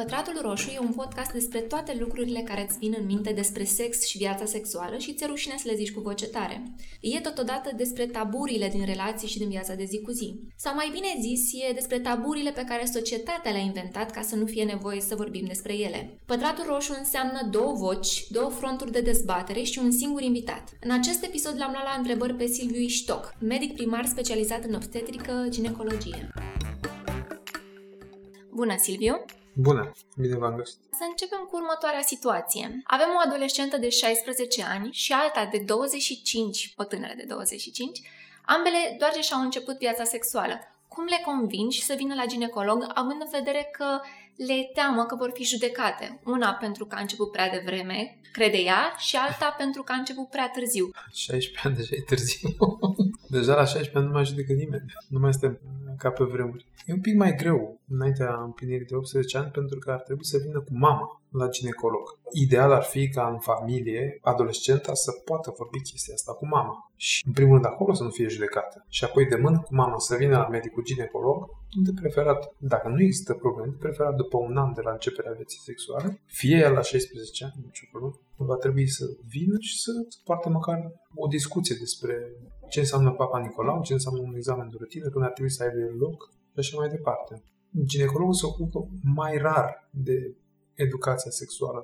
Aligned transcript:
Pătratul 0.00 0.38
Roșu 0.42 0.70
e 0.70 0.78
un 0.78 0.92
podcast 0.92 1.32
despre 1.32 1.58
toate 1.58 1.96
lucrurile 1.98 2.40
care 2.40 2.66
îți 2.68 2.78
vin 2.78 2.94
în 2.98 3.06
minte 3.06 3.32
despre 3.32 3.64
sex 3.64 4.06
și 4.06 4.18
viața 4.18 4.44
sexuală 4.44 4.98
și 4.98 5.14
ți-e 5.14 5.26
rușine 5.26 5.54
să 5.58 5.68
le 5.68 5.74
zici 5.74 5.92
cu 5.92 6.00
voce 6.00 6.26
tare. 6.26 6.62
E 7.00 7.20
totodată 7.20 7.70
despre 7.76 8.06
taburile 8.06 8.68
din 8.68 8.84
relații 8.84 9.28
și 9.28 9.38
din 9.38 9.48
viața 9.48 9.74
de 9.74 9.84
zi 9.84 10.00
cu 10.00 10.10
zi. 10.10 10.34
Sau 10.56 10.74
mai 10.74 10.90
bine 10.92 11.06
zis, 11.20 11.52
e 11.52 11.72
despre 11.72 11.98
taburile 11.98 12.50
pe 12.50 12.64
care 12.68 12.84
societatea 12.84 13.50
le-a 13.50 13.60
inventat 13.60 14.10
ca 14.10 14.22
să 14.22 14.36
nu 14.36 14.46
fie 14.46 14.64
nevoie 14.64 15.00
să 15.00 15.14
vorbim 15.14 15.44
despre 15.46 15.74
ele. 15.74 16.18
Pătratul 16.26 16.64
Roșu 16.68 16.94
înseamnă 16.98 17.48
două 17.50 17.72
voci, 17.72 18.26
două 18.30 18.50
fronturi 18.50 18.92
de 18.92 19.00
dezbatere 19.00 19.62
și 19.62 19.78
un 19.78 19.90
singur 19.90 20.22
invitat. 20.22 20.68
În 20.80 20.90
acest 20.90 21.24
episod 21.24 21.54
l-am 21.58 21.70
luat 21.72 21.84
la 21.84 21.94
întrebări 21.98 22.34
pe 22.34 22.46
Silviu 22.46 22.80
Iștoc, 22.80 23.34
medic 23.40 23.74
primar 23.74 24.06
specializat 24.06 24.64
în 24.64 24.74
obstetrică 24.74 25.46
ginecologie. 25.48 26.28
Bună, 28.50 28.74
Silviu! 28.78 29.24
Bună, 29.62 29.90
bine 30.16 30.36
v-am 30.36 30.56
găsit. 30.56 30.78
Să 30.90 31.04
începem 31.08 31.48
cu 31.50 31.56
următoarea 31.56 32.00
situație. 32.02 32.82
Avem 32.84 33.08
o 33.16 33.22
adolescentă 33.26 33.76
de 33.76 33.88
16 33.88 34.64
ani 34.64 34.92
și 34.92 35.12
alta 35.12 35.48
de 35.52 35.58
25, 35.58 36.74
o 36.76 36.84
tânără 36.84 37.12
de 37.16 37.24
25, 37.28 38.00
ambele 38.46 38.96
doar 38.98 39.12
ce 39.12 39.20
și-au 39.20 39.40
început 39.40 39.78
viața 39.78 40.04
sexuală. 40.04 40.54
Cum 40.88 41.04
le 41.04 41.22
convingi 41.24 41.84
să 41.84 41.94
vină 41.94 42.14
la 42.14 42.26
ginecolog, 42.26 42.90
având 42.94 43.20
în 43.20 43.28
vedere 43.30 43.68
că 43.72 44.00
le 44.46 44.70
teamă 44.74 45.04
că 45.04 45.14
vor 45.16 45.30
fi 45.34 45.44
judecate? 45.44 46.20
Una 46.24 46.52
pentru 46.52 46.84
că 46.84 46.94
a 46.96 47.00
început 47.00 47.30
prea 47.30 47.50
devreme, 47.50 48.18
crede 48.32 48.56
ea, 48.56 48.94
și 48.98 49.16
alta 49.16 49.54
pentru 49.58 49.82
că 49.82 49.92
a 49.92 49.96
început 49.96 50.28
prea 50.28 50.50
târziu. 50.54 50.90
16 51.12 51.66
ani 51.66 51.76
deja 51.76 51.94
e 51.96 52.00
târziu. 52.00 52.48
deja 53.36 53.54
la 53.54 53.64
16 53.64 53.96
ani 53.96 54.06
nu 54.06 54.12
mai 54.12 54.24
judecă 54.24 54.52
nimeni. 54.52 54.84
Nu 55.08 55.18
mai 55.18 55.32
suntem 55.32 55.60
ca 55.98 56.10
pe 56.10 56.24
vremuri. 56.24 56.66
E 56.86 56.92
un 56.92 57.00
pic 57.00 57.14
mai 57.14 57.34
greu 57.34 57.80
înaintea 57.88 58.40
împlinirii 58.44 58.86
de 58.86 58.94
18 58.94 59.38
ani 59.38 59.50
pentru 59.50 59.78
că 59.78 59.90
ar 59.90 60.00
trebui 60.00 60.24
să 60.24 60.38
vină 60.38 60.60
cu 60.60 60.72
mama 60.72 61.22
la 61.30 61.48
ginecolog. 61.48 62.18
Ideal 62.32 62.72
ar 62.72 62.82
fi 62.82 63.08
ca 63.08 63.28
în 63.32 63.38
familie 63.38 64.18
adolescenta 64.22 64.94
să 64.94 65.10
poată 65.24 65.54
vorbi 65.56 65.80
chestia 65.80 66.14
asta 66.14 66.32
cu 66.32 66.46
mama. 66.46 66.89
Și 67.06 67.26
în 67.26 67.32
primul 67.32 67.52
rând 67.52 67.64
acolo 67.64 67.92
să 67.94 68.02
nu 68.02 68.10
fie 68.10 68.28
judecată. 68.28 68.84
Și 68.88 69.04
apoi 69.04 69.24
de 69.26 69.36
mână 69.36 69.58
cu 69.60 69.74
mama 69.74 69.98
să 69.98 70.16
vină 70.16 70.36
la 70.36 70.48
medicul 70.48 70.82
ginecolog, 70.82 71.38
de 71.84 71.92
preferat, 72.00 72.40
dacă 72.58 72.88
nu 72.88 73.00
există 73.00 73.34
probleme, 73.34 73.70
de 73.70 73.76
preferat 73.84 74.14
după 74.14 74.36
un 74.38 74.56
an 74.56 74.72
de 74.72 74.80
la 74.80 74.92
începerea 74.92 75.32
vieții 75.32 75.60
sexuale, 75.60 76.22
fie 76.26 76.56
el 76.56 76.72
la 76.72 76.80
16 76.80 77.44
ani, 77.44 77.64
nicio 77.64 77.86
problemă, 77.90 78.14
va 78.36 78.56
trebui 78.56 78.88
să 78.88 79.04
vină 79.36 79.56
și 79.58 79.80
să 79.84 79.90
poartă 80.24 80.48
măcar 80.48 80.78
o 81.14 81.26
discuție 81.26 81.76
despre 81.78 82.14
ce 82.70 82.80
înseamnă 82.80 83.10
Papa 83.12 83.38
Nicolau, 83.38 83.82
ce 83.82 83.92
înseamnă 83.92 84.20
un 84.20 84.34
examen 84.34 84.68
de 84.70 84.76
rutină, 84.78 85.08
când 85.08 85.24
ar 85.24 85.32
trebui 85.32 85.50
să 85.50 85.62
aibă 85.62 85.96
loc 86.04 86.18
și 86.52 86.58
așa 86.58 86.76
mai 86.78 86.88
departe. 86.88 87.42
Ginecologul 87.84 88.34
se 88.34 88.46
ocupă 88.46 88.88
mai 89.02 89.36
rar 89.36 89.88
de 89.90 90.36
educația 90.74 91.30
sexuală 91.30 91.80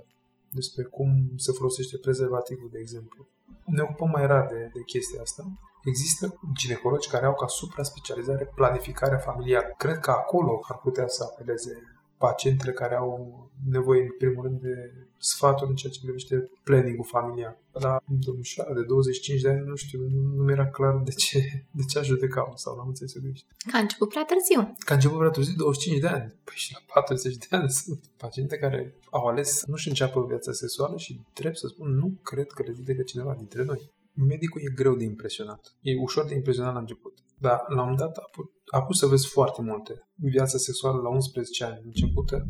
100%, 0.00 0.04
despre 0.50 0.82
cum 0.82 1.10
se 1.36 1.52
folosește 1.52 1.96
prezervativul, 1.98 2.68
de 2.72 2.78
exemplu. 2.78 3.28
Ne 3.64 3.82
ocupăm 3.82 4.10
mai 4.10 4.26
rar 4.26 4.46
de, 4.46 4.70
de 4.74 4.80
chestia 4.80 5.20
asta. 5.20 5.42
Există 5.84 6.38
ginecologi 6.52 7.08
care 7.08 7.26
au 7.26 7.34
ca 7.34 7.46
supra-specializare 7.46 8.52
planificarea 8.54 9.18
familială. 9.18 9.74
Cred 9.76 9.98
că 9.98 10.10
acolo 10.10 10.60
ar 10.68 10.78
putea 10.78 11.08
să 11.08 11.24
apeleze 11.30 11.72
pacientele 12.18 12.72
care 12.72 12.94
au 12.94 13.50
nevoie, 13.70 14.02
în 14.02 14.14
primul 14.18 14.42
rând, 14.42 14.60
de 14.60 14.92
sfaturi 15.18 15.70
în 15.70 15.76
ceea 15.76 15.92
ce 15.92 16.00
privește 16.02 16.50
planning-ul 16.64 17.04
familial. 17.04 17.58
La 17.72 18.02
domnișoara 18.06 18.74
de 18.74 18.82
25 18.82 19.40
de 19.40 19.48
ani, 19.48 19.66
nu 19.66 19.74
știu, 19.74 20.00
nu 20.36 20.42
mi 20.42 20.52
era 20.52 20.66
clar 20.66 20.96
de 21.04 21.10
ce, 21.10 21.64
de 21.70 21.82
ce 21.88 21.98
a 21.98 22.02
judecat 22.02 22.58
sau 22.58 22.76
n-am 22.76 22.88
înțeles 22.88 23.14
eu 23.14 23.22
greșit. 23.22 23.46
Că 23.70 23.76
a 23.76 23.80
început 23.80 24.08
prea 24.08 24.24
târziu. 24.24 24.74
Că 24.84 24.92
a 24.92 24.94
început 24.94 25.18
prea 25.18 25.30
târziu, 25.30 25.54
25 25.56 26.00
de 26.00 26.06
ani. 26.06 26.34
Păi 26.44 26.54
și 26.56 26.72
la 26.72 26.78
40 26.94 27.36
de 27.36 27.56
ani 27.56 27.70
sunt 27.70 28.00
paciente 28.16 28.56
care 28.56 28.94
au 29.10 29.26
ales 29.26 29.48
să 29.58 29.64
nu-și 29.68 29.88
înceapă 29.88 30.24
viața 30.28 30.52
sexuală 30.52 30.96
și 30.96 31.20
trebuie 31.32 31.56
să 31.56 31.66
spun, 31.66 31.90
nu 31.94 32.18
cred 32.22 32.46
că 32.46 32.62
le 32.62 32.72
judecă 32.72 33.02
cineva 33.02 33.34
dintre 33.34 33.64
noi. 33.64 33.90
Medicul 34.12 34.60
e 34.64 34.74
greu 34.74 34.94
de 34.94 35.04
impresionat. 35.04 35.74
E 35.80 36.00
ușor 36.00 36.24
de 36.26 36.34
impresionat 36.34 36.72
la 36.72 36.78
început. 36.78 37.18
Dar 37.40 37.64
la 37.68 37.82
un 37.82 37.96
dat 37.96 38.16
a, 38.16 38.28
put, 38.32 38.50
a 38.66 38.82
pus 38.82 38.98
să 38.98 39.06
vezi 39.06 39.26
foarte 39.26 39.62
multe. 39.62 40.08
Viața 40.14 40.58
sexuală 40.58 41.00
la 41.00 41.08
11 41.08 41.64
ani 41.64 41.80
începută 41.84 42.46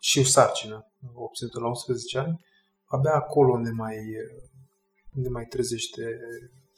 și 0.00 0.18
o 0.18 0.24
sarcină 0.24 0.86
obținută 1.14 1.60
la 1.60 1.66
11 1.66 2.18
ani, 2.18 2.44
abia 2.84 3.14
acolo 3.14 3.58
ne 3.58 3.70
mai, 3.70 3.96
ne 5.10 5.28
mai 5.28 5.44
trezește 5.44 6.02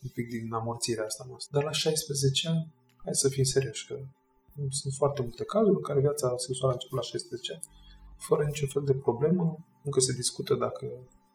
un 0.03 0.11
pic 0.13 0.29
din 0.29 0.53
amorțirea 0.53 1.05
asta 1.05 1.25
noastră. 1.29 1.51
Dar 1.57 1.65
la 1.65 1.71
16 1.71 2.49
ani, 2.49 2.75
hai 3.05 3.15
să 3.15 3.29
fim 3.29 3.45
serioși, 3.45 3.87
că 3.87 3.97
sunt 4.69 4.93
foarte 4.97 5.23
multe 5.23 5.45
cazuri 5.45 5.77
în 5.77 5.83
care 5.83 6.01
viața 6.01 6.37
sexuală 6.37 6.73
a 6.73 6.77
început 6.77 6.99
la 6.99 7.05
16 7.05 7.53
ani, 7.53 7.63
fără 8.19 8.45
niciun 8.45 8.69
fel 8.69 8.85
de 8.85 8.95
problemă, 8.95 9.45
încă 9.83 10.01
se 10.01 10.13
discută 10.13 10.55
dacă 10.55 10.87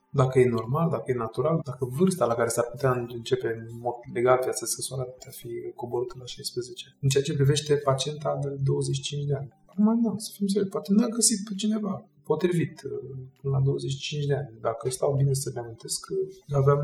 dacă 0.09 0.39
e 0.39 0.55
normal, 0.57 0.89
dacă 0.89 1.03
e 1.11 1.13
natural, 1.13 1.61
dacă 1.63 1.85
vârsta 1.85 2.25
la 2.25 2.33
care 2.33 2.49
s-ar 2.49 2.67
putea 2.71 2.91
începe 2.91 3.47
în 3.47 3.79
mod 3.79 3.93
legal 4.13 4.39
viața 4.43 4.65
sexuală 4.65 5.01
ar 5.01 5.09
putea 5.09 5.31
fi 5.31 5.49
coborâtă 5.75 6.15
la 6.19 6.25
16. 6.25 6.97
În 7.01 7.09
ceea 7.09 7.23
ce 7.23 7.33
privește 7.33 7.75
pacienta 7.75 8.39
de 8.41 8.49
25 8.63 9.25
de 9.25 9.35
ani. 9.35 9.49
Acum, 9.65 10.01
da, 10.03 10.13
să 10.17 10.29
fim 10.33 10.47
serios, 10.47 10.69
poate 10.69 10.93
n-a 10.93 11.07
găsit 11.07 11.39
pe 11.47 11.53
cineva 11.55 12.09
potrivit 12.31 12.81
uh, 12.85 12.91
până 13.41 13.57
la 13.57 13.61
25 13.63 14.25
de 14.25 14.35
ani. 14.35 14.49
Dacă 14.61 14.89
stau 14.89 15.15
bine 15.19 15.33
să 15.33 15.51
le 15.53 15.59
amintesc, 15.59 16.07
aveam 16.61 16.81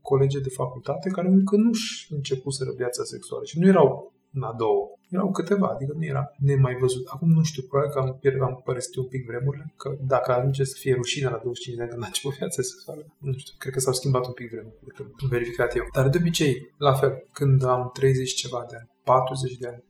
colegi 0.00 0.40
de 0.40 0.48
facultate 0.48 1.08
care 1.08 1.28
încă 1.28 1.56
nu-și 1.56 2.12
începuseră 2.16 2.72
viața 2.76 3.02
sexuală 3.04 3.44
și 3.44 3.58
nu 3.58 3.66
erau 3.66 4.12
în 4.38 4.42
a 4.50 4.52
doua. 4.62 4.84
Erau 5.14 5.30
câteva, 5.30 5.66
adică 5.74 5.92
nu 5.96 6.04
era 6.04 6.24
nemai 6.48 6.76
văzut. 6.84 7.04
Acum 7.14 7.28
nu 7.38 7.42
știu, 7.42 7.62
probabil 7.68 7.92
că 7.92 7.98
am, 7.98 8.08
pierd, 8.20 8.42
am 8.42 8.60
părăsit 8.64 8.94
un 8.96 9.08
pic 9.12 9.26
vremurile, 9.26 9.64
că 9.76 9.88
dacă 10.12 10.32
ajunge 10.32 10.64
să 10.64 10.76
fie 10.78 10.94
rușine 10.94 11.28
la 11.34 11.40
25 11.42 11.76
de 11.76 11.82
ani 11.82 11.90
când 11.90 12.02
a 12.02 12.06
început 12.06 12.34
viața 12.38 12.62
sexuală, 12.62 13.02
nu 13.18 13.32
știu, 13.42 13.54
cred 13.58 13.72
că 13.72 13.80
s-au 13.80 13.92
schimbat 13.92 14.26
un 14.26 14.32
pic 14.32 14.50
vremurile, 14.50 14.92
că 14.96 15.02
am 15.22 15.28
verificat 15.28 15.76
eu. 15.76 15.84
Dar 15.94 16.08
de 16.08 16.18
obicei, 16.20 16.74
la 16.78 16.94
fel, 17.00 17.12
când 17.32 17.64
am 17.64 17.90
30 17.92 18.34
ceva 18.34 18.66
de 18.70 18.76
ani, 18.78 18.88
40 19.04 19.56
de 19.56 19.66
ani 19.68 19.84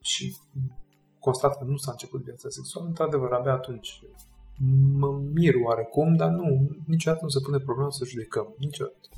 și 0.00 0.36
constat 1.18 1.58
că 1.58 1.64
nu 1.64 1.76
s-a 1.76 1.90
început 1.90 2.20
viața 2.22 2.48
sexuală, 2.48 2.86
într-adevăr, 2.88 3.30
abia 3.32 3.52
atunci 3.52 3.90
mă 5.00 5.20
mir 5.34 5.54
oarecum, 5.64 6.16
dar 6.16 6.30
nu, 6.30 6.44
niciodată 6.86 7.20
nu 7.22 7.28
se 7.28 7.40
pune 7.40 7.58
problema 7.58 7.90
să 7.90 8.04
judecăm, 8.04 8.54
niciodată. 8.58 9.08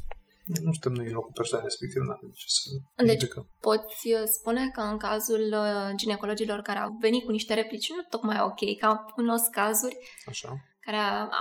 Nu 0.45 0.73
suntem 0.73 0.93
noi 0.93 1.07
în 1.07 1.13
locul 1.13 1.31
persoanei 1.35 1.67
respective, 1.67 2.05
nu 2.05 2.13
avem 2.13 2.31
ce 2.35 2.45
să 2.47 2.71
Deci 2.97 3.21
judecăm. 3.21 3.45
poți 3.61 4.13
uh, 4.13 4.23
spune 4.25 4.71
că 4.75 4.81
în 4.81 4.97
cazul 4.97 5.45
uh, 5.63 5.95
ginecologilor 5.95 6.61
care 6.61 6.79
au 6.79 6.97
venit 7.01 7.25
cu 7.25 7.31
niște 7.31 7.55
replici 7.55 7.91
nu 7.91 8.03
tocmai 8.09 8.39
ok, 8.41 8.79
că 8.79 8.87
au 8.87 8.97
cunosc 9.15 9.51
cazuri 9.51 9.97
Așa. 10.27 10.49
care 10.81 10.97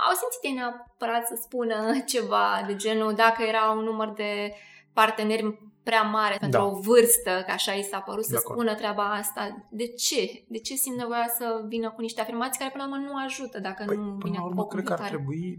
au 0.08 0.14
simțit 0.20 0.42
ei 0.42 0.52
neapărat 0.52 1.26
să 1.26 1.34
spună 1.42 1.76
ceva 2.12 2.64
de 2.66 2.76
genul 2.76 3.14
dacă 3.14 3.42
era 3.42 3.70
un 3.70 3.84
număr 3.84 4.12
de 4.12 4.52
parteneri 4.92 5.70
prea 5.82 6.02
mare 6.02 6.36
pentru 6.40 6.58
da. 6.58 6.64
o 6.64 6.80
vârstă, 6.80 7.42
că 7.46 7.50
așa 7.50 7.72
i 7.72 7.82
s-a 7.82 8.00
părut 8.00 8.24
să 8.24 8.36
spună 8.36 8.74
treaba 8.74 9.12
asta. 9.12 9.68
De 9.70 9.86
ce? 9.86 10.44
De 10.48 10.58
ce 10.58 10.74
simt 10.74 10.96
nevoia 10.96 11.28
să 11.38 11.64
vină 11.68 11.90
cu 11.90 12.00
niște 12.00 12.20
afirmații 12.20 12.58
care 12.58 12.70
până 12.70 12.84
la 12.84 12.90
urmă 12.90 13.06
nu 13.06 13.16
ajută 13.24 13.58
dacă 13.60 13.84
păi, 13.86 13.96
nu 13.96 14.16
vine 14.24 14.36
la 14.36 14.44
urmă, 14.44 14.62
cu 14.62 14.68
cred 14.68 14.84
că 14.84 14.92
ar 14.92 15.08
trebui 15.08 15.58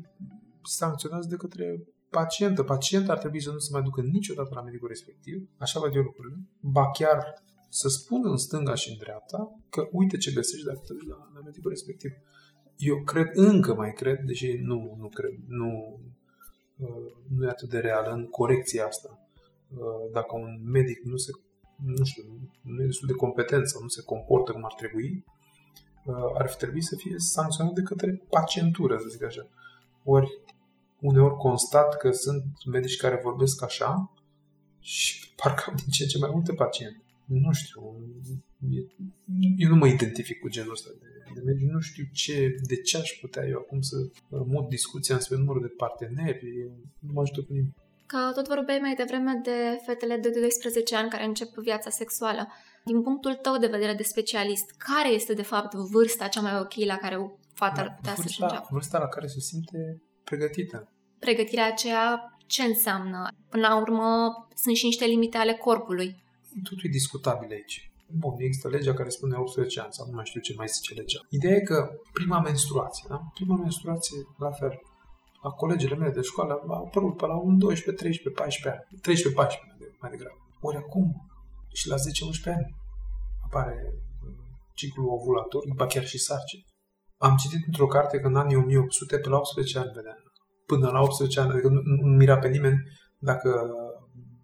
sancționați 0.63 1.29
de 1.29 1.35
către 1.35 1.65
pacientă. 2.19 2.63
Pacienta 2.63 3.11
ar 3.11 3.17
trebui 3.17 3.41
să 3.41 3.51
nu 3.51 3.57
se 3.57 3.69
mai 3.71 3.81
ducă 3.81 4.01
niciodată 4.01 4.49
la 4.53 4.61
medicul 4.61 4.87
respectiv, 4.87 5.49
așa 5.57 5.79
văd 5.79 5.95
eu 5.95 6.01
lucrurile, 6.01 6.35
ba 6.59 6.91
chiar 6.91 7.17
să 7.69 7.87
spună 7.87 8.29
în 8.29 8.37
stânga 8.37 8.75
și 8.75 8.89
în 8.91 8.97
dreapta 8.97 9.59
că 9.69 9.87
uite 9.91 10.17
ce 10.17 10.31
găsești 10.31 10.65
dacă 10.65 10.81
te 10.87 10.93
duci 10.93 11.07
la, 11.07 11.17
la 11.33 11.39
medicul 11.45 11.69
respectiv. 11.69 12.11
Eu 12.77 13.03
cred, 13.03 13.27
încă 13.33 13.73
mai 13.73 13.93
cred, 13.93 14.19
deși 14.25 14.51
nu, 14.51 14.95
nu 14.99 15.07
cred, 15.07 15.33
nu, 15.47 15.99
uh, 16.77 17.11
nu 17.35 17.45
e 17.45 17.49
atât 17.49 17.69
de 17.69 17.79
reală 17.79 18.11
în 18.11 18.25
corecția 18.27 18.85
asta. 18.85 19.09
Uh, 19.67 20.11
dacă 20.11 20.35
un 20.35 20.71
medic 20.71 20.99
nu 21.03 21.17
se, 21.17 21.31
nu 21.97 22.05
știu, 22.05 22.23
nu 22.61 22.81
e 22.81 22.85
destul 22.85 23.07
de 23.07 23.13
competent 23.13 23.67
sau 23.67 23.81
nu 23.81 23.87
se 23.87 24.01
comportă 24.01 24.51
cum 24.51 24.65
ar 24.65 24.73
trebui, 24.73 25.25
uh, 26.05 26.31
ar 26.37 26.47
fi 26.49 26.57
trebuit 26.57 26.83
să 26.83 26.95
fie 26.95 27.15
sancționat 27.17 27.73
de 27.73 27.81
către 27.81 28.21
pacientură, 28.29 28.97
să 28.97 29.07
zic 29.09 29.23
așa. 29.23 29.47
Ori 30.03 30.29
uneori 31.09 31.35
constat 31.35 31.97
că 31.97 32.11
sunt 32.11 32.43
medici 32.71 32.97
care 32.97 33.19
vorbesc 33.23 33.63
așa 33.63 34.13
și 34.79 35.33
parcă 35.35 35.63
au 35.67 35.75
din 35.75 35.89
ce 35.95 36.03
în 36.03 36.09
ce 36.09 36.17
mai 36.17 36.29
multe 36.33 36.53
paciente. 36.53 37.03
Nu 37.25 37.51
știu, 37.51 37.81
eu 39.57 39.69
nu 39.69 39.75
mă 39.75 39.87
identific 39.87 40.39
cu 40.39 40.49
genul 40.49 40.71
ăsta 40.71 40.89
de, 40.99 41.07
de 41.35 41.41
medici, 41.45 41.69
nu 41.69 41.79
știu 41.79 42.03
ce, 42.13 42.55
de 42.67 42.75
ce 42.81 42.97
aș 42.97 43.09
putea 43.21 43.43
eu 43.45 43.57
acum 43.57 43.81
să 43.81 43.95
mut 44.29 44.67
discuția 44.69 45.15
înspre 45.15 45.37
numărul 45.37 45.61
de 45.61 45.73
parteneri, 45.77 46.45
nu 46.99 47.11
mă 47.13 47.21
ajută 47.21 47.41
cu 47.41 47.53
nimic. 47.53 47.73
Că 48.05 48.31
tot 48.35 48.47
vorbeai 48.47 48.79
mai 48.81 48.95
devreme 48.95 49.39
de 49.43 49.57
fetele 49.85 50.17
de 50.17 50.29
12 50.29 50.95
ani 50.95 51.09
care 51.09 51.25
încep 51.25 51.49
viața 51.69 51.89
sexuală. 51.89 52.47
Din 52.85 53.01
punctul 53.01 53.33
tău 53.33 53.57
de 53.57 53.67
vedere 53.67 53.93
de 53.93 54.03
specialist, 54.03 54.67
care 54.77 55.09
este 55.09 55.33
de 55.33 55.41
fapt 55.41 55.73
vârsta 55.73 56.27
cea 56.27 56.41
mai 56.41 56.59
ok 56.59 56.73
la 56.73 56.97
care 56.97 57.15
o 57.15 57.27
fată 57.53 57.79
ar 57.79 57.95
putea 57.95 58.13
vârsta, 58.13 58.27
să-și 58.27 58.41
înceapă? 58.41 58.67
Vârsta 58.71 58.97
la 58.97 59.07
care 59.07 59.27
se 59.27 59.39
simte 59.39 60.01
pregătită. 60.33 60.77
Pregătirea 61.19 61.67
aceea 61.67 62.37
ce 62.47 62.63
înseamnă? 62.63 63.27
Până 63.49 63.67
la 63.67 63.79
urmă 63.81 64.07
sunt 64.63 64.75
și 64.75 64.85
niște 64.85 65.05
limite 65.05 65.37
ale 65.37 65.53
corpului. 65.53 66.09
Totul 66.63 66.83
e 66.83 66.97
discutabil 66.99 67.49
aici. 67.51 67.91
bun, 68.21 68.33
există 68.37 68.67
legea 68.67 68.93
care 68.93 69.09
spune 69.09 69.35
18 69.35 69.79
ani 69.79 69.93
sau 69.93 70.05
nu 70.05 70.15
mai 70.15 70.25
știu 70.25 70.41
ce 70.41 70.53
mai 70.57 70.67
zice 70.67 70.93
legea. 70.93 71.19
Ideea 71.29 71.55
e 71.55 71.69
că 71.71 71.89
prima 72.13 72.39
menstruație, 72.39 73.05
da? 73.09 73.19
Prima 73.33 73.55
menstruație, 73.55 74.17
la 74.37 74.51
fel, 74.51 74.73
la 75.43 75.49
colegele 75.49 75.95
mele 75.95 76.11
de 76.11 76.21
școală 76.21 76.53
a 76.67 76.75
apărut 76.75 77.17
pe 77.17 77.25
la 77.25 77.37
un 77.37 77.57
12, 77.57 78.03
13, 78.03 78.41
14 78.41 78.81
ani. 78.81 79.01
13, 79.01 79.41
14 79.41 79.97
mai 80.01 80.11
degrabă. 80.13 80.39
Ori 80.67 80.77
acum, 80.77 81.07
și 81.79 81.87
la 81.87 81.95
10-11 81.95 81.99
ani, 82.57 82.75
apare 83.45 83.75
uh, 83.85 84.33
ciclul 84.73 85.07
ovulator, 85.17 85.61
după 85.67 85.85
chiar 85.85 86.05
și 86.05 86.17
sarcini. 86.17 86.65
Am 87.27 87.35
citit 87.35 87.65
într-o 87.65 87.87
carte 87.87 88.19
că 88.19 88.27
în 88.27 88.35
anii 88.35 88.55
1800, 88.55 89.17
pe 89.17 89.29
la 89.29 89.37
18 89.37 89.77
ani 89.77 89.91
vedea. 89.95 90.17
Până 90.65 90.89
la 90.89 91.01
18 91.01 91.39
ani, 91.39 91.51
adică 91.51 91.67
nu, 91.67 91.81
nu 91.81 92.15
mira 92.15 92.37
pe 92.37 92.47
nimeni 92.47 92.79
dacă 93.17 93.49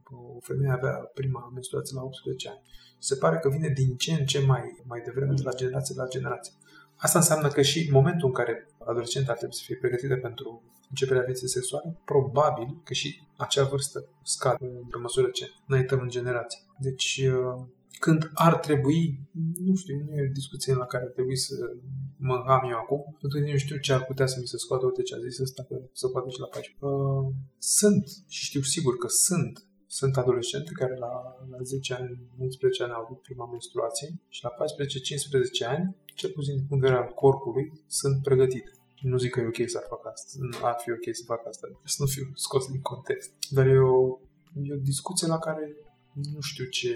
o 0.04 0.40
femeie 0.40 0.72
avea 0.72 0.94
prima 1.14 1.52
menstruație 1.54 1.96
la 1.96 2.04
18 2.04 2.50
ani. 2.50 2.62
Se 3.00 3.16
pare 3.16 3.38
că 3.38 3.50
vine 3.50 3.68
din 3.68 3.96
ce 3.96 4.12
în 4.12 4.26
ce 4.26 4.40
mai, 4.40 4.64
mai 4.86 5.02
devreme, 5.06 5.34
de 5.34 5.42
la 5.44 5.54
generație 5.54 5.96
la 5.98 6.08
generație. 6.08 6.54
Asta 6.96 7.18
înseamnă 7.20 7.48
că 7.48 7.62
și 7.62 7.80
în 7.88 7.94
momentul 7.94 8.28
în 8.28 8.34
care 8.34 8.68
adolescenta 8.90 9.34
trebuie 9.34 9.60
să 9.60 9.64
fie 9.66 9.76
pregătită 9.76 10.16
pentru 10.16 10.64
începerea 10.90 11.24
vieții 11.24 11.50
sexuale, 11.50 11.98
probabil 12.06 12.82
că 12.84 12.94
și 12.94 13.22
acea 13.38 13.64
vârstă 13.64 14.06
scade 14.24 14.66
pe 14.92 14.98
măsură 14.98 15.28
ce 15.28 15.46
înaintăm 15.68 16.00
în 16.00 16.10
generație. 16.10 16.60
Deci, 16.78 17.22
uh, 17.34 17.66
când 18.00 18.32
ar 18.34 18.56
trebui, 18.58 19.20
nu 19.68 19.76
știu, 19.76 19.96
nu 20.08 20.16
e 20.16 20.30
o 20.30 20.38
discuție 20.42 20.74
la 20.74 20.86
care 20.86 21.04
ar 21.04 21.10
trebui 21.10 21.38
să 21.38 21.56
mă 22.18 22.36
am 22.56 22.70
eu 22.70 22.78
acum, 22.78 23.02
pentru 23.20 23.40
că 23.40 23.52
nu 23.52 23.58
știu 23.58 23.78
ce 23.78 23.94
ar 23.94 24.04
putea 24.06 24.26
să 24.26 24.38
mi 24.40 24.48
se 24.48 24.58
scoată, 24.58 24.86
uite 24.86 25.02
ce 25.02 25.16
a 25.16 25.28
zis 25.28 25.40
ăsta, 25.40 25.64
că 25.64 25.76
să 25.94 26.08
poate 26.08 26.30
și 26.30 26.40
la 26.40 26.46
14. 26.46 26.86
Uh, 26.86 27.34
sunt, 27.58 28.04
și 28.28 28.46
știu 28.46 28.62
sigur 28.62 28.98
că 28.98 29.08
sunt 29.08 29.70
sunt 29.92 30.18
adolescente 30.18 30.72
care 30.72 30.96
la, 30.98 31.14
la 31.52 31.58
10 31.64 31.94
ani, 31.94 32.20
11 32.38 32.84
ani 32.84 32.92
au 32.92 33.02
avut 33.04 33.22
prima 33.22 33.46
menstruație 33.46 34.10
și 34.28 34.44
la 34.44 34.52
14-15 35.64 35.68
ani, 35.68 35.96
cel 36.16 36.32
puțin 36.32 36.56
din 36.56 36.66
punct 36.68 36.84
de 36.84 36.90
vedere 36.90 37.06
al 37.06 37.14
corpului, 37.14 37.66
sunt 37.88 38.24
pregătite. 38.24 38.72
Nu 39.02 39.18
zic 39.18 39.32
că 39.32 39.40
e 39.40 39.48
ok 39.54 39.70
să 39.70 39.88
fac 39.90 40.06
asta, 40.12 40.28
nu 40.40 40.66
ar 40.66 40.76
fi 40.84 40.92
ok 40.92 41.06
să 41.12 41.24
fac 41.26 41.48
asta, 41.48 41.68
să 41.84 41.98
nu 42.00 42.08
fiu 42.08 42.26
scos 42.34 42.64
din 42.72 42.82
context. 42.82 43.32
Dar 43.50 43.66
e 43.68 43.80
o, 43.80 44.20
e 44.68 44.74
o 44.74 44.86
discuție 44.92 45.28
la 45.28 45.40
care 45.40 45.66
nu 46.34 46.42
știu 46.42 46.66
ce 46.66 46.92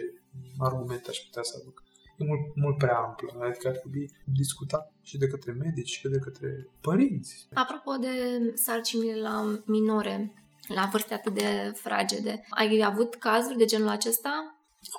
argumente 0.57 1.09
aș 1.09 1.17
putea 1.17 1.43
să 1.43 1.57
aduc. 1.61 1.83
E 2.17 2.23
mult, 2.25 2.55
mult 2.55 2.77
prea 2.77 2.97
amplă, 2.97 3.45
adică 3.45 3.67
ar 3.67 3.75
trebui 3.75 4.11
discutat 4.25 4.93
și 5.01 5.17
de 5.17 5.27
către 5.27 5.51
medici 5.51 5.89
și 5.89 6.07
de 6.07 6.17
către 6.17 6.67
părinți. 6.81 7.47
Apropo 7.53 7.91
de 7.95 8.13
sarcinile 8.53 9.21
la 9.21 9.61
minore, 9.65 10.33
la 10.67 10.89
vârste 10.91 11.13
atât 11.13 11.33
de 11.33 11.71
fragede. 11.75 12.43
Ai 12.49 12.81
avut 12.85 13.15
cazuri 13.15 13.57
de 13.57 13.65
genul 13.65 13.87
acesta? 13.87 14.29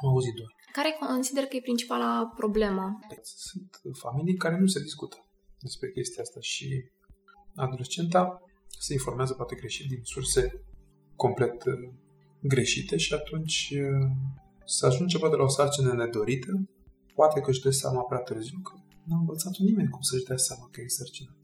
Am 0.03 0.09
auzit 0.09 0.35
doar. 0.35 0.49
Care 0.73 0.97
consider 1.01 1.45
că 1.45 1.57
e 1.57 1.61
principala 1.61 2.33
problemă? 2.37 2.99
Sunt 3.23 3.81
familii 3.93 4.37
care 4.37 4.59
nu 4.59 4.67
se 4.67 4.81
discută 4.81 5.17
despre 5.59 5.91
chestia 5.91 6.23
asta 6.23 6.41
și 6.41 6.85
adolescenta 7.55 8.43
se 8.79 8.93
informează 8.93 9.33
poate 9.35 9.55
greșit 9.55 9.89
din 9.89 10.01
surse 10.03 10.65
complet 11.17 11.65
uh, 11.65 11.73
greșite 12.41 12.97
și 12.97 13.15
atunci 13.15 13.75
uh, 14.65 14.69
se 14.69 14.87
ajunge 14.87 15.19
poate 15.19 15.37
la 15.37 15.43
o 15.43 15.49
sarcină 15.49 15.93
nedorită, 15.93 16.69
poate 17.15 17.41
că 17.41 17.51
își 17.51 17.61
dă 17.61 17.71
seama 17.71 18.03
prea 18.03 18.19
târziu 18.19 18.59
că 18.59 18.73
nu 19.05 19.15
a 19.15 19.19
învățat 19.19 19.57
nimeni 19.57 19.89
cum 19.89 20.01
să-și 20.01 20.25
dea 20.25 20.37
seama 20.37 20.69
că 20.71 20.81
e 20.81 20.89
sărcinat. 20.89 21.35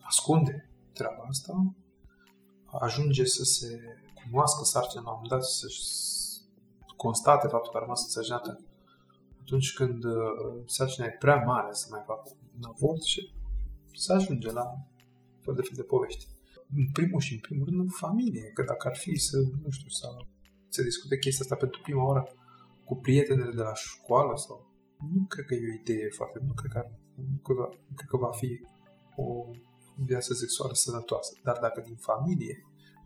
Ascunde 0.00 0.70
treaba 0.92 1.22
asta, 1.28 1.74
ajunge 2.80 3.24
să 3.24 3.44
se 3.44 3.80
cunoască 4.24 4.64
sarcina 4.64 5.02
la 5.02 5.10
un 5.10 5.14
moment 5.14 5.32
dat, 5.32 5.44
să 5.44 5.66
constate 6.96 7.48
faptul 7.48 7.70
că 7.70 7.76
a 7.76 7.80
rămas 7.80 8.02
însărcinată 8.02 8.60
atunci 9.40 9.72
când 9.72 10.04
uh, 10.04 10.12
sarcina 10.66 11.06
e 11.06 11.16
prea 11.18 11.36
mare 11.46 11.68
să 11.72 11.86
mai 11.90 12.02
facă 12.06 12.30
un 12.56 12.64
avort 12.72 13.02
și 13.02 13.32
să 13.94 14.12
ajunge 14.12 14.52
la 14.52 14.66
fel 15.40 15.54
de 15.54 15.62
fel 15.62 15.76
de 15.76 15.82
povești. 15.82 16.26
În 16.76 16.86
primul 16.92 17.20
și 17.20 17.32
în 17.32 17.40
primul 17.40 17.66
rând 17.66 17.80
în 17.80 17.88
familie, 17.88 18.50
că 18.54 18.62
dacă 18.62 18.88
ar 18.88 18.96
fi 18.96 19.16
să, 19.16 19.36
nu 19.62 19.70
știu, 19.70 19.88
să 19.88 20.06
se 20.68 20.82
discute 20.82 21.18
chestia 21.18 21.44
asta 21.44 21.56
pentru 21.56 21.80
prima 21.80 22.04
oară 22.04 22.28
cu 22.84 22.94
prietenele 22.96 23.54
de 23.54 23.62
la 23.62 23.74
școală 23.74 24.36
sau 24.36 24.72
nu 25.14 25.24
cred 25.28 25.44
că 25.46 25.54
e 25.54 25.70
o 25.70 25.80
idee 25.80 26.08
foarte, 26.18 26.38
nu 26.48 26.52
cred 26.52 26.70
că, 26.72 26.78
ar, 26.78 26.88
nu 27.32 27.38
cred 27.46 27.56
că, 27.56 27.66
nu 27.88 27.94
cred 27.94 28.08
că 28.08 28.16
va 28.16 28.30
fi 28.30 28.50
o 29.16 29.26
viață 29.96 30.32
sexuală 30.34 30.72
sănătoasă. 30.74 31.32
Dar 31.42 31.58
dacă 31.60 31.80
din 31.80 31.96
familie, 31.96 32.54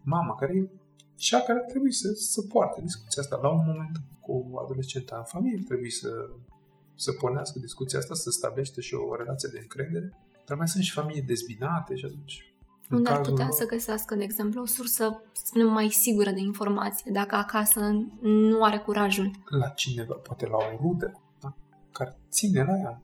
mama 0.03 0.35
care 0.35 0.53
e 0.57 0.71
cea 1.15 1.41
care 1.41 1.59
ar 1.59 1.65
trebui 1.73 1.93
să, 1.93 2.09
să 2.13 2.43
poarte 2.43 2.81
discuția 2.81 3.23
asta 3.23 3.39
la 3.43 3.51
un 3.51 3.65
moment 3.67 3.97
cu 4.21 4.59
adolescenta 4.65 5.17
în 5.17 5.25
familie, 5.25 5.63
trebuie 5.67 5.91
să, 5.91 6.11
să 6.95 7.13
pornească 7.13 7.59
discuția 7.59 7.99
asta, 7.99 8.15
să 8.15 8.31
stabilește 8.31 8.81
și 8.81 8.95
o 8.95 9.17
relație 9.17 9.49
de 9.53 9.59
încredere. 9.59 10.09
Dar 10.47 10.57
mai 10.57 10.69
sunt 10.69 10.85
și 10.85 10.93
familii 10.93 11.23
dezbinate 11.23 11.95
și 11.97 12.05
atunci 12.05 12.49
unde 12.91 13.11
ar 13.11 13.21
putea 13.21 13.45
lor... 13.45 13.55
să 13.55 13.67
găsească, 13.67 14.15
de 14.15 14.23
exemplu, 14.23 14.61
o 14.63 14.67
sursă, 14.67 15.23
să 15.33 15.43
spunem, 15.45 15.67
mai 15.67 15.89
sigură 15.89 16.31
de 16.31 16.41
informație, 16.41 17.11
dacă 17.15 17.35
acasă 17.35 17.81
nu 18.21 18.63
are 18.63 18.79
curajul? 18.79 19.31
La 19.45 19.69
cineva, 19.69 20.15
poate 20.15 20.47
la 20.47 20.57
o 20.57 20.77
rudă, 20.81 21.21
da? 21.41 21.55
care 21.93 22.19
ține 22.31 22.63
la 22.63 22.79
ea, 22.79 23.03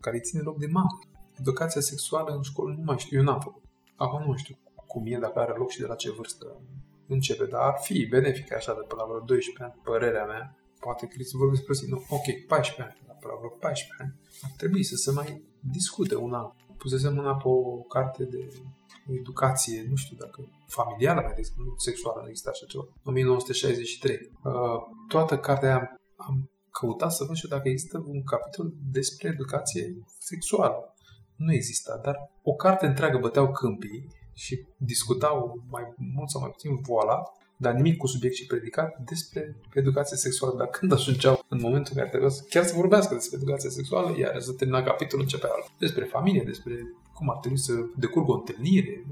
care 0.00 0.18
ține 0.18 0.40
loc 0.40 0.58
de 0.58 0.66
mamă. 0.66 0.98
Educația 1.40 1.80
sexuală 1.80 2.34
în 2.34 2.42
școală 2.42 2.74
nu 2.78 2.82
mai 2.84 2.98
știu, 2.98 3.18
eu 3.18 3.24
n-am 3.24 3.40
făcut. 3.40 3.62
Acum 3.96 4.22
nu 4.26 4.36
știu 4.36 4.56
cum 4.86 5.02
e, 5.06 5.18
dacă 5.18 5.38
are 5.38 5.54
loc 5.56 5.70
și 5.70 5.80
de 5.80 5.86
la 5.86 5.94
ce 5.94 6.10
vârstă 6.10 6.46
începe, 7.08 7.44
dar 7.44 7.60
ar 7.60 7.78
fi 7.80 8.06
benefic 8.06 8.52
așa 8.52 8.72
de 8.72 8.84
până 8.88 9.02
la 9.02 9.08
vreo 9.08 9.24
12 9.24 9.64
ani, 9.64 9.80
părerea 9.82 10.24
mea. 10.24 10.56
Poate 10.80 11.06
că 11.06 11.22
să 11.22 11.36
vorbesc 11.36 11.64
puțin, 11.64 11.88
nu, 11.88 12.04
ok, 12.08 12.26
14 12.46 12.82
ani, 12.82 12.96
la 13.06 13.14
până 13.20 13.32
la 13.32 13.38
vreo 13.38 13.50
14 13.50 14.02
ani, 14.02 14.14
ar 14.44 14.52
trebui 14.56 14.82
să 14.82 14.96
se 14.96 15.10
mai 15.10 15.28
discute 15.60 16.14
una. 16.14 16.56
Pusesem 16.76 17.14
mâna 17.14 17.34
pe 17.36 17.48
o 17.48 17.58
carte 17.94 18.24
de 18.24 18.42
educație, 19.14 19.86
nu 19.88 19.96
știu 19.96 20.16
dacă 20.16 20.48
familială, 20.66 21.20
mai 21.20 21.34
degrabă, 21.34 21.62
nu 21.62 21.74
sexuală, 21.76 22.20
nu 22.22 22.28
există 22.28 22.50
așa 22.52 22.66
ceva, 22.66 22.84
1963. 23.04 24.14
Uh, 24.14 24.52
toată 25.08 25.38
cartea 25.38 25.74
am, 25.74 26.00
am 26.16 26.50
căutat 26.70 27.12
să 27.12 27.24
văd 27.24 27.36
și 27.36 27.48
dacă 27.48 27.68
există 27.68 28.04
un 28.06 28.22
capitol 28.22 28.72
despre 28.90 29.28
educație 29.28 29.84
sexuală. 30.18 30.94
Nu 31.36 31.52
exista, 31.52 32.00
dar 32.02 32.16
o 32.42 32.52
carte 32.52 32.86
întreagă 32.86 33.18
băteau 33.18 33.52
câmpii 33.52 34.08
și 34.32 34.66
discutau 34.76 35.64
mai 35.70 35.94
mult 35.96 36.30
sau 36.30 36.40
mai 36.40 36.50
puțin 36.50 36.76
voala, 36.76 37.22
dar 37.56 37.72
nimic 37.72 37.96
cu 37.96 38.06
subiect 38.06 38.34
și 38.34 38.46
predicat 38.46 38.98
despre 38.98 39.56
educație 39.74 40.16
sexuală. 40.16 40.54
Dar 40.56 40.66
când 40.66 40.92
ajungeau 40.92 41.44
în 41.48 41.58
momentul 41.62 41.92
în 41.94 41.98
care 41.98 42.08
trebuia 42.08 42.30
să 42.30 42.44
chiar 42.48 42.64
să 42.64 42.74
vorbească 42.74 43.14
despre 43.14 43.36
educație 43.36 43.70
sexuală, 43.70 44.18
iar 44.18 44.40
să 44.40 44.52
termina 44.52 44.82
capitolul 44.82 45.24
începea 45.24 45.50
altul. 45.54 45.72
Despre 45.78 46.04
familie, 46.04 46.42
despre 46.46 46.74
cum 47.14 47.30
ar 47.30 47.36
trebui 47.36 47.58
să 47.58 47.72
decurgă 47.96 48.30
o 48.32 48.34
întâlnire, 48.34 49.06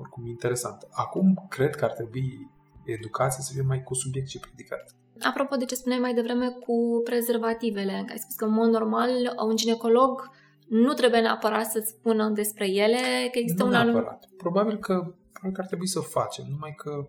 oricum 0.00 0.26
interesant. 0.26 0.88
Acum 0.90 1.46
cred 1.48 1.74
că 1.74 1.84
ar 1.84 1.90
trebui 1.90 2.50
educația 2.84 3.42
să 3.42 3.52
fie 3.52 3.62
mai 3.62 3.82
cu 3.82 3.94
subiect 3.94 4.28
și 4.28 4.38
predicat. 4.38 4.94
Apropo 5.20 5.56
de 5.56 5.64
ce 5.64 5.74
spuneai 5.74 6.00
mai 6.00 6.14
devreme 6.14 6.48
cu 6.48 7.00
prezervativele, 7.04 7.92
ai 7.92 8.18
spus 8.18 8.34
că 8.34 8.44
în 8.44 8.52
mod 8.52 8.68
normal 8.68 9.10
un 9.48 9.56
ginecolog 9.56 10.30
nu 10.68 10.92
trebuie 10.92 11.20
neapărat 11.20 11.70
să 11.70 11.82
spună 11.86 12.28
despre 12.28 12.68
ele, 12.68 13.28
că 13.32 13.38
există 13.38 13.62
nu 13.62 13.68
un 13.68 13.74
neapărat. 13.74 14.06
Anum... 14.06 14.36
Probabil 14.36 14.76
că, 14.76 14.94
probabil 15.32 15.56
că 15.56 15.60
ar 15.60 15.66
trebui 15.66 15.86
să 15.86 15.98
o 15.98 16.02
facem, 16.02 16.44
numai 16.50 16.74
că 16.76 17.06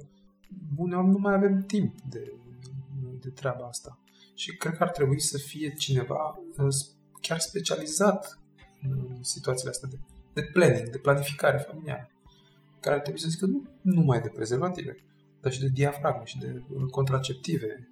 uneori 0.76 1.08
nu 1.08 1.18
mai 1.18 1.34
avem 1.34 1.62
timp 1.62 2.02
de, 2.10 2.34
de 3.20 3.30
treaba 3.30 3.66
asta. 3.66 4.00
Și 4.36 4.58
cred 4.58 4.78
că 4.78 4.84
ar 4.84 4.90
trebui 4.90 5.20
să 5.20 5.38
fie 5.38 5.74
cineva 5.74 6.40
uh, 6.58 6.76
chiar 7.22 7.40
specializat 7.40 8.40
în 8.82 9.24
situațiile 9.24 9.70
astea 9.70 9.90
de, 9.90 10.00
de 10.34 10.50
planning, 10.54 10.90
de 10.90 10.98
planificare 10.98 11.58
familială, 11.58 12.10
care 12.80 12.96
ar 12.96 13.02
trebui 13.02 13.20
să 13.20 13.30
zică 13.30 13.46
nu 13.46 13.68
numai 13.82 14.22
de 14.22 14.30
prezervative, 14.30 14.96
dar 15.42 15.52
și 15.52 15.60
de 15.60 15.68
diafragme 15.68 16.26
și 16.26 16.38
de 16.38 16.64
contraceptive. 16.92 17.90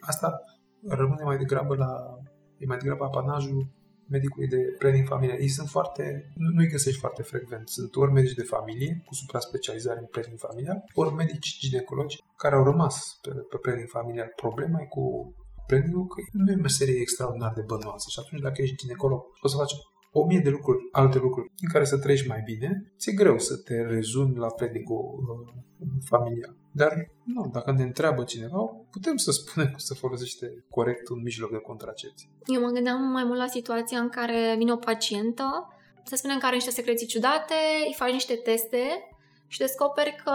Asta 0.00 0.40
rămâne 0.86 1.22
mai 1.22 1.36
degrabă 1.36 1.76
la, 1.76 2.18
e 2.58 2.66
mai 2.66 2.78
degrabă 2.78 3.04
apanajul 3.04 3.66
medicului 4.08 4.48
de 4.48 4.60
planning 4.78 5.06
familial. 5.06 5.38
Ei 5.40 5.48
sunt 5.48 5.68
foarte, 5.68 6.30
nu, 6.34 6.48
nu-i 6.54 6.68
găsești 6.68 7.00
foarte 7.00 7.22
frecvent. 7.22 7.68
Sunt 7.68 7.96
ori 7.96 8.12
medici 8.12 8.34
de 8.34 8.42
familie 8.42 9.02
cu 9.06 9.14
supra-specializare 9.14 9.98
în 9.98 10.06
planning 10.06 10.38
familial, 10.38 10.78
ori 10.94 11.14
medici 11.14 11.58
ginecologi 11.58 12.16
care 12.36 12.54
au 12.54 12.64
rămas 12.64 13.18
pe, 13.22 13.30
pe 13.30 13.56
planning 13.56 13.88
familial. 13.88 14.32
Problema 14.36 14.80
e 14.80 14.86
cu 14.96 15.34
planning 15.66 16.08
că 16.12 16.20
nu 16.32 16.50
e 16.50 16.56
o 16.58 16.60
meserie 16.60 17.00
extraordinar 17.00 17.52
de 17.52 17.64
bănoasă 17.66 18.06
și 18.10 18.20
atunci 18.22 18.42
dacă 18.42 18.62
ești 18.62 18.76
ginecolog 18.76 19.20
o 19.44 19.48
să 19.48 19.56
faci 19.56 19.74
o 20.12 20.24
mie 20.26 20.40
de 20.40 20.50
lucruri, 20.50 20.78
alte 20.92 21.18
lucruri 21.18 21.52
în 21.64 21.68
care 21.72 21.84
să 21.84 21.98
trăiești 21.98 22.28
mai 22.28 22.42
bine, 22.44 22.92
ți-e 22.98 23.12
greu 23.12 23.38
să 23.38 23.56
te 23.56 23.76
rezumi 23.82 24.36
la 24.36 24.46
planning-ul 24.46 25.46
uh, 25.78 25.88
familial. 26.04 26.56
Dar, 26.76 26.92
nu, 27.24 27.50
dacă 27.52 27.72
ne 27.72 27.82
întreabă 27.82 28.24
cineva, 28.24 28.58
putem 28.90 29.16
să 29.16 29.30
spunem 29.30 29.66
că 29.66 29.78
se 29.78 29.94
folosește 29.94 30.64
corect 30.70 31.08
un 31.08 31.22
mijloc 31.22 31.50
de 31.50 31.56
contracepție. 31.56 32.28
Eu 32.44 32.60
mă 32.60 32.68
gândeam 32.68 33.02
mai 33.02 33.24
mult 33.24 33.38
la 33.38 33.46
situația 33.46 33.98
în 33.98 34.08
care 34.08 34.54
vine 34.58 34.72
o 34.72 34.76
pacientă, 34.76 35.68
să 36.04 36.16
spunem 36.16 36.38
că 36.38 36.46
are 36.46 36.54
niște 36.54 36.70
secreții 36.70 37.06
ciudate, 37.06 37.54
îi 37.86 37.94
faci 37.96 38.12
niște 38.12 38.34
teste 38.34 39.08
și 39.46 39.58
descoperi 39.58 40.16
că, 40.24 40.32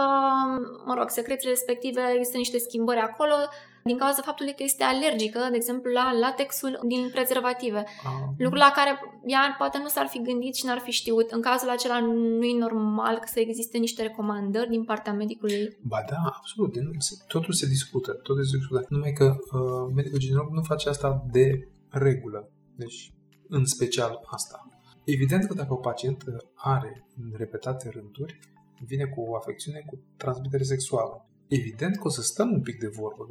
mă 0.84 0.94
rog, 0.94 1.10
secrețiile 1.10 1.52
respective 1.52 2.00
există 2.14 2.36
niște 2.36 2.58
schimbări 2.58 3.00
acolo, 3.00 3.34
din 3.84 3.98
cauza 3.98 4.22
faptului 4.22 4.54
că 4.54 4.62
este 4.62 4.82
alergică, 4.84 5.40
de 5.50 5.56
exemplu, 5.56 5.90
la 5.92 6.12
latexul 6.20 6.80
din 6.86 7.08
prezervative. 7.12 7.78
Ah, 7.78 8.12
Lucru 8.38 8.58
la 8.58 8.72
care 8.74 8.90
ea 9.26 9.54
poate 9.58 9.78
nu 9.78 9.88
s-ar 9.88 10.06
fi 10.06 10.22
gândit 10.22 10.54
și 10.54 10.66
n-ar 10.66 10.78
fi 10.78 10.90
știut. 10.90 11.30
În 11.30 11.40
cazul 11.40 11.68
acela 11.68 12.00
nu 12.00 12.44
e 12.44 12.58
normal 12.58 13.22
să 13.24 13.40
existe 13.40 13.78
niște 13.78 14.02
recomandări 14.02 14.68
din 14.70 14.84
partea 14.84 15.12
medicului. 15.12 15.78
Ba 15.82 15.98
da, 16.10 16.16
absolut. 16.36 16.72
de 16.72 16.80
Nu, 16.80 16.90
se- 16.98 17.24
totul 17.28 17.52
se 17.52 17.66
discută. 17.66 18.12
Totul 18.12 18.44
se 18.44 18.56
discută. 18.56 18.86
Numai 18.88 19.12
că 19.12 19.24
uh, 19.24 19.92
medicul 19.94 20.18
ginecolog 20.18 20.52
nu 20.52 20.62
face 20.62 20.88
asta 20.88 21.24
de 21.30 21.68
regulă. 21.88 22.50
Deci, 22.76 23.12
în 23.48 23.64
special 23.64 24.20
asta. 24.24 24.68
Evident 25.04 25.44
că 25.46 25.54
dacă 25.54 25.72
o 25.72 25.76
pacientă 25.76 26.36
are 26.54 27.06
în 27.16 27.32
repetate 27.36 27.88
rânduri, 27.88 28.38
vine 28.86 29.04
cu 29.04 29.20
o 29.20 29.36
afecțiune 29.36 29.82
cu 29.86 29.98
transmitere 30.16 30.62
sexuală. 30.62 31.28
Evident 31.48 31.96
că 31.96 32.02
o 32.06 32.10
să 32.10 32.22
stăm 32.22 32.50
un 32.52 32.60
pic 32.60 32.78
de 32.78 32.90
vorbă. 33.00 33.24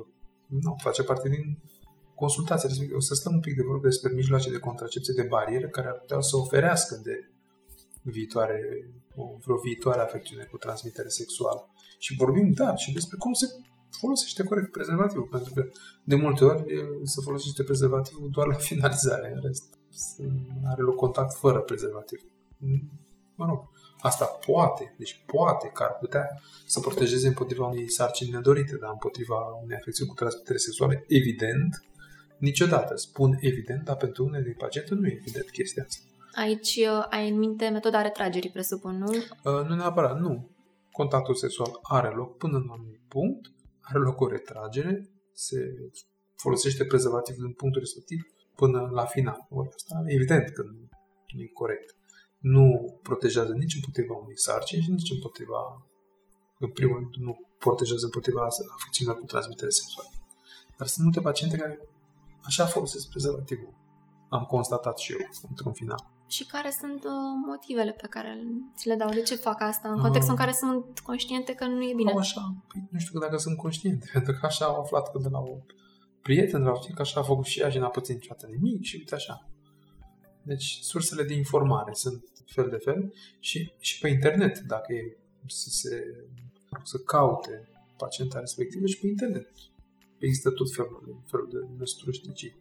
Că 0.50 0.56
Nu, 0.62 0.76
face 0.78 1.04
parte 1.04 1.30
din 1.30 1.58
consultație 2.16 2.68
respectiv. 2.68 2.96
O 2.96 3.00
să 3.00 3.14
stăm 3.14 3.34
un 3.34 3.40
pic 3.40 3.56
de 3.56 3.64
vorbă 3.64 3.88
despre 3.88 4.14
mijloace 4.14 4.52
de 4.52 4.58
contracepție 4.58 5.14
de 5.14 5.24
barieră 5.24 5.68
care 5.68 5.88
ar 5.88 5.94
putea 5.94 6.20
să 6.22 6.38
oferească 6.38 7.00
de 7.04 7.16
viitoare, 8.02 8.60
o, 9.16 9.24
vreo 9.44 9.58
viitoare 9.58 10.02
afecțiune 10.02 10.44
cu 10.44 10.58
transmitere 10.58 11.08
sexuală. 11.08 11.70
Și 12.00 12.16
vorbim, 12.16 12.52
da, 12.52 12.76
și 12.76 12.94
despre 12.94 13.18
cum 13.18 13.34
se 13.34 13.46
folosește 14.00 14.44
corect 14.44 14.72
prezervativul, 14.72 15.28
pentru 15.28 15.54
că 15.54 15.70
de 16.04 16.16
multe 16.16 16.44
ori 16.46 16.74
e, 16.74 16.80
se 17.04 17.22
folosește 17.22 17.64
prezervativul 17.64 18.30
doar 18.32 18.48
la 18.48 18.54
finalizare, 18.70 19.32
în 19.36 19.42
rest 19.42 19.64
se- 19.90 20.32
are 20.66 20.82
loc 20.82 20.96
contact 20.96 21.34
fără 21.36 21.60
prezervativ. 21.60 22.22
Mă 23.36 23.46
rog, 23.46 23.70
asta 24.00 24.26
poate, 24.26 24.96
deci 24.98 25.24
poate 25.26 25.68
că 25.74 25.84
ar 25.84 25.98
putea 26.00 26.42
să 26.66 26.80
protejeze 26.80 27.28
împotriva 27.28 27.68
unei 27.68 27.90
sarcini 27.90 28.32
nedorite, 28.32 28.78
dar 28.82 28.90
împotriva 28.92 29.36
unei 29.64 29.78
afecțiuni 29.78 30.10
cu 30.10 30.16
transmitere 30.16 30.58
sexuală, 30.58 31.04
evident, 31.08 31.84
niciodată. 32.38 32.96
Spun 32.96 33.38
evident, 33.40 33.84
dar 33.84 33.96
pentru 33.96 34.26
unele 34.26 34.56
paciente 34.58 34.94
nu 34.94 35.08
e 35.08 35.18
evident 35.20 35.50
chestia 35.50 35.84
asta. 35.88 36.04
Aici 36.32 36.76
uh, 36.76 37.06
ai 37.10 37.30
în 37.30 37.38
minte 37.38 37.70
metoda 37.70 38.02
retragerii, 38.02 38.50
presupun, 38.50 38.98
nu? 38.98 39.10
Uh, 39.10 39.68
nu 39.68 39.76
neapărat, 39.76 40.20
nu. 40.20 40.50
Contactul 40.92 41.36
sexual 41.36 41.80
are 41.82 42.10
loc 42.16 42.38
până 42.38 42.58
în 42.58 42.64
un 42.64 42.70
anumit 42.70 43.02
punct, 43.08 43.52
are 43.82 44.00
loc 44.00 44.20
o 44.22 44.28
retragere, 44.28 45.10
se 45.34 45.58
folosește 46.36 46.86
prezervativul 46.86 47.46
în 47.46 47.54
punctul 47.54 47.82
respectiv 47.82 48.20
până 48.56 48.90
la 48.92 49.06
final. 49.06 49.48
Ori 49.50 49.70
asta 49.76 50.04
evident 50.06 50.50
că 50.50 50.62
nu, 50.62 50.88
nu 51.36 51.42
e 51.42 51.50
corect. 51.54 51.99
Nu 52.40 53.00
protejează 53.02 53.54
nici 53.54 53.76
împotriva 53.76 54.14
unei 54.16 54.40
sarcini 54.40 54.82
și 54.82 54.92
nici 54.92 55.12
împotriva, 55.12 55.62
în 56.60 56.70
primul 56.70 56.96
rând, 56.98 57.16
nu 57.16 57.34
protejează 57.58 58.06
împotriva 58.06 58.48
afecțiunilor 58.78 59.20
cu 59.20 59.26
transmitere 59.26 59.70
sexuală. 59.70 60.10
Dar 60.78 60.88
sunt 60.88 61.04
multe 61.06 61.22
paciente 61.22 61.58
care 61.58 61.80
așa 62.44 62.66
folosesc 62.66 63.10
prezervativul. 63.10 63.74
Am 64.30 64.44
constatat 64.44 64.98
și 64.98 65.12
eu, 65.12 65.28
într-un 65.50 65.74
final. 65.74 66.02
Și 66.28 66.46
care 66.46 66.72
sunt 66.80 67.04
uh, 67.04 67.12
motivele 67.48 67.92
pe 67.92 68.08
care 68.08 68.44
ți 68.76 68.88
le 68.88 68.96
dau? 68.96 69.10
De 69.10 69.22
ce 69.22 69.36
fac 69.36 69.62
asta? 69.62 69.90
În 69.90 70.00
contextul 70.00 70.34
în 70.34 70.40
care 70.40 70.52
sunt 70.52 71.00
conștiente 71.00 71.54
că 71.54 71.66
nu 71.66 71.84
e 71.84 71.94
bine. 71.96 72.12
Au 72.12 72.18
așa, 72.18 72.56
păi, 72.68 72.88
nu 72.92 73.00
știu 73.00 73.20
dacă 73.20 73.38
sunt 73.38 73.58
conștient, 73.58 74.10
pentru 74.14 74.34
că 74.40 74.46
așa 74.46 74.66
au 74.66 74.82
aflat 74.82 75.12
că 75.12 75.20
de 75.22 75.30
la 75.32 75.40
o 75.40 75.56
prietenă, 76.22 76.64
de 76.64 76.70
la 76.70 76.72
o 76.72 76.94
că 76.94 77.02
așa 77.02 77.20
a 77.20 77.24
făcut 77.24 77.46
și 77.46 77.60
ea 77.60 77.70
și 77.70 77.78
n-a 77.78 77.88
pățit 77.88 78.16
niciodată 78.16 78.48
nimic 78.48 78.84
și 78.84 78.96
uite 78.96 79.16
așa. 79.16 79.50
Deci 80.52 80.80
sursele 80.82 81.24
de 81.24 81.34
informare 81.34 81.94
sunt 81.94 82.24
fel 82.46 82.70
de 82.70 82.78
fel 82.78 83.14
și, 83.40 83.72
și 83.80 84.00
pe 84.00 84.08
internet, 84.08 84.60
dacă 84.60 84.94
e 84.94 85.18
să 85.48 85.70
se 85.70 86.16
să 86.84 86.98
caute 86.98 87.70
pacienta 87.98 88.40
respectivă 88.40 88.86
și 88.86 89.00
pe 89.00 89.08
internet. 89.08 89.52
Există 90.18 90.50
tot 90.50 90.72
felul 90.72 91.04
de, 91.06 91.12
felul 91.26 91.50
de 91.52 91.58
năstrușnicii 91.78 92.56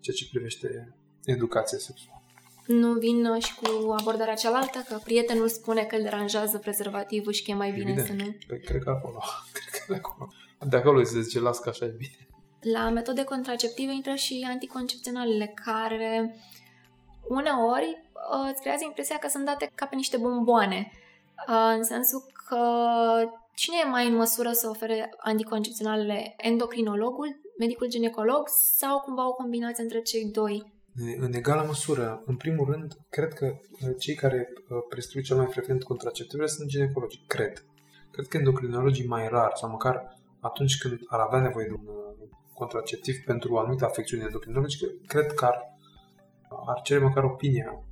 ceea 0.00 0.16
ce 0.16 0.28
privește 0.30 0.96
educația 1.24 1.78
sexuală. 1.78 2.22
Nu 2.66 2.92
vin 2.92 3.26
uh, 3.26 3.42
și 3.42 3.54
cu 3.54 3.90
abordarea 3.90 4.34
cealaltă, 4.34 4.84
că 4.88 5.00
prietenul 5.04 5.48
spune 5.48 5.82
că 5.82 5.96
îl 5.96 6.02
deranjează 6.02 6.58
prezervativul 6.58 7.32
și 7.32 7.42
că 7.42 7.50
e 7.50 7.54
mai 7.54 7.72
bine 7.72 7.90
Evident. 7.90 8.06
să 8.06 8.24
nu. 8.24 8.36
Păi 8.46 8.60
cred 8.60 8.82
că 8.82 8.90
acolo, 8.90 9.18
cred 9.52 9.80
că 9.80 9.92
de 9.92 9.94
acolo. 9.94 10.32
De 10.68 10.76
acolo 10.76 11.02
se 11.02 11.20
zice, 11.20 11.40
las 11.40 11.58
că 11.58 11.68
așa 11.68 11.84
e 11.84 11.94
bine. 11.98 12.26
La 12.60 12.90
metode 12.90 13.24
contraceptive 13.24 13.92
intră 13.92 14.14
și 14.14 14.46
anticoncepționalele, 14.48 15.54
care 15.64 16.36
uneori 17.28 18.02
uh, 18.12 18.50
îți 18.52 18.60
creează 18.60 18.84
impresia 18.84 19.18
că 19.18 19.28
sunt 19.28 19.44
date 19.44 19.70
ca 19.74 19.86
pe 19.86 19.94
niște 19.94 20.16
bomboane. 20.16 20.90
Uh, 21.48 21.74
în 21.76 21.84
sensul 21.84 22.22
că 22.48 22.60
cine 23.54 23.76
e 23.84 23.88
mai 23.88 24.06
în 24.06 24.14
măsură 24.14 24.50
să 24.52 24.68
ofere 24.68 25.14
anticoncepționalele? 25.18 26.34
Endocrinologul, 26.36 27.40
medicul 27.58 27.88
ginecolog 27.88 28.48
sau 28.76 29.00
cumva 29.00 29.28
o 29.28 29.32
combinație 29.32 29.82
între 29.82 30.00
cei 30.00 30.24
doi? 30.24 30.72
În 31.18 31.32
egală 31.32 31.64
măsură, 31.66 32.22
în 32.26 32.36
primul 32.36 32.70
rând, 32.70 32.92
cred 33.08 33.32
că 33.32 33.46
uh, 33.46 33.94
cei 33.98 34.14
care 34.14 34.48
uh, 34.52 34.78
prescriu 34.88 35.22
cel 35.22 35.36
mai 35.36 35.46
frecvent 35.46 35.82
contraceptivele 35.82 36.48
sunt 36.48 36.68
ginecologi. 36.68 37.24
Cred. 37.26 37.64
Cred 38.10 38.26
că 38.26 38.36
endocrinologii 38.36 39.06
mai 39.06 39.28
rar, 39.28 39.52
sau 39.54 39.70
măcar 39.70 40.18
atunci 40.40 40.78
când 40.78 40.98
ar 41.06 41.20
avea 41.20 41.40
nevoie 41.40 41.66
de 41.66 41.72
un 41.72 41.86
uh, 41.86 42.28
contraceptiv 42.54 43.16
pentru 43.24 43.54
o 43.54 43.58
anumită 43.58 43.84
afecțiune 43.84 44.22
endocrinologică, 44.22 44.86
cred 45.06 45.32
că 45.32 45.44
ar, 45.44 45.71
ar 46.66 46.80
cere 46.82 47.04
măcar 47.04 47.24
opinia 47.24 47.84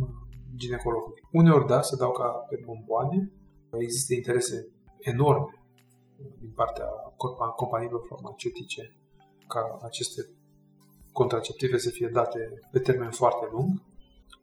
uh, 0.00 0.08
ginecologului. 0.54 1.22
Uneori, 1.32 1.66
da, 1.66 1.82
se 1.82 1.96
dau 1.96 2.12
ca 2.12 2.28
pe 2.28 2.62
bomboane. 2.64 3.32
Există 3.70 4.14
interese 4.14 4.68
enorme 4.98 5.66
uh, 6.16 6.26
din 6.38 6.52
partea 6.54 6.86
corpa- 7.16 7.54
companiilor 7.56 8.06
farmaceutice 8.08 8.96
ca 9.48 9.78
aceste 9.82 10.20
contraceptive 11.12 11.78
să 11.78 11.90
fie 11.90 12.08
date 12.12 12.38
pe 12.70 12.78
termen 12.78 13.10
foarte 13.10 13.48
lung. 13.52 13.82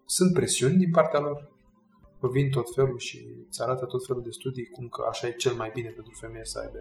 Sunt 0.06 0.34
presiuni 0.34 0.78
din 0.78 0.92
partea 0.92 1.20
lor. 1.20 1.52
Vin 2.32 2.50
tot 2.50 2.74
felul 2.74 2.98
și 2.98 3.28
îți 3.48 3.62
arată 3.62 3.86
tot 3.86 4.06
felul 4.06 4.22
de 4.24 4.30
studii 4.30 4.66
cum 4.66 4.88
că 4.88 5.06
așa 5.10 5.28
e 5.28 5.32
cel 5.32 5.54
mai 5.54 5.72
bine 5.74 5.90
pentru 5.90 6.14
femeie 6.20 6.46
să 6.46 6.60
aibă 6.60 6.78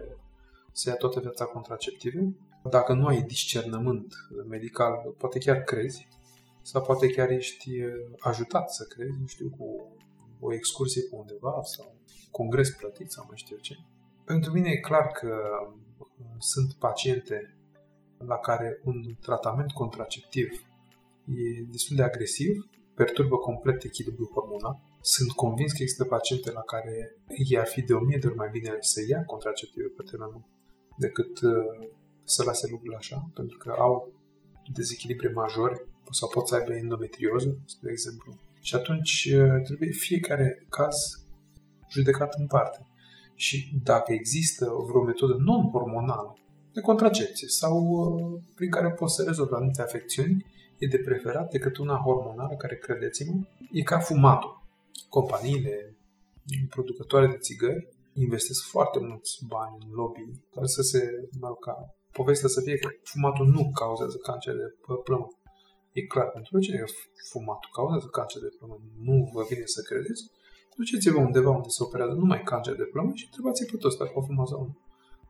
să 0.71 0.89
ia 0.89 0.95
toată 0.95 1.19
viața 1.19 1.45
contraceptive. 1.45 2.35
Dacă 2.69 2.93
nu 2.93 3.05
ai 3.05 3.21
discernământ 3.21 4.13
medical, 4.47 5.15
poate 5.17 5.39
chiar 5.39 5.57
crezi 5.57 6.07
sau 6.63 6.81
poate 6.81 7.07
chiar 7.07 7.29
ești 7.29 7.69
ajutat 8.19 8.73
să 8.73 8.83
crezi, 8.83 9.19
nu 9.19 9.27
știu, 9.27 9.49
cu 9.57 9.65
o 10.39 10.53
excursie 10.53 11.01
pe 11.01 11.15
undeva 11.15 11.61
sau 11.63 11.95
congres 12.31 12.69
plătit 12.69 13.11
sau 13.11 13.25
mai 13.27 13.37
știu 13.37 13.57
ce. 13.57 13.75
Pentru 14.25 14.51
mine 14.51 14.69
e 14.69 14.87
clar 14.89 15.07
că 15.07 15.35
sunt 16.37 16.73
paciente 16.73 17.57
la 18.17 18.37
care 18.37 18.81
un 18.83 19.15
tratament 19.21 19.71
contraceptiv 19.71 20.49
e 21.27 21.63
destul 21.71 21.95
de 21.95 22.03
agresiv, 22.03 22.69
perturbă 22.95 23.37
complet 23.37 23.83
echilibrul 23.83 24.31
hormonal. 24.33 24.81
Sunt 25.01 25.31
convins 25.31 25.71
că 25.71 25.81
există 25.81 26.05
paciente 26.05 26.51
la 26.51 26.61
care 26.61 27.15
i-ar 27.49 27.67
fi 27.67 27.81
de 27.81 27.93
o 27.93 27.99
mie 27.99 28.17
de 28.17 28.27
ori 28.27 28.35
mai 28.35 28.49
bine 28.51 28.77
să 28.79 29.01
ia 29.07 29.23
contraceptive 29.25 29.87
pe 29.87 30.03
termen 30.03 30.29
lung 30.31 30.45
decât 30.97 31.41
uh, 31.41 31.87
să 32.23 32.43
lase 32.43 32.67
lucrurile 32.69 32.97
așa, 32.97 33.29
pentru 33.33 33.57
că 33.57 33.75
au 33.77 34.13
dezechilibre 34.73 35.29
majore 35.29 35.87
sau 36.11 36.29
pot 36.29 36.47
să 36.47 36.55
aibă 36.55 36.73
endometrioză, 36.73 37.57
spre 37.65 37.91
exemplu. 37.91 38.35
Și 38.61 38.75
atunci 38.75 39.29
uh, 39.33 39.61
trebuie 39.63 39.91
fiecare 39.91 40.65
caz 40.69 40.95
judecat 41.89 42.33
în 42.37 42.47
parte. 42.47 42.87
Și 43.35 43.81
dacă 43.83 44.13
există 44.13 44.65
vreo 44.87 45.03
metodă 45.03 45.33
non-hormonală 45.33 46.37
de 46.73 46.81
contracepție 46.81 47.47
sau 47.47 47.75
uh, 47.77 48.41
prin 48.55 48.69
care 48.69 48.91
poți 48.91 49.15
să 49.15 49.23
rezolvi 49.23 49.53
anumite 49.53 49.81
afecțiuni, 49.81 50.45
e 50.77 50.87
de 50.87 50.97
preferat 50.97 51.51
decât 51.51 51.77
una 51.77 51.97
hormonală 52.05 52.55
care, 52.55 52.75
credeți-mă, 52.75 53.35
e 53.71 53.81
ca 53.81 53.99
fumatul. 53.99 54.61
Companiile 55.09 55.97
producătoare 56.69 57.27
de 57.27 57.37
țigări 57.37 57.87
investesc 58.13 58.61
foarte 58.63 58.99
mulți 58.99 59.31
bani 59.47 59.75
în 59.85 59.89
lobby 59.99 60.25
ca 60.55 60.65
să 60.65 60.81
se, 60.81 61.01
mă 61.39 61.47
rog, 61.47 61.59
ca 61.59 61.75
povestea 62.11 62.49
să 62.49 62.61
fie 62.61 62.77
că 62.77 62.89
fumatul 63.03 63.47
nu 63.47 63.71
cauzează 63.79 64.17
cancer 64.17 64.53
de 64.53 64.67
plămân. 65.03 65.31
E 65.97 66.01
clar 66.13 66.27
pentru 66.35 66.59
cine 66.65 66.77
că 66.83 66.87
fumatul 67.31 67.69
cauzează 67.77 68.07
cancer 68.17 68.41
de 68.41 68.51
plămân. 68.57 68.81
Nu 69.07 69.15
vă 69.33 69.41
vine 69.49 69.65
să 69.75 69.81
credeți? 69.89 70.21
Duceți-vă 70.77 71.19
undeva 71.27 71.51
unde 71.59 71.69
se 71.77 71.83
operează 71.83 72.13
numai 72.13 72.41
cancer 72.51 72.75
de 72.81 72.87
plămân 72.93 73.15
și 73.19 73.27
întrebați-i 73.29 73.69
pe 73.71 73.77
toți 73.77 73.97
dacă 73.97 74.11
au 74.15 74.25
fumat 74.29 74.47
sau 74.47 74.61
nu. 74.67 74.73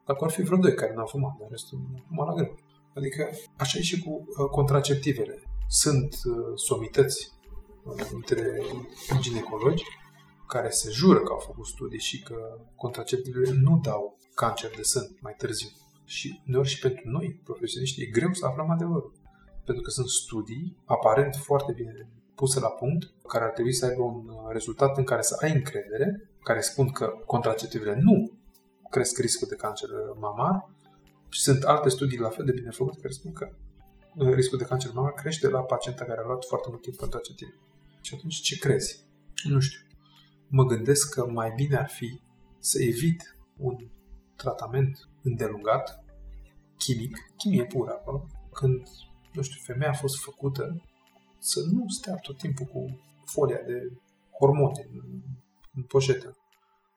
Dacă 0.07 0.23
ar 0.23 0.31
fi 0.35 0.41
vreo 0.47 0.57
doi 0.65 0.73
care 0.81 0.93
n-au 0.93 1.09
fumat, 1.15 1.33
dar 1.39 1.49
restul 1.49 1.77
nu 1.79 1.95
au 1.97 2.05
fumat 2.07 2.27
la 2.29 2.33
greu. 2.39 2.53
Adică 2.99 3.21
așa 3.63 3.77
e 3.77 3.81
și 3.81 3.97
cu 4.03 4.11
uh, 4.11 4.49
contraceptivele. 4.57 5.35
Sunt 5.67 6.11
uh, 6.23 6.51
somități 6.55 7.19
uh, 7.83 8.07
între 8.13 8.61
ginecologi 9.19 9.83
care 10.47 10.69
se 10.69 10.89
jură 10.91 11.19
că 11.19 11.31
au 11.31 11.39
făcut 11.49 11.65
studii 11.65 11.99
și 11.99 12.21
că 12.21 12.37
contraceptivele 12.75 13.51
nu 13.65 13.79
dau 13.83 14.17
cancer 14.35 14.71
de 14.75 14.81
sân 14.81 15.17
mai 15.21 15.33
târziu. 15.37 15.69
Și 16.05 16.41
uneori 16.47 16.67
și 16.67 16.79
pentru 16.79 17.09
noi, 17.09 17.41
profesioniști, 17.43 18.01
e 18.01 18.05
greu 18.05 18.33
să 18.33 18.45
aflăm 18.45 18.69
adevărul. 18.69 19.13
Pentru 19.65 19.83
că 19.83 19.89
sunt 19.89 20.09
studii 20.09 20.77
aparent 20.85 21.35
foarte 21.35 21.71
bine 21.71 22.09
puse 22.35 22.59
la 22.59 22.69
punct, 22.69 23.13
care 23.27 23.43
ar 23.43 23.49
trebui 23.49 23.73
să 23.73 23.85
aibă 23.85 24.01
un 24.01 24.25
rezultat 24.49 24.97
în 24.97 25.03
care 25.03 25.21
să 25.21 25.37
ai 25.41 25.51
încredere, 25.51 26.29
care 26.43 26.61
spun 26.61 26.89
că 26.89 27.13
contraceptivele 27.25 27.99
nu 28.01 28.31
cresc 28.89 29.19
riscul 29.19 29.47
de 29.47 29.55
cancer 29.55 29.89
mamar, 30.19 30.69
Și 31.29 31.41
sunt 31.41 31.63
alte 31.63 31.89
studii 31.89 32.17
la 32.17 32.29
fel 32.29 32.45
de 32.45 32.51
bine 32.51 32.69
făcute 32.69 32.99
care 33.01 33.13
spun 33.13 33.33
că 33.33 33.49
uh, 34.15 34.33
riscul 34.33 34.57
de 34.57 34.63
cancer 34.63 34.91
mamar 34.93 35.13
crește 35.13 35.47
la 35.47 35.61
pacienta 35.61 36.05
care 36.05 36.19
a 36.21 36.25
luat 36.25 36.45
foarte 36.45 36.67
mult 36.69 36.81
timp 36.81 36.95
contraceptiv. 36.95 37.47
Și 38.01 38.13
atunci 38.15 38.41
ce 38.41 38.57
crezi? 38.57 39.05
Nu 39.43 39.59
știu. 39.59 39.79
Mă 40.47 40.63
gândesc 40.63 41.13
că 41.13 41.25
mai 41.27 41.53
bine 41.55 41.77
ar 41.77 41.89
fi 41.89 42.21
să 42.59 42.83
evit 42.83 43.37
un 43.57 43.75
tratament 44.35 45.09
îndelungat, 45.23 46.03
chimic, 46.77 47.17
chimie 47.37 47.65
pură 47.65 47.91
acolo, 47.91 48.27
când, 48.51 48.87
nu 49.33 49.41
știu, 49.41 49.59
femeia 49.63 49.91
a 49.91 50.01
fost 50.03 50.23
făcută 50.23 50.81
să 51.39 51.59
nu 51.71 51.83
stea 51.87 52.15
tot 52.15 52.37
timpul 52.37 52.65
cu 52.65 52.99
folia 53.25 53.61
de 53.67 53.77
hormone 54.39 54.87
în, 54.91 55.21
în 55.75 55.83
poșetă. 55.83 56.37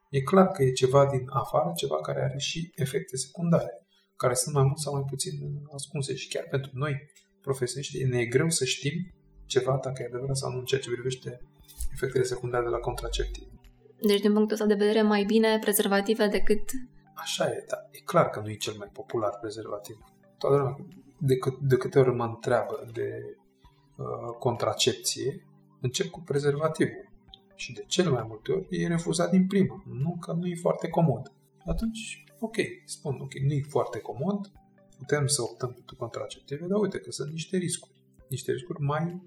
E 0.09 0.21
clar 0.21 0.47
că 0.47 0.63
e 0.63 0.71
ceva 0.71 1.05
din 1.05 1.25
afară, 1.29 1.71
ceva 1.75 2.01
care 2.01 2.21
are 2.23 2.37
și 2.37 2.71
efecte 2.75 3.17
secundare, 3.17 3.71
care 4.15 4.33
sunt 4.33 4.55
mai 4.55 4.63
mult 4.63 4.77
sau 4.77 4.93
mai 4.93 5.05
puțin 5.09 5.33
ascunse 5.73 6.15
și 6.15 6.27
chiar 6.27 6.45
pentru 6.49 6.71
noi, 6.73 6.93
profesioniști, 7.41 8.03
ne 8.03 8.19
e 8.19 8.25
greu 8.25 8.49
să 8.49 8.65
știm 8.65 9.11
ceva 9.45 9.79
dacă 9.83 10.01
e 10.01 10.05
adevărat 10.05 10.37
sau 10.37 10.51
nu 10.51 10.57
în 10.57 10.65
ceea 10.65 10.81
ce 10.81 10.91
privește 10.91 11.41
efectele 11.93 12.23
secundare 12.23 12.63
de 12.63 12.69
la 12.69 12.77
contraceptiv. 12.77 13.47
Deci, 14.01 14.21
din 14.21 14.33
punctul 14.33 14.53
ăsta 14.53 14.65
de 14.65 14.83
vedere, 14.83 15.01
mai 15.01 15.23
bine 15.23 15.59
prezervative 15.59 16.27
decât... 16.27 16.69
Așa 17.13 17.45
e, 17.45 17.65
dar 17.67 17.87
e 17.91 17.99
clar 17.99 18.29
că 18.29 18.39
nu 18.39 18.49
e 18.49 18.55
cel 18.55 18.73
mai 18.77 18.89
popular 18.93 19.37
prezervativ. 19.41 19.97
Toată 20.37 20.55
lumea, 20.55 20.75
de, 21.19 21.37
cât, 21.37 21.57
de 21.59 21.75
câte 21.77 21.99
ori 21.99 22.15
mă 22.15 22.23
întreabă 22.23 22.89
de 22.93 23.37
uh, 23.97 24.05
contracepție, 24.39 25.47
încep 25.81 26.09
cu 26.09 26.21
prezervativul. 26.21 27.05
Și 27.55 27.73
de 27.73 27.83
cel 27.87 28.11
mai 28.11 28.25
multe 28.27 28.51
ori 28.51 28.67
e 28.69 28.87
refuzat 28.87 29.29
din 29.29 29.47
prima. 29.47 29.83
Nu 29.85 30.17
că 30.19 30.33
nu 30.33 30.47
e 30.47 30.55
foarte 30.55 30.87
comod. 30.87 31.31
Atunci, 31.65 32.23
ok, 32.39 32.55
spun, 32.85 33.19
ok, 33.21 33.33
nu 33.33 33.53
e 33.53 33.65
foarte 33.69 33.99
comod, 33.99 34.51
putem 34.97 35.27
să 35.27 35.41
optăm 35.41 35.71
pentru 35.71 35.95
contraceptive, 35.95 36.65
dar 36.65 36.79
uite 36.79 36.99
că 36.99 37.11
sunt 37.11 37.31
niște 37.31 37.57
riscuri. 37.57 37.95
Niște 38.29 38.51
riscuri 38.51 38.81
mai 38.81 39.21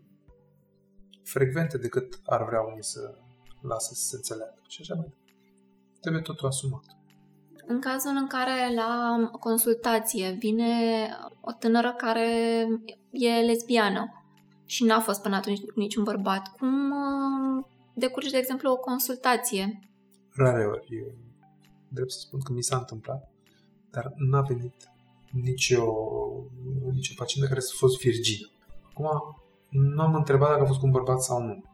frecvente 1.22 1.78
decât 1.78 2.20
ar 2.24 2.44
vrea 2.44 2.60
unii 2.60 2.84
să 2.84 3.18
lasă 3.60 3.94
să 3.94 4.06
se 4.06 4.16
înțeleagă. 4.16 4.62
Și 4.68 4.80
așa 4.80 4.94
mai 4.94 5.14
Trebuie 6.00 6.22
totul 6.22 6.46
asumat. 6.46 6.84
În 7.72 7.80
cazul 7.80 8.16
în 8.16 8.26
care 8.26 8.74
la 8.74 9.16
consultație 9.40 10.36
vine 10.38 10.72
o 11.40 11.52
tânără 11.52 11.94
care 11.96 12.28
e 13.10 13.44
lesbiană 13.46 14.24
și 14.64 14.84
n-a 14.84 15.00
fost 15.00 15.22
până 15.22 15.36
atunci 15.36 15.60
niciun 15.74 16.04
bărbat, 16.04 16.48
cum 16.58 16.90
uh, 16.90 17.64
decurge, 17.94 18.30
de 18.30 18.36
exemplu, 18.36 18.70
o 18.70 18.76
consultație? 18.76 19.78
Rare 20.30 20.66
ori. 20.66 20.86
Eu, 20.88 21.14
drept 21.88 22.10
să 22.10 22.18
spun 22.18 22.40
că 22.40 22.52
mi 22.52 22.62
s-a 22.62 22.76
întâmplat, 22.76 23.30
dar 23.90 24.12
n-a 24.16 24.40
venit 24.40 24.74
nicio, 25.30 25.84
nicio 26.92 27.14
pacientă 27.16 27.48
care 27.48 27.60
să 27.60 27.72
fost 27.76 27.98
virgină. 27.98 28.50
Acum, 28.88 29.08
nu 29.68 30.02
am 30.02 30.14
întrebat 30.14 30.48
dacă 30.48 30.62
a 30.62 30.66
fost 30.66 30.78
cu 30.78 30.86
un 30.86 30.92
bărbat 30.92 31.22
sau 31.22 31.42
nu. 31.42 31.64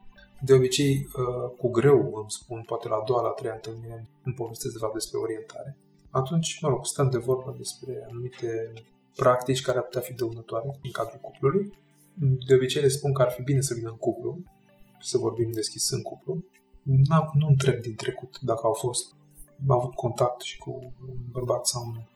De 0.41 0.53
obicei, 0.53 0.93
uh, 0.95 1.57
cu 1.57 1.69
greu 1.69 1.99
îmi 2.13 2.31
spun, 2.31 2.63
poate 2.65 2.87
la 2.87 2.95
a 2.95 3.03
doua, 3.05 3.21
la 3.21 3.27
a 3.27 3.31
treia 3.31 3.53
întâlnire, 3.53 4.09
îmi 4.23 4.35
povestesc 4.35 4.73
de 4.73 4.79
fapt 4.79 4.93
despre 4.93 5.19
orientare. 5.19 5.77
Atunci, 6.09 6.59
mă 6.61 6.69
rog, 6.69 6.85
stăm 6.85 7.09
de 7.09 7.17
vorbă 7.17 7.55
despre 7.57 8.05
anumite 8.09 8.73
practici 9.15 9.61
care 9.61 9.77
ar 9.77 9.83
putea 9.83 10.01
fi 10.01 10.13
dăunătoare 10.13 10.79
în 10.83 10.91
cadrul 10.91 11.19
cuplului. 11.21 11.73
De 12.47 12.53
obicei 12.53 12.81
le 12.81 12.87
spun 12.87 13.13
că 13.13 13.21
ar 13.21 13.31
fi 13.31 13.41
bine 13.41 13.61
să 13.61 13.73
vină 13.73 13.89
în 13.89 13.97
cuplu, 13.97 14.39
să 14.99 15.17
vorbim 15.17 15.51
deschis 15.51 15.89
în 15.89 16.01
cuplu. 16.01 16.43
N-am, 16.81 17.31
nu 17.33 17.47
întreb 17.47 17.81
din 17.81 17.95
trecut 17.95 18.39
dacă 18.41 18.61
au 18.63 18.73
fost, 18.73 19.15
am 19.67 19.77
avut 19.77 19.93
contact 19.93 20.41
și 20.41 20.57
cu 20.57 20.69
un 21.07 21.17
bărbat 21.31 21.67
sau 21.67 21.85
nu. 21.85 22.07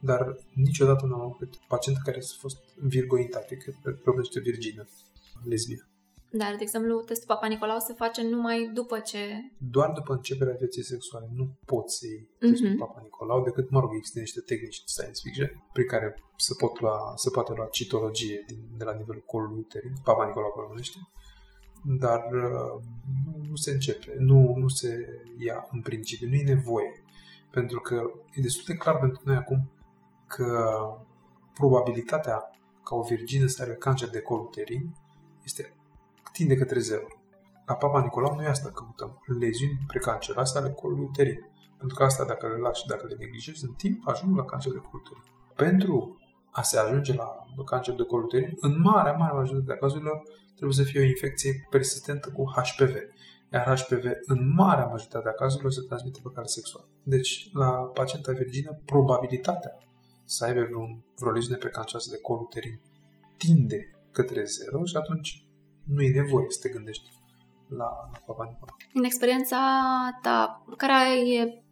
Dar 0.00 0.36
niciodată 0.54 1.06
nu 1.06 1.14
am 1.14 1.20
avut 1.20 1.56
pacient 1.68 1.98
care 1.98 2.20
să 2.20 2.34
fost 2.38 2.58
virgointă, 2.80 3.38
adică 3.44 3.74
pe 3.82 4.40
virgină, 4.40 4.88
lesbiană. 5.44 5.88
Dar, 6.40 6.52
de 6.56 6.62
exemplu, 6.62 7.00
testul 7.00 7.26
Papa 7.26 7.46
Nicolau 7.46 7.78
se 7.78 7.92
face 7.92 8.22
numai 8.22 8.70
după 8.74 8.98
ce... 8.98 9.18
Doar 9.58 9.90
după 9.92 10.12
începerea 10.12 10.56
vieții 10.58 10.82
sexuale. 10.82 11.26
Nu 11.32 11.58
poți 11.66 11.96
să 11.98 12.06
iei 12.06 12.28
testul 12.38 12.68
uh-huh. 12.68 12.78
Papa 12.78 13.00
Nicolau, 13.02 13.42
decât, 13.42 13.70
mă 13.70 13.80
rog, 13.80 13.90
există 13.94 14.18
niște 14.18 14.40
tehnici 14.40 14.78
de 14.78 14.90
science 14.94 15.20
fiction 15.22 15.50
prin 15.72 15.86
care 15.86 16.14
se, 16.36 16.54
pot 16.58 16.80
lua, 16.80 17.12
se 17.16 17.30
poate 17.30 17.52
lua 17.56 17.66
citologie 17.66 18.44
din, 18.46 18.58
de 18.76 18.84
la 18.84 18.94
nivelul 18.94 19.22
colului 19.26 19.58
uterin, 19.58 19.92
Papa 20.04 20.26
Nicolau 20.26 20.52
pe 20.52 20.60
românește, 20.60 20.98
dar 21.82 22.22
uh, 22.32 22.82
nu 23.48 23.54
se 23.54 23.70
începe, 23.70 24.14
nu, 24.18 24.54
nu 24.56 24.68
se 24.68 24.90
ia 25.38 25.68
în 25.70 25.80
principiu, 25.80 26.28
nu 26.28 26.34
e 26.34 26.54
nevoie. 26.54 27.02
Pentru 27.50 27.80
că 27.80 28.10
e 28.32 28.40
destul 28.40 28.64
de 28.66 28.74
clar 28.74 28.98
pentru 28.98 29.20
noi 29.24 29.36
acum 29.36 29.70
că 30.26 30.48
probabilitatea 31.54 32.50
ca 32.84 32.94
o 32.94 33.02
virgină 33.02 33.46
să 33.46 33.62
aibă 33.62 33.74
cancer 33.74 34.08
de 34.08 34.20
col 34.20 34.40
uterin 34.40 34.94
este 35.44 35.73
tinde 36.36 36.54
către 36.56 36.80
zero. 36.80 37.06
La 37.66 37.74
Papa 37.74 38.00
Nicolau 38.00 38.34
noi 38.34 38.46
asta 38.46 38.70
căutăm, 38.70 39.22
leziuni 39.40 39.84
precanceroase 39.86 40.58
ale 40.58 40.70
colului 40.70 41.04
uterin. 41.04 41.40
Pentru 41.78 41.96
că 41.96 42.02
asta, 42.02 42.24
dacă 42.24 42.46
le 42.46 42.56
lași 42.56 42.80
și 42.80 42.86
dacă 42.86 43.06
le 43.06 43.16
neglijezi 43.18 43.64
în 43.64 43.74
timp, 43.82 44.08
ajung 44.08 44.36
la 44.36 44.44
cancer 44.44 44.72
de 44.72 44.78
col 44.78 45.00
uterin. 45.00 45.24
Pentru 45.56 46.18
a 46.50 46.62
se 46.62 46.78
ajunge 46.78 47.12
la 47.14 47.28
cancer 47.64 47.94
de 47.94 48.02
col 48.02 48.22
uterin, 48.22 48.52
în 48.60 48.80
mare, 48.80 49.16
mare 49.18 49.32
majoritate 49.32 49.72
a 49.72 49.76
cazurilor, 49.76 50.22
trebuie 50.54 50.76
să 50.80 50.90
fie 50.90 51.00
o 51.00 51.10
infecție 51.14 51.66
persistentă 51.70 52.30
cu 52.36 52.42
HPV. 52.54 52.94
Iar 53.52 53.64
HPV, 53.78 54.04
în 54.24 54.52
marea 54.54 54.86
majoritate 54.86 55.28
a 55.28 55.32
cazurilor, 55.32 55.72
se 55.72 55.80
transmite 55.88 56.20
pe 56.22 56.30
cale 56.34 56.46
sexuală. 56.46 56.88
Deci, 57.02 57.50
la 57.52 57.70
pacienta 57.70 58.32
virgină, 58.32 58.80
probabilitatea 58.84 59.72
să 60.24 60.44
aibă 60.44 60.62
vreun, 60.62 61.04
vreo 61.18 61.32
leziune 61.32 61.58
precanceroasă 61.58 62.10
de 62.10 62.18
col 62.20 62.38
uterin 62.40 62.80
tinde 63.36 63.90
către 64.12 64.44
zero 64.44 64.84
și 64.84 64.96
atunci 64.96 65.43
nu 65.86 66.02
e 66.02 66.20
nevoie 66.20 66.46
să 66.48 66.58
te 66.62 66.68
gândești 66.68 67.08
la, 67.68 67.88
la 68.12 68.18
Papa 68.26 68.44
Nicolau. 68.44 68.76
În 68.94 69.04
experiența 69.04 69.58
ta, 70.22 70.64
care 70.76 71.28
e 71.36 71.62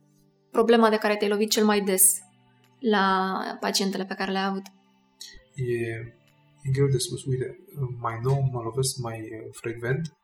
problema 0.51 0.88
de 0.90 0.96
care 0.96 1.16
te-ai 1.16 1.31
lovit 1.31 1.51
cel 1.51 1.64
mai 1.64 1.81
des 1.81 2.18
la 2.79 3.37
pacientele 3.61 4.05
pe 4.05 4.14
care 4.14 4.31
le-ai 4.31 4.44
avut? 4.44 4.62
E, 5.55 5.87
e 6.62 6.70
greu 6.72 6.87
de 6.87 6.98
spus. 6.98 7.25
Uite, 7.25 7.57
mai 8.01 8.18
nou 8.22 8.48
mă 8.53 8.61
lovesc 8.62 8.96
mai 8.96 9.29
frecvent 9.51 10.16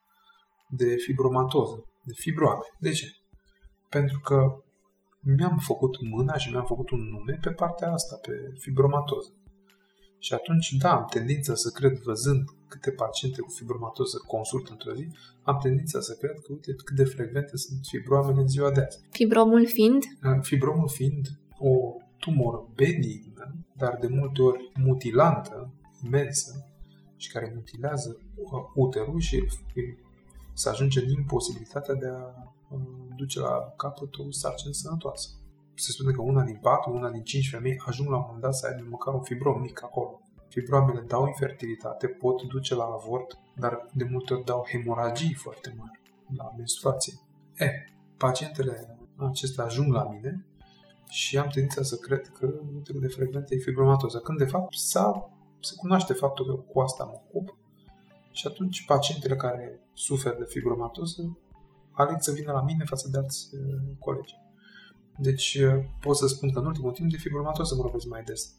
de 0.69 0.95
fibromatoză, 0.97 1.85
de 2.03 2.13
fibroame. 2.17 2.65
De 2.79 2.91
ce? 2.91 3.07
Pentru 3.89 4.21
că 4.21 4.63
mi-am 5.21 5.59
făcut 5.59 5.95
mâna 6.01 6.37
și 6.37 6.51
mi-am 6.51 6.65
făcut 6.65 6.91
un 6.91 7.01
nume 7.01 7.39
pe 7.41 7.51
partea 7.51 7.93
asta, 7.93 8.17
pe 8.23 8.33
fibromatoză. 8.59 9.33
Și 10.19 10.35
atunci, 10.35 10.73
da, 10.73 10.97
am 10.97 11.07
tendința 11.11 11.55
să 11.55 11.71
cred, 11.71 11.99
văzând 11.99 12.45
câte 12.69 12.91
paciente 12.91 13.41
cu 13.41 13.51
fibromatoză 13.51 14.23
consult 14.27 14.69
într-o 14.69 14.95
zi, 14.95 15.09
am 15.43 15.59
tendința 15.63 16.01
să 16.01 16.15
cred 16.15 16.31
că, 16.31 16.53
uite, 16.53 16.75
cât 16.85 16.97
de 16.97 17.05
frecvente 17.05 17.57
sunt 17.57 17.79
fibroamele 17.83 18.41
în 18.41 18.49
ziua 18.49 18.71
de 18.71 18.81
azi. 18.81 19.01
Fibromul 19.11 19.67
fiind? 19.67 20.05
Fibromul 20.41 20.89
fiind 20.89 21.29
o 21.59 21.95
tumoră 22.19 22.69
benignă, 22.75 23.55
dar 23.77 23.97
de 24.01 24.07
multe 24.07 24.43
ori 24.43 24.73
mutilantă, 24.75 25.73
imensă, 26.05 26.65
și 27.17 27.31
care 27.31 27.53
mutilează 27.55 28.21
uterul 28.75 29.21
și 29.21 29.45
să 30.53 30.69
ajunge 30.69 31.01
în 31.01 31.11
imposibilitatea 31.11 31.95
de 31.95 32.07
a 32.07 32.53
duce 33.17 33.41
la 33.41 33.75
capăt 33.77 34.17
o 34.19 34.31
sarcină 34.31 34.73
sănătoasă 34.73 35.38
se 35.81 35.93
spune 35.93 36.13
că 36.13 36.23
una 36.23 36.43
din 36.43 36.59
patru, 36.63 36.93
una 36.93 37.11
din 37.11 37.23
cinci 37.23 37.51
femei 37.51 37.83
ajung 37.87 38.09
la 38.09 38.17
un 38.17 38.23
moment 38.27 38.43
dat 38.43 38.55
să 38.55 38.67
aibă 38.67 38.87
măcar 38.91 39.15
un 39.15 39.23
fibrom 39.23 39.61
mic 39.61 39.83
acolo. 39.83 40.21
Fibromele 40.49 41.01
dau 41.01 41.27
infertilitate, 41.27 42.07
pot 42.07 42.43
duce 42.43 42.75
la 42.75 42.85
avort, 42.85 43.39
dar 43.57 43.87
de 43.93 44.05
multe 44.11 44.35
ori 44.35 44.45
dau 44.45 44.67
hemoragii 44.71 45.35
foarte 45.35 45.75
mari 45.77 46.01
la 46.37 46.53
menstruație. 46.57 47.13
E, 47.57 47.71
pacientele 48.17 48.99
acestea 49.17 49.65
ajung 49.65 49.93
la 49.93 50.09
mine 50.09 50.47
și 51.09 51.39
am 51.39 51.49
tendința 51.49 51.83
să 51.83 51.97
cred 51.97 52.29
că 52.29 52.47
nu 52.93 52.99
de 53.01 53.09
frecventă 53.09 53.55
e 53.55 53.59
fibromatoză, 53.59 54.19
când 54.19 54.39
de 54.39 54.45
fapt 54.45 54.75
s-a, 54.75 55.31
se 55.61 55.75
cunoaște 55.77 56.13
faptul 56.13 56.47
că 56.47 56.53
cu 56.53 56.81
asta 56.81 57.05
mă 57.05 57.21
ocup 57.27 57.57
și 58.31 58.47
atunci 58.47 58.85
pacientele 58.85 59.37
care 59.37 59.81
suferă 59.93 60.37
de 60.39 60.45
fibromatoză 60.49 61.39
aleg 61.93 62.17
să 62.21 62.33
vină 62.33 62.53
la 62.53 62.63
mine 62.63 62.85
față 62.85 63.09
de 63.11 63.19
alți 63.19 63.49
uh, 63.55 63.81
colegi. 63.99 64.35
Deci 65.21 65.55
uh, 65.55 65.85
pot 66.01 66.17
să 66.17 66.27
spun 66.27 66.53
că 66.53 66.59
în 66.59 66.67
ultimul 66.67 66.93
timp 66.93 67.11
de 67.11 67.17
fibromatoză 67.17 67.75
mă 67.75 67.83
lovesc 67.83 68.07
mai 68.07 68.23
des. 68.23 68.55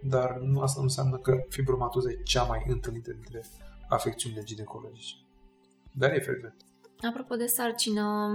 Dar 0.00 0.38
nu, 0.40 0.60
asta 0.60 0.78
nu 0.78 0.84
înseamnă 0.84 1.16
că 1.16 1.44
fibromatoza 1.48 2.10
e 2.10 2.22
cea 2.24 2.42
mai 2.42 2.64
întâlnită 2.68 3.12
dintre 3.12 3.44
afecțiunile 3.88 4.42
ginecologice. 4.42 5.14
Dar 5.92 6.12
e 6.12 6.20
frecvent. 6.20 6.54
Apropo 7.08 7.34
de 7.34 7.46
sarcină, 7.46 8.30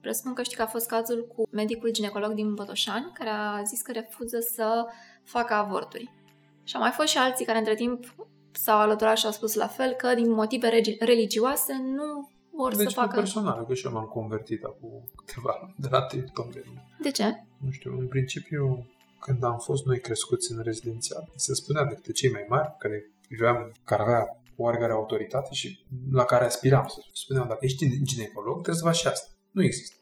presupun 0.00 0.34
că 0.34 0.42
știi 0.42 0.56
că 0.56 0.62
a 0.62 0.66
fost 0.66 0.86
cazul 0.86 1.26
cu 1.36 1.48
medicul 1.50 1.90
ginecolog 1.90 2.32
din 2.32 2.54
Botoșani, 2.54 3.10
care 3.14 3.30
a 3.30 3.62
zis 3.62 3.82
că 3.82 3.92
refuză 3.92 4.38
să 4.40 4.86
facă 5.24 5.54
avorturi. 5.54 6.10
Și 6.64 6.74
au 6.74 6.80
mai 6.80 6.90
fost 6.90 7.08
și 7.08 7.18
alții 7.18 7.44
care 7.44 7.58
între 7.58 7.74
timp 7.74 8.14
s-au 8.52 8.78
alăturat 8.78 9.16
și 9.16 9.26
au 9.26 9.32
spus 9.32 9.54
la 9.54 9.66
fel 9.66 9.92
că 9.92 10.14
din 10.14 10.30
motive 10.30 10.82
religioase 10.98 11.72
nu 11.72 12.30
vor 12.56 12.76
deci 12.76 12.88
să 12.88 13.00
facă... 13.00 13.16
personal, 13.16 13.66
că 13.66 13.74
și 13.74 13.86
eu 13.86 13.92
m-am 13.92 14.04
convertit 14.04 14.62
acum 14.62 15.10
câteva 15.24 15.74
de 15.76 15.88
la 15.90 16.02
TikTok. 16.02 16.52
De 17.02 17.10
ce? 17.10 17.44
Nu 17.58 17.70
știu, 17.70 17.98
în 17.98 18.08
principiu 18.08 18.86
când 19.20 19.44
am 19.44 19.58
fost 19.58 19.84
noi 19.84 20.00
crescuți 20.00 20.52
în 20.52 20.62
rezidențial, 20.62 21.32
se 21.34 21.54
spunea 21.54 21.84
de 21.84 21.94
către 21.94 22.12
cei 22.12 22.30
mai 22.30 22.46
mari, 22.48 22.74
care 22.78 23.10
priveam, 23.28 23.72
care 23.84 24.02
avea 24.02 24.42
oarecare 24.56 24.92
autoritate 24.92 25.52
și 25.52 25.84
la 26.10 26.24
care 26.24 26.44
aspiram. 26.44 26.86
Să 26.88 27.00
spuneam, 27.12 27.48
dacă 27.48 27.64
ești 27.64 28.02
ginecolog, 28.02 28.52
trebuie 28.52 28.82
să 28.82 28.84
faci 28.84 29.12
asta. 29.12 29.30
Nu 29.50 29.62
există. 29.62 29.96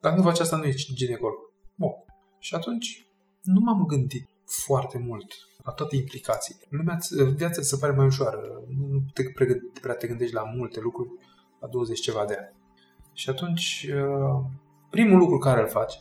Dacă 0.00 0.16
nu 0.16 0.22
faci 0.22 0.38
asta, 0.40 0.56
nu 0.56 0.64
ești 0.64 0.94
ginecolog. 0.94 1.38
Bun. 1.74 1.90
Și 2.38 2.54
atunci 2.54 3.06
nu 3.42 3.60
m-am 3.60 3.84
gândit 3.86 4.28
foarte 4.44 4.98
mult 4.98 5.32
la 5.64 5.72
toate 5.72 5.96
implicațiile. 5.96 6.60
Lumea, 6.68 6.98
viața 7.34 7.62
se 7.62 7.76
pare 7.76 7.92
mai 7.92 8.06
ușoară. 8.06 8.40
Nu 8.68 9.04
te 9.12 9.22
pregăt, 9.34 9.78
prea 9.80 9.94
te 9.94 10.06
gândești 10.06 10.34
la 10.34 10.42
multe 10.42 10.80
lucruri 10.80 11.10
la 11.60 11.68
20 11.68 12.00
ceva 12.00 12.24
de 12.24 12.34
ani. 12.38 12.54
Și 13.12 13.30
atunci, 13.30 13.88
uh, 13.94 14.44
primul 14.90 15.18
lucru 15.18 15.38
care 15.38 15.60
îl 15.60 15.68
faci, 15.68 15.94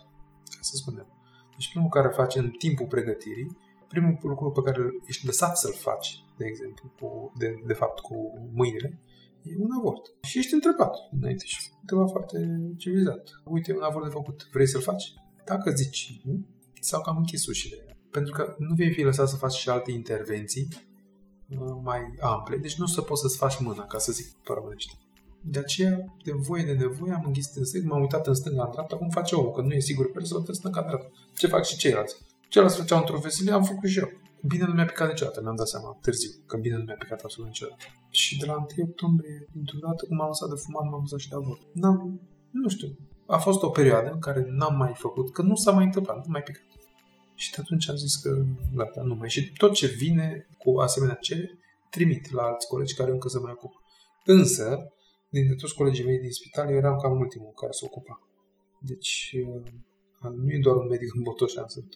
ca 0.49 0.59
să 0.61 0.75
spunem, 0.75 1.07
deci 1.55 1.69
primul 1.69 1.89
care 1.89 2.07
îl 2.07 2.13
faci 2.13 2.35
în 2.35 2.49
timpul 2.49 2.85
pregătirii, 2.85 3.57
primul 3.87 4.17
lucru 4.21 4.51
pe 4.51 4.61
care 4.61 4.81
ești 5.05 5.25
lăsat 5.25 5.57
să-l 5.57 5.73
faci, 5.73 6.23
de 6.37 6.45
exemplu, 6.45 6.91
cu, 6.99 7.31
de, 7.37 7.61
de 7.65 7.73
fapt 7.73 7.99
cu 7.99 8.15
mâinile, 8.53 8.99
e 9.43 9.55
un 9.57 9.71
avort. 9.77 10.13
Și 10.21 10.37
ești 10.37 10.53
întrebat 10.53 10.95
înainte 11.11 11.45
și 11.45 11.71
întrebat 11.81 12.09
foarte 12.09 12.37
civilizat. 12.77 13.41
Uite, 13.43 13.71
e 13.71 13.75
un 13.75 13.83
avort 13.83 14.05
de 14.05 14.11
făcut, 14.11 14.49
vrei 14.51 14.67
să-l 14.67 14.81
faci? 14.81 15.13
Dacă 15.45 15.71
zici 15.71 16.21
nu, 16.23 16.45
sau 16.79 17.01
că 17.01 17.09
am 17.09 17.17
închis 17.17 17.47
ușile. 17.47 17.97
Pentru 18.11 18.33
că 18.33 18.55
nu 18.57 18.75
vei 18.75 18.91
fi 18.93 19.01
lăsat 19.01 19.27
să 19.27 19.35
faci 19.35 19.53
și 19.53 19.69
alte 19.69 19.91
intervenții 19.91 20.67
uh, 21.49 21.77
mai 21.83 21.99
ample, 22.19 22.57
deci 22.57 22.77
nu 22.77 22.83
o 22.83 22.87
să 22.87 23.01
poți 23.01 23.21
să-ți 23.21 23.37
faci 23.37 23.59
mâna, 23.59 23.85
ca 23.85 23.97
să 23.97 24.11
zic 24.11 24.33
pe 24.33 24.53
românește. 24.53 24.93
De 25.47 25.59
aceea, 25.59 26.15
de 26.23 26.31
voie 26.31 26.63
de 26.63 26.73
nevoie, 26.73 27.13
am 27.13 27.23
înghis 27.25 27.55
în 27.55 27.65
stânga, 27.65 27.87
m-am 27.87 28.01
uitat 28.01 28.27
în 28.27 28.33
stânga, 28.33 28.63
în 28.63 28.71
dreapta, 28.71 28.95
cum 28.95 29.09
face 29.09 29.35
omul, 29.35 29.51
că 29.51 29.61
nu 29.61 29.73
e 29.73 29.79
sigur 29.79 30.11
pe 30.11 30.23
să 30.23 30.43
în 30.47 30.53
stânga, 30.53 30.79
în 30.79 30.87
dreapta. 30.87 31.09
Ce 31.35 31.47
fac 31.47 31.63
și 31.65 31.77
ceilalți? 31.77 32.15
Ceilalți 32.49 32.77
făceau 32.77 32.99
într-o 32.99 33.17
veselie, 33.17 33.51
am 33.51 33.63
făcut 33.63 33.89
și 33.89 33.99
eu. 33.99 34.09
Bine 34.47 34.65
nu 34.65 34.73
mi-a 34.73 34.85
picat 34.85 35.07
niciodată, 35.07 35.41
mi-am 35.41 35.55
dat 35.55 35.67
seama 35.67 35.97
târziu, 36.01 36.31
că 36.45 36.57
bine 36.57 36.77
nu 36.77 36.83
mi-a 36.83 36.95
picat 36.99 37.21
absolut 37.21 37.49
niciodată. 37.49 37.83
Și 38.09 38.37
de 38.37 38.45
la 38.45 38.53
1 38.53 38.65
octombrie, 38.89 39.47
dintr-o 39.51 39.77
dată, 39.81 40.05
cum 40.05 40.21
am 40.21 40.27
lăsat 40.27 40.49
de 40.49 40.55
fumat, 40.55 40.83
m-am 40.89 41.01
lăsat 41.01 41.19
și 41.19 41.29
de 41.29 41.35
avut. 41.35 41.59
N-am, 41.73 42.21
nu 42.51 42.69
știu, 42.69 42.97
a 43.27 43.37
fost 43.37 43.61
o 43.61 43.69
perioadă 43.69 44.09
în 44.11 44.19
care 44.19 44.45
n-am 44.47 44.75
mai 44.77 44.93
făcut, 44.95 45.31
că 45.31 45.41
nu 45.41 45.55
s-a 45.55 45.71
mai 45.71 45.83
întâmplat, 45.83 46.15
nu 46.15 46.31
mai 46.31 46.43
picat. 46.43 46.63
Și 47.35 47.51
de 47.51 47.57
atunci 47.59 47.89
am 47.89 47.95
zis 47.95 48.15
că 48.15 48.45
gata, 48.75 49.01
nu 49.01 49.15
mai. 49.15 49.29
Și 49.29 49.51
tot 49.57 49.73
ce 49.73 49.87
vine 49.87 50.47
cu 50.57 50.79
asemenea 50.79 51.15
cereri, 51.15 51.57
trimit 51.89 52.31
la 52.31 52.41
alți 52.41 52.67
colegi 52.67 52.95
care 52.95 53.11
încă 53.11 53.27
se 53.27 53.39
mai 53.39 53.51
ocupă. 53.55 53.81
Însă, 54.25 54.93
dintre 55.39 55.55
toți 55.55 55.75
colegii 55.75 56.05
mei 56.05 56.19
din 56.19 56.31
spital, 56.31 56.69
eu 56.69 56.75
eram 56.75 56.97
cam 56.97 57.19
ultimul 57.19 57.53
care 57.61 57.71
se 57.71 57.85
ocupa. 57.85 58.15
Deci, 58.79 59.35
uh, 59.45 60.31
nu 60.41 60.51
e 60.51 60.59
doar 60.61 60.75
un 60.75 60.87
medic 60.87 61.15
în 61.15 61.21
Botoșan, 61.21 61.67
sunt 61.67 61.91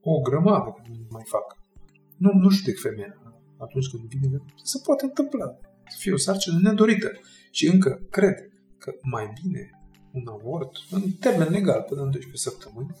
o 0.00 0.20
grămadă 0.20 0.68
care 0.76 0.88
nu 0.88 1.06
mai 1.10 1.24
fac. 1.26 1.46
Nu, 2.16 2.30
nu 2.32 2.48
știu 2.50 2.72
de 2.72 2.78
femeia 2.78 3.14
atunci 3.58 3.88
când 3.90 4.02
vine, 4.02 4.38
se 4.64 4.80
poate 4.84 5.04
întâmpla. 5.04 5.46
Să 5.88 5.96
fie 5.98 6.12
o 6.12 6.16
sarcină 6.16 6.58
nedorită. 6.62 7.10
Și 7.50 7.66
încă 7.66 8.06
cred 8.10 8.36
că 8.78 8.92
mai 9.02 9.32
bine 9.42 9.70
un 10.12 10.26
avort, 10.28 10.70
în 10.90 11.02
termen 11.10 11.50
legal, 11.50 11.82
până 11.88 12.00
în 12.00 12.10
12 12.10 12.48
săptămâni, 12.48 12.96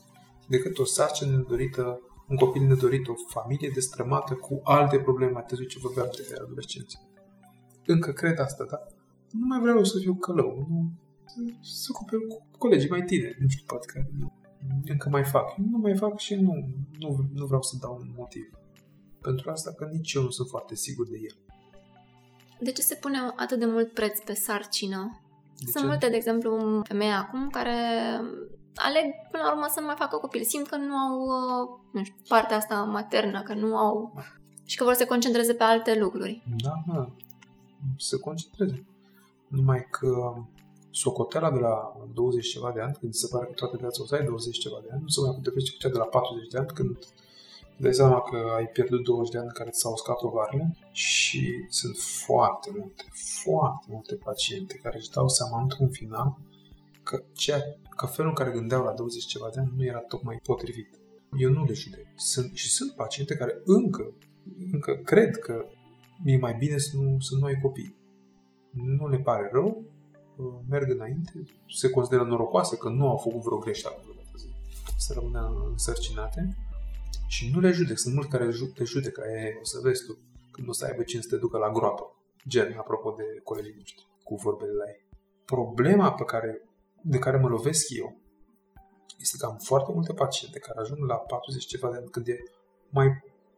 decât 0.48 0.78
o 0.78 0.84
sarcină 0.84 1.30
nedorită, 1.36 2.00
un 2.28 2.36
copil 2.36 2.62
nedorit, 2.62 3.08
o 3.08 3.14
familie 3.28 3.70
destrămată 3.74 4.34
cu 4.34 4.60
alte 4.64 4.98
probleme 4.98 5.30
mai 5.30 5.44
târziu 5.46 5.66
ce 5.66 5.78
vorbeam 5.78 6.08
de 6.16 6.34
adolescență. 6.44 6.98
Încă 7.86 8.12
cred 8.12 8.38
asta, 8.38 8.64
da? 8.64 8.86
Nu 9.30 9.46
mai 9.46 9.60
vreau 9.60 9.84
să 9.84 9.98
fiu 9.98 10.14
călău. 10.14 10.66
Nu, 10.68 10.90
să 11.60 11.86
ocupe 11.94 12.16
cu 12.16 12.46
colegii 12.58 12.88
mai 12.88 13.02
tineri. 13.02 13.36
Nu 13.40 13.48
știu, 13.48 13.64
poate 13.66 13.86
că 13.86 14.02
încă 14.84 15.08
mai 15.08 15.24
fac. 15.24 15.56
Nu 15.56 15.78
mai 15.78 15.96
fac 15.96 16.18
și 16.18 16.34
nu, 16.34 16.52
nu, 16.98 17.18
nu 17.34 17.46
vreau 17.46 17.62
să 17.62 17.76
dau 17.80 17.98
un 18.00 18.12
motiv. 18.16 18.50
Pentru 19.20 19.50
asta 19.50 19.72
că 19.72 19.88
nici 19.92 20.12
eu 20.12 20.22
nu 20.22 20.30
sunt 20.30 20.48
foarte 20.48 20.74
sigur 20.74 21.08
de 21.08 21.16
el. 21.22 21.36
De 22.60 22.72
ce 22.72 22.82
se 22.82 22.94
pune 22.94 23.18
atât 23.36 23.58
de 23.58 23.66
mult 23.66 23.92
preț 23.92 24.18
pe 24.18 24.34
sarcină? 24.34 25.20
De 25.58 25.70
Sunt 25.70 25.84
ce? 25.84 25.90
multe, 25.90 26.08
de 26.08 26.16
exemplu, 26.16 26.82
femei 26.84 27.12
acum 27.12 27.48
care 27.48 27.76
aleg 28.74 29.04
până 29.30 29.42
la 29.42 29.52
urmă 29.52 29.66
să 29.68 29.80
nu 29.80 29.86
mai 29.86 29.94
facă 29.98 30.16
copil. 30.16 30.42
Simt 30.42 30.66
că 30.66 30.76
nu 30.76 30.94
au, 30.94 31.20
uh, 31.20 31.78
nu 31.92 32.04
știu, 32.04 32.16
partea 32.28 32.56
asta 32.56 32.82
maternă, 32.82 33.42
că 33.42 33.54
nu 33.54 33.76
au 33.76 34.14
și 34.64 34.76
că 34.76 34.84
vor 34.84 34.92
să 34.92 34.98
se 34.98 35.06
concentreze 35.06 35.54
pe 35.54 35.62
alte 35.62 35.98
lucruri. 35.98 36.42
Da, 36.62 36.72
da. 36.94 37.10
Se 37.96 38.18
concentreze. 38.18 38.84
Numai 39.50 39.86
că 39.90 40.34
socoteala 40.90 41.50
de 41.50 41.58
la 41.58 41.74
20 42.14 42.48
ceva 42.48 42.72
de 42.72 42.80
ani, 42.80 42.96
când 43.00 43.12
se 43.14 43.28
pare 43.30 43.46
că 43.46 43.52
toată 43.52 43.76
viața 43.76 44.02
o 44.02 44.06
să 44.06 44.14
ai 44.14 44.24
20 44.24 44.58
ceva 44.58 44.78
de 44.82 44.88
ani, 44.92 45.02
nu 45.02 45.08
se 45.08 45.20
mai 45.20 45.34
potrivește 45.34 45.70
cu 45.70 45.78
cea 45.78 45.88
de 45.88 45.98
la 45.98 46.04
40 46.04 46.48
de 46.50 46.58
ani, 46.58 46.66
când 46.74 46.96
îți 46.98 47.82
dai 47.86 47.94
seama 47.94 48.20
că 48.20 48.36
ai 48.56 48.66
pierdut 48.66 49.04
20 49.04 49.32
de 49.32 49.38
ani 49.38 49.52
care 49.52 49.70
ți 49.70 49.80
s-au 49.80 49.92
uscat 49.92 50.22
ovarele 50.22 50.76
și 50.92 51.66
sunt 51.68 51.96
foarte 52.24 52.70
multe, 52.78 53.04
foarte 53.42 53.86
multe 53.90 54.14
paciente 54.14 54.80
care 54.82 54.96
își 54.96 55.10
dau 55.10 55.28
seama 55.28 55.60
într-un 55.60 55.88
final 55.88 56.38
că, 57.02 57.22
ceea, 57.32 57.60
că 57.96 58.06
felul 58.06 58.30
în 58.30 58.36
care 58.36 58.50
gândeau 58.50 58.84
la 58.84 58.92
20 58.92 59.24
ceva 59.24 59.48
de 59.54 59.60
ani 59.60 59.72
nu 59.76 59.84
era 59.84 59.98
tocmai 59.98 60.40
potrivit. 60.42 60.88
Eu 61.38 61.50
nu 61.50 61.64
le 61.64 61.72
judec. 61.72 62.06
Sunt, 62.14 62.54
și 62.54 62.68
sunt 62.70 62.92
paciente 62.92 63.34
care 63.34 63.60
încă, 63.64 64.12
încă 64.72 64.92
cred 65.04 65.36
că 65.38 65.64
e 66.24 66.36
mai 66.36 66.54
bine 66.58 66.78
să 66.78 66.96
nu, 66.96 67.20
să 67.20 67.36
nu 67.38 67.44
ai 67.44 67.60
copii. 67.62 67.99
Nu 68.70 69.08
le 69.08 69.18
pare 69.18 69.48
rău, 69.52 69.84
merg 70.68 70.90
înainte, 70.90 71.32
se 71.68 71.90
consideră 71.90 72.22
norocoase 72.22 72.76
că 72.76 72.88
nu 72.88 73.08
au 73.08 73.16
făcut 73.16 73.42
vreo 73.42 73.58
greșeală 73.58 73.96
vreodată, 74.02 74.30
să 74.96 75.12
rămână 75.12 75.66
însărcinate 75.70 76.56
și 77.26 77.50
nu 77.52 77.60
le 77.60 77.70
judec. 77.70 77.98
Sunt 77.98 78.14
mulți 78.14 78.30
care 78.30 78.50
ju- 78.50 78.72
te 78.74 78.84
judecă, 78.84 79.22
e, 79.28 79.58
o 79.60 79.64
să 79.64 79.78
vezi 79.82 80.04
tu, 80.04 80.18
când 80.50 80.68
o 80.68 80.72
să 80.72 80.84
aibă 80.84 81.02
cine 81.02 81.20
să 81.20 81.28
te 81.28 81.36
ducă 81.36 81.58
la 81.58 81.70
groapă. 81.70 82.14
Gen, 82.48 82.74
apropo 82.78 83.10
de 83.10 83.40
colegii 83.44 83.74
noștri, 83.76 84.06
cu 84.22 84.34
vorbele 84.34 84.72
la 84.72 84.84
ei. 84.86 85.08
Problema 85.44 86.12
pe 86.12 86.24
care, 86.24 86.68
de 87.02 87.18
care 87.18 87.36
mă 87.36 87.48
lovesc 87.48 87.86
eu 87.88 88.20
este 89.18 89.36
că 89.36 89.46
am 89.46 89.56
foarte 89.56 89.92
multe 89.92 90.12
paciente 90.12 90.58
care 90.58 90.80
ajung 90.80 91.04
la 91.04 91.14
40 91.14 91.66
ceva 91.66 91.90
de 91.90 91.96
ani 91.96 92.10
când 92.10 92.28
e 92.28 92.36
mai 92.88 93.08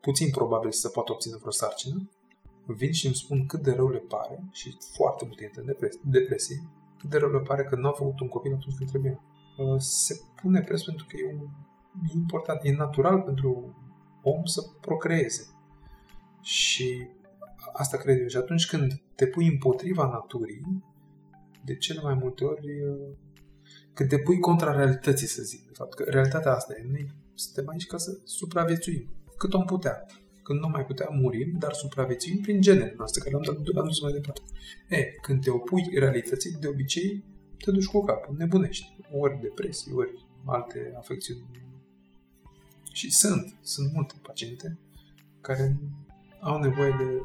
puțin 0.01 0.31
probabil 0.31 0.71
să 0.71 0.81
se 0.81 0.93
poată 0.93 1.13
obține 1.13 1.37
vreo 1.37 1.51
sarcină, 1.51 2.11
vin 2.67 2.93
și 2.93 3.07
îmi 3.07 3.15
spun 3.15 3.47
cât 3.47 3.63
de 3.63 3.73
rău 3.73 3.89
le 3.89 3.99
pare 3.99 4.45
și 4.53 4.77
foarte 4.95 5.25
multe 5.25 5.45
intră 5.45 5.61
în 5.61 5.67
depresie, 5.67 6.01
depresie, 6.05 6.69
cât 6.99 7.11
de 7.11 7.19
rău 7.19 7.31
le 7.31 7.39
pare 7.39 7.65
că 7.65 7.77
nu 7.77 7.87
au 7.87 7.93
făcut 7.93 8.21
un 8.21 8.29
copil 8.29 8.53
atunci 8.55 8.77
când 8.77 8.89
trebuia. 8.89 9.21
Uh, 9.59 9.79
Se 9.79 10.21
pune 10.43 10.61
preț 10.61 10.83
pentru 10.83 11.07
că 11.09 11.17
e, 11.17 11.33
un, 11.33 11.41
e 12.09 12.13
important, 12.15 12.61
e 12.63 12.73
natural 12.73 13.21
pentru 13.21 13.77
om 14.23 14.45
să 14.45 14.61
procreeze. 14.81 15.47
Și 16.41 17.09
asta 17.73 17.97
cred 17.97 18.21
eu. 18.21 18.27
Și 18.27 18.37
atunci 18.37 18.67
când 18.67 19.03
te 19.15 19.27
pui 19.27 19.47
împotriva 19.47 20.07
naturii, 20.07 20.83
de 21.65 21.77
cele 21.77 22.01
mai 22.03 22.15
multe 22.15 22.45
ori, 22.45 22.83
uh, 22.83 23.17
când 23.93 24.09
te 24.09 24.19
pui 24.19 24.39
contra 24.39 24.73
realității, 24.73 25.27
să 25.27 25.43
zic, 25.43 25.67
de 25.67 25.73
fapt, 25.75 25.95
că 25.95 26.03
realitatea 26.03 26.55
asta 26.55 26.75
e, 26.77 26.87
noi 26.91 27.15
suntem 27.35 27.69
aici 27.69 27.87
ca 27.87 27.97
să 27.97 28.21
supraviețuim 28.25 29.11
cât 29.37 29.55
om 29.55 29.65
putea. 29.65 30.07
Când 30.53 30.65
nu 30.65 30.71
mai 30.71 30.87
putea, 30.87 31.09
murim, 31.11 31.57
dar 31.59 31.73
supraviețuim 31.73 32.41
prin 32.41 32.61
genele 32.61 32.95
noastre, 32.97 33.21
care 33.21 33.31
le-am 33.31 33.57
dat 33.57 33.75
le-am 33.75 33.87
dus 33.87 34.01
mai 34.01 34.13
departe. 34.13 34.41
E, 34.89 35.03
când 35.23 35.43
te 35.43 35.51
opui 35.51 35.91
realității, 35.95 36.57
de 36.61 36.67
obicei 36.67 37.25
te 37.59 37.71
duci 37.71 37.87
cu 37.87 38.05
capul, 38.05 38.35
nebunești. 38.39 38.97
Ori 39.13 39.41
depresie, 39.41 39.93
ori 39.93 40.27
alte 40.45 40.95
afecțiuni. 40.97 41.43
Și 42.93 43.11
sunt, 43.11 43.55
sunt 43.61 43.93
multe 43.93 44.15
paciente 44.23 44.79
care 45.41 45.79
au 46.41 46.59
nevoie 46.59 46.95
de 46.99 47.23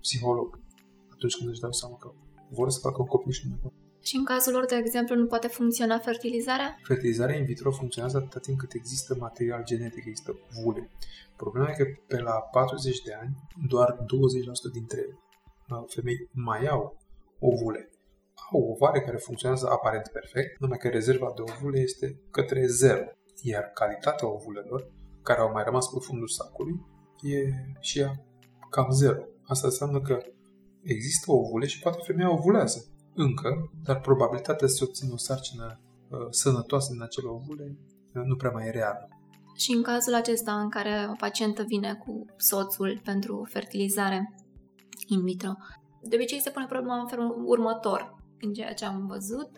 psiholog 0.00 0.58
atunci 1.12 1.36
când 1.36 1.50
își 1.50 1.60
dau 1.60 1.72
seama 1.72 1.96
că 1.96 2.12
vor 2.48 2.70
să 2.70 2.78
facă 2.78 3.00
un 3.00 3.06
copil 3.06 3.32
și 3.32 3.44
nu 3.44 3.50
mai 3.50 3.58
pot. 3.62 3.72
Și 4.08 4.16
în 4.16 4.24
cazul 4.24 4.52
lor, 4.52 4.64
de 4.66 4.76
exemplu, 4.76 5.14
nu 5.16 5.26
poate 5.26 5.48
funcționa 5.48 5.98
fertilizarea? 5.98 6.78
Fertilizarea 6.82 7.36
in 7.36 7.44
vitro 7.44 7.70
funcționează 7.70 8.16
atâta 8.16 8.38
timp 8.38 8.58
cât 8.58 8.72
există 8.72 9.16
material 9.18 9.62
genetic, 9.64 10.04
există 10.06 10.32
ovule. 10.48 10.90
Problema 11.36 11.68
e 11.70 11.82
că 11.82 11.84
pe 12.06 12.18
la 12.20 12.32
40 12.32 13.00
de 13.00 13.14
ani, 13.20 13.32
doar 13.68 13.88
20% 13.92 13.98
dintre 14.72 15.02
uh, 15.08 15.82
femei 15.86 16.28
mai 16.32 16.66
au 16.66 16.98
ovule. 17.38 17.90
Au 18.52 18.60
ovare 18.72 19.00
care 19.00 19.16
funcționează 19.16 19.66
aparent 19.70 20.08
perfect, 20.12 20.60
numai 20.60 20.78
că 20.78 20.88
rezerva 20.88 21.32
de 21.36 21.42
ovule 21.50 21.80
este 21.80 22.20
către 22.30 22.66
zero. 22.66 23.04
Iar 23.42 23.64
calitatea 23.80 24.28
ovulelor, 24.34 24.92
care 25.22 25.40
au 25.40 25.50
mai 25.52 25.64
rămas 25.64 25.86
pe 25.88 25.98
fundul 26.00 26.28
sacului, 26.28 26.76
e 27.22 27.40
și 27.80 27.98
ea 27.98 28.12
cam 28.70 28.90
zero. 28.90 29.22
Asta 29.44 29.66
înseamnă 29.66 30.00
că 30.00 30.16
există 30.82 31.32
ovule 31.32 31.66
și 31.66 31.80
poate 31.80 31.98
femeia 32.06 32.32
ovulează 32.32 32.80
încă, 33.18 33.70
dar 33.84 34.00
probabilitatea 34.00 34.68
să 34.68 34.74
se 34.74 34.84
obțină 34.84 35.12
o 35.12 35.16
sarcină 35.16 35.80
uh, 36.08 36.18
sănătoasă 36.30 36.92
din 36.92 37.02
acele 37.02 37.26
ovule 37.26 37.76
uh, 38.14 38.22
nu 38.24 38.36
prea 38.36 38.50
mai 38.50 38.66
e 38.66 38.70
reală. 38.70 39.08
Și 39.56 39.72
în 39.72 39.82
cazul 39.82 40.14
acesta 40.14 40.60
în 40.60 40.68
care 40.68 41.06
o 41.10 41.14
pacientă 41.18 41.62
vine 41.62 41.94
cu 41.94 42.24
soțul 42.36 43.00
pentru 43.04 43.46
fertilizare 43.50 44.34
in 45.06 45.22
vitro, 45.22 45.52
de 46.02 46.16
obicei 46.16 46.40
se 46.40 46.50
pune 46.50 46.66
problema 46.66 47.00
în 47.00 47.06
felul 47.06 47.42
următor. 47.44 48.16
În 48.40 48.52
ceea 48.52 48.72
ce 48.72 48.84
am 48.84 49.06
văzut, 49.06 49.50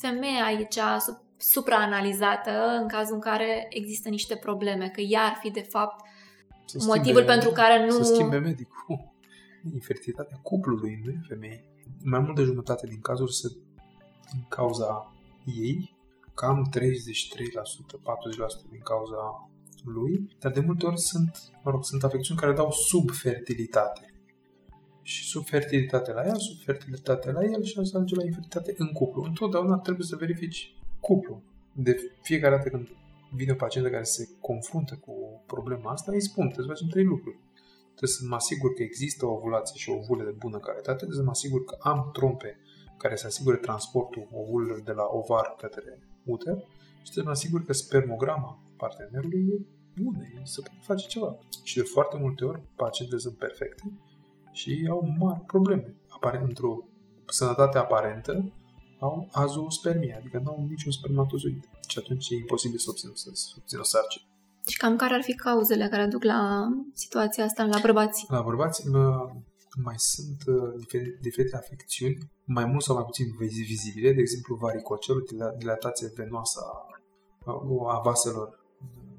femeia 0.00 0.44
aici, 0.44 0.78
sub 0.98 1.16
supraanalizată 1.40 2.50
în 2.80 2.88
cazul 2.88 3.14
în 3.14 3.20
care 3.20 3.66
există 3.68 4.08
niște 4.08 4.36
probleme, 4.36 4.88
că 4.88 5.00
ea 5.00 5.20
ar 5.20 5.38
fi 5.40 5.50
de 5.50 5.66
fapt 5.68 6.04
Să 6.64 6.76
motivul 6.86 7.22
schimbe- 7.22 7.32
pentru 7.32 7.50
care 7.50 7.84
nu... 7.84 7.90
Să 7.90 8.02
schimbe 8.02 8.38
medicul. 8.38 8.84
Infertilitatea 9.74 10.38
cuplului, 10.42 11.00
nu 11.04 11.10
e 11.10 11.20
femeii. 11.28 11.67
Mai 12.02 12.20
mult 12.20 12.36
de 12.36 12.42
jumătate 12.42 12.86
din 12.86 13.00
cazuri 13.00 13.34
se 13.34 13.48
din 14.32 14.46
cauza 14.48 15.12
ei, 15.44 15.96
cam 16.34 16.70
33%, 16.76 16.80
40% 16.80 18.70
din 18.70 18.80
cauza 18.80 19.50
lui, 19.84 20.36
dar 20.38 20.52
de 20.52 20.60
multe 20.60 20.86
ori 20.86 21.00
sunt, 21.00 21.52
mă 21.62 21.70
rog, 21.70 21.84
sunt 21.84 22.04
afecțiuni 22.04 22.40
care 22.40 22.52
dau 22.52 22.70
subfertilitate. 22.70 24.12
Și 25.02 25.24
subfertilitate 25.24 26.12
la 26.12 26.24
ea, 26.24 26.34
subfertilitate 26.34 27.32
la 27.32 27.44
el 27.44 27.62
și 27.62 27.78
asta 27.78 27.96
ajunge 27.96 28.14
la 28.14 28.24
infertilitate 28.24 28.74
în 28.76 28.92
cuplu. 28.92 29.22
Întotdeauna 29.22 29.78
trebuie 29.78 30.06
să 30.06 30.16
verifici 30.16 30.74
cuplu. 31.00 31.42
De 31.72 31.96
fiecare 32.22 32.56
dată 32.56 32.68
când 32.68 32.88
vine 33.34 33.52
o 33.52 33.54
pacientă 33.54 33.90
care 33.90 34.02
se 34.02 34.28
confruntă 34.40 34.94
cu 34.94 35.42
problema 35.46 35.90
asta, 35.90 36.12
îi 36.12 36.22
spun, 36.22 36.48
trebuie 36.48 36.66
să 36.66 36.72
facem 36.72 36.88
trei 36.88 37.04
lucruri. 37.04 37.38
Trebuie 37.98 38.18
să 38.18 38.24
mă 38.28 38.34
asigur 38.34 38.74
că 38.74 38.82
există 38.82 39.26
o 39.26 39.32
ovulație 39.32 39.76
și 39.78 39.90
o 39.90 39.96
ovule 39.96 40.24
de 40.24 40.34
bună 40.44 40.58
calitate, 40.58 40.96
trebuie 40.96 41.18
să 41.18 41.24
mă 41.24 41.30
asigur 41.30 41.64
că 41.64 41.76
am 41.80 42.10
trompe 42.12 42.60
care 42.96 43.16
să 43.16 43.26
asigure 43.26 43.56
transportul 43.56 44.28
ovulelor 44.32 44.80
de 44.80 44.92
la 44.92 45.06
ovar 45.20 45.54
către 45.56 45.98
uter 46.24 46.56
și 47.02 47.10
trebuie 47.10 47.24
să 47.24 47.30
mă 47.30 47.30
asigur 47.30 47.64
că 47.64 47.72
spermograma 47.72 48.62
partenerului 48.76 49.46
e 49.52 49.56
bună, 50.02 50.22
e- 50.22 50.40
se 50.44 50.60
poate 50.60 50.78
face 50.80 51.06
ceva. 51.06 51.38
Și 51.62 51.76
de 51.76 51.82
foarte 51.82 52.16
multe 52.16 52.44
ori 52.44 52.62
pacientele 52.76 53.20
sunt 53.20 53.36
perfecte 53.36 53.92
și 54.52 54.86
au 54.90 55.14
mari 55.18 55.40
probleme. 55.40 55.94
Apare 56.08 56.38
într-o 56.38 56.84
sănătate 57.26 57.78
aparentă, 57.78 58.52
au 58.98 59.28
azoospermie, 59.32 60.14
adică 60.18 60.38
nu 60.44 60.50
au 60.50 60.66
niciun 60.68 60.92
spermatozoid. 60.92 61.68
Și 61.88 61.98
atunci 61.98 62.28
e 62.30 62.34
imposibil 62.34 62.78
să 62.78 62.86
obțină, 62.90 63.12
să, 63.14 63.30
să 63.32 63.54
obțină 63.58 63.80
o 63.80 63.84
sarcină. 63.84 64.24
Și 64.68 64.76
cam 64.76 64.96
care 64.96 65.14
ar 65.14 65.22
fi 65.22 65.34
cauzele 65.34 65.88
care 65.88 66.06
duc 66.06 66.22
la 66.22 66.66
situația 66.92 67.44
asta 67.44 67.64
la 67.64 67.78
bărbați? 67.82 68.26
La 68.28 68.42
bărbați 68.42 68.88
mă, 68.88 69.30
mai 69.82 69.94
sunt 69.96 70.40
uh, 70.46 70.72
diferite, 70.78 71.18
diferite 71.20 71.56
afecțiuni, 71.56 72.18
mai 72.44 72.64
mult 72.64 72.82
sau 72.82 72.94
mai 72.94 73.04
puțin 73.04 73.26
vizi- 73.26 73.66
vizibile, 73.66 74.12
de 74.12 74.20
exemplu 74.20 74.54
varicocelul, 74.54 75.28
dila- 75.32 75.56
dilatație 75.58 76.08
venoasă 76.14 76.60
a, 77.44 77.52
a 77.94 78.00
vaselor 78.00 78.48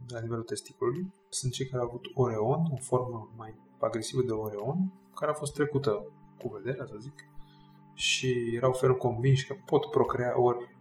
de 0.08 0.14
la 0.14 0.20
nivelul 0.20 0.44
testiculului. 0.44 1.14
Sunt 1.30 1.52
cei 1.52 1.68
care 1.68 1.82
au 1.82 1.88
avut 1.88 2.06
oreon, 2.14 2.62
o 2.72 2.78
formă 2.78 3.34
mai 3.38 3.56
agresivă 3.80 4.22
de 4.22 4.32
oreon, 4.32 4.94
care 5.16 5.32
a 5.32 5.34
fost 5.42 5.54
trecută 5.54 5.92
cu 6.40 6.48
vederea, 6.48 6.86
să 6.86 6.96
zic, 7.00 7.14
și 7.94 8.52
erau 8.56 8.74
ferm 8.74 8.98
convinși 8.98 9.48
că 9.48 9.56
pot 9.66 9.86
procrea 9.86 10.42
ori 10.42 10.78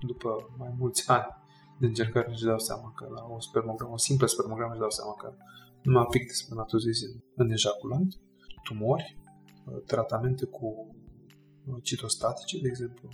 după 0.00 0.54
mai 0.58 0.74
mulți 0.78 1.10
ani 1.10 1.41
de 1.80 1.86
încercare 1.86 2.28
își 2.30 2.44
dau 2.44 2.58
seama 2.58 2.92
că 2.96 3.06
la 3.14 3.22
o 3.34 3.40
spermogramă, 3.40 3.92
o 3.92 3.96
simplă 3.96 4.26
spermogramă 4.26 4.70
își 4.72 4.80
dau 4.80 4.90
seama 4.90 5.14
că 5.14 5.34
nu 5.82 5.98
am 5.98 6.06
pic 6.10 6.26
de 6.26 6.32
spermatozoizi 6.32 7.04
în- 7.04 7.20
în 7.34 7.50
ejaculat, 7.50 8.06
tumori, 8.64 9.18
uh, 9.66 9.82
tratamente 9.86 10.44
cu 10.46 10.66
uh, 11.66 11.76
citostatice, 11.82 12.60
de 12.60 12.68
exemplu, 12.68 13.08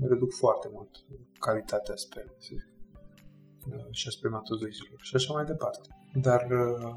reduc 0.00 0.32
foarte 0.32 0.68
mult 0.72 0.90
calitatea 1.38 1.96
spermei, 1.96 2.36
să 2.38 2.50
zic, 2.52 2.68
uh, 3.74 3.86
și 3.90 4.08
a 4.08 4.10
spermatozoizilor 4.10 4.98
și 5.02 5.14
așa 5.16 5.32
mai 5.32 5.44
departe. 5.44 5.88
Dar 6.14 6.42
uh, 6.50 6.94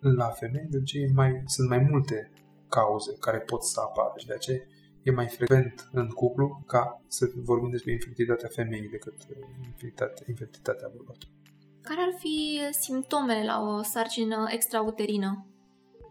la 0.00 0.28
femei, 0.28 0.66
de 0.70 0.76
obicei, 0.76 1.12
mai, 1.12 1.42
sunt 1.46 1.68
mai 1.68 1.78
multe 1.78 2.32
cauze 2.68 3.12
care 3.18 3.38
pot 3.40 3.62
să 3.64 3.80
apară 3.80 4.12
și 4.16 4.26
de 4.26 4.34
aceea 4.34 4.60
e 5.06 5.10
mai 5.10 5.28
frecvent 5.28 5.88
în 5.92 6.08
cuplu 6.08 6.62
ca 6.66 7.02
să 7.08 7.26
vorbim 7.34 7.70
despre 7.70 7.92
infertilitatea 7.92 8.48
femeii 8.48 8.88
decât 8.88 9.14
uh, 9.30 9.36
infertilitatea, 9.58 10.24
infertilitatea 10.28 10.88
bărbatului. 10.96 11.34
Care 11.82 12.00
ar 12.00 12.14
fi 12.18 12.60
simptomele 12.70 13.44
la 13.44 13.60
o 13.60 13.82
sarcină 13.82 14.46
extrauterină? 14.50 15.46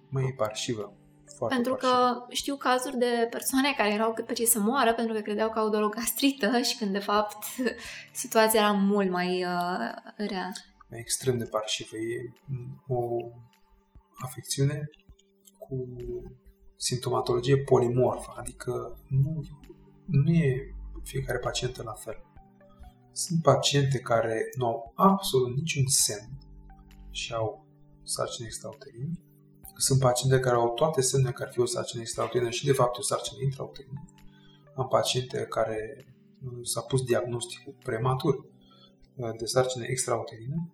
Mai 0.09 0.23
e 0.23 0.33
parșivă. 0.37 0.93
Foarte 1.37 1.55
Pentru 1.55 1.73
parșivă. 1.73 2.25
că 2.25 2.33
știu 2.33 2.55
cazuri 2.55 2.97
de 2.97 3.27
persoane 3.29 3.73
care 3.77 3.93
erau 3.93 4.13
cât 4.13 4.25
pe 4.25 4.33
ce 4.33 4.45
să 4.45 4.59
moară 4.59 4.93
pentru 4.93 5.13
că 5.13 5.21
credeau 5.21 5.49
că 5.49 5.59
au 5.59 5.69
doar 5.69 5.83
o 5.83 5.89
gastrită 5.89 6.61
și 6.61 6.77
când 6.77 6.91
de 6.91 6.99
fapt 6.99 7.43
situația 8.23 8.59
era 8.59 8.71
mult 8.71 9.09
mai 9.09 9.43
uh, 9.43 9.89
rea. 10.17 10.51
e 10.89 10.97
extrem 10.97 11.37
de 11.37 11.45
parșivă. 11.45 11.95
E 11.97 12.31
o 12.87 13.17
afecțiune 14.23 14.89
cu 15.57 15.75
simptomatologie 16.85 17.57
polimorfă, 17.57 18.33
adică 18.37 18.99
nu, 19.07 19.43
nu 20.05 20.31
e 20.31 20.75
fiecare 21.03 21.37
pacientă 21.37 21.83
la 21.83 21.91
fel. 21.91 22.23
Sunt 23.11 23.41
paciente 23.41 23.99
care 23.99 24.49
nu 24.57 24.65
au 24.65 24.91
absolut 24.95 25.55
niciun 25.55 25.87
semn 25.87 26.37
și 27.11 27.33
au 27.33 27.65
sarcină 28.03 28.47
extrauterină. 28.47 29.11
Sunt 29.77 29.99
paciente 29.99 30.39
care 30.39 30.55
au 30.55 30.73
toate 30.73 31.01
semnele 31.01 31.33
că 31.33 31.43
ar 31.43 31.51
fi 31.51 31.59
o 31.59 31.65
sarcină 31.65 32.01
extrauterină 32.01 32.49
și 32.49 32.65
de 32.65 32.71
fapt 32.71 32.95
e 32.95 32.99
o 32.99 33.03
sarcină 33.03 33.41
intrauterină. 33.41 34.05
Am 34.75 34.87
paciente 34.87 35.45
care 35.49 36.05
uh, 36.43 36.59
s-a 36.61 36.81
pus 36.81 37.01
diagnosticul 37.03 37.75
prematur 37.83 38.35
uh, 39.15 39.37
de 39.37 39.45
sarcină 39.45 39.85
extrauterină 39.85 40.69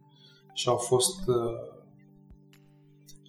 și 0.54 0.67
au 0.67 0.78
fost 0.78 1.28
uh, 1.28 1.81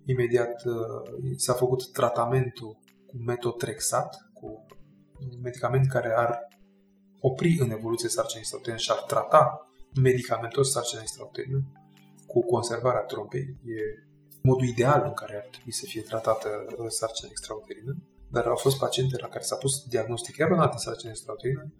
imediat 0.05 0.65
uh, 0.65 1.33
s-a 1.37 1.53
făcut 1.53 1.93
tratamentul 1.93 2.79
cu 3.07 3.17
metotrexat, 3.17 4.31
cu 4.33 4.67
un 5.21 5.41
medicament 5.43 5.89
care 5.89 6.13
ar 6.17 6.49
opri 7.21 7.57
în 7.61 7.71
evoluție 7.71 8.09
sarcina 8.09 8.41
extrauterină 8.41 8.79
și 8.79 8.91
ar 8.91 9.03
trata 9.03 9.69
medicamentos 10.01 10.71
sarcina 10.71 11.01
extrauterină 11.01 11.63
cu 12.27 12.41
conservarea 12.45 13.01
trompei. 13.01 13.57
E 13.65 14.07
modul 14.43 14.67
ideal 14.67 15.03
în 15.05 15.13
care 15.13 15.37
ar 15.37 15.47
trebui 15.51 15.73
să 15.73 15.85
fie 15.87 16.03
tratată 16.03 16.49
uh, 16.79 16.87
sarcina 16.89 17.29
extrauterină, 17.31 17.97
dar 18.29 18.47
au 18.47 18.57
fost 18.57 18.79
paciente 18.79 19.17
la 19.21 19.29
care 19.29 19.45
s-a 19.45 19.57
pus 19.57 19.85
diagnostic 19.89 20.37
eronat 20.39 20.71
de 20.71 20.77
sarcină 20.77 21.11
extrauterină, 21.11 21.73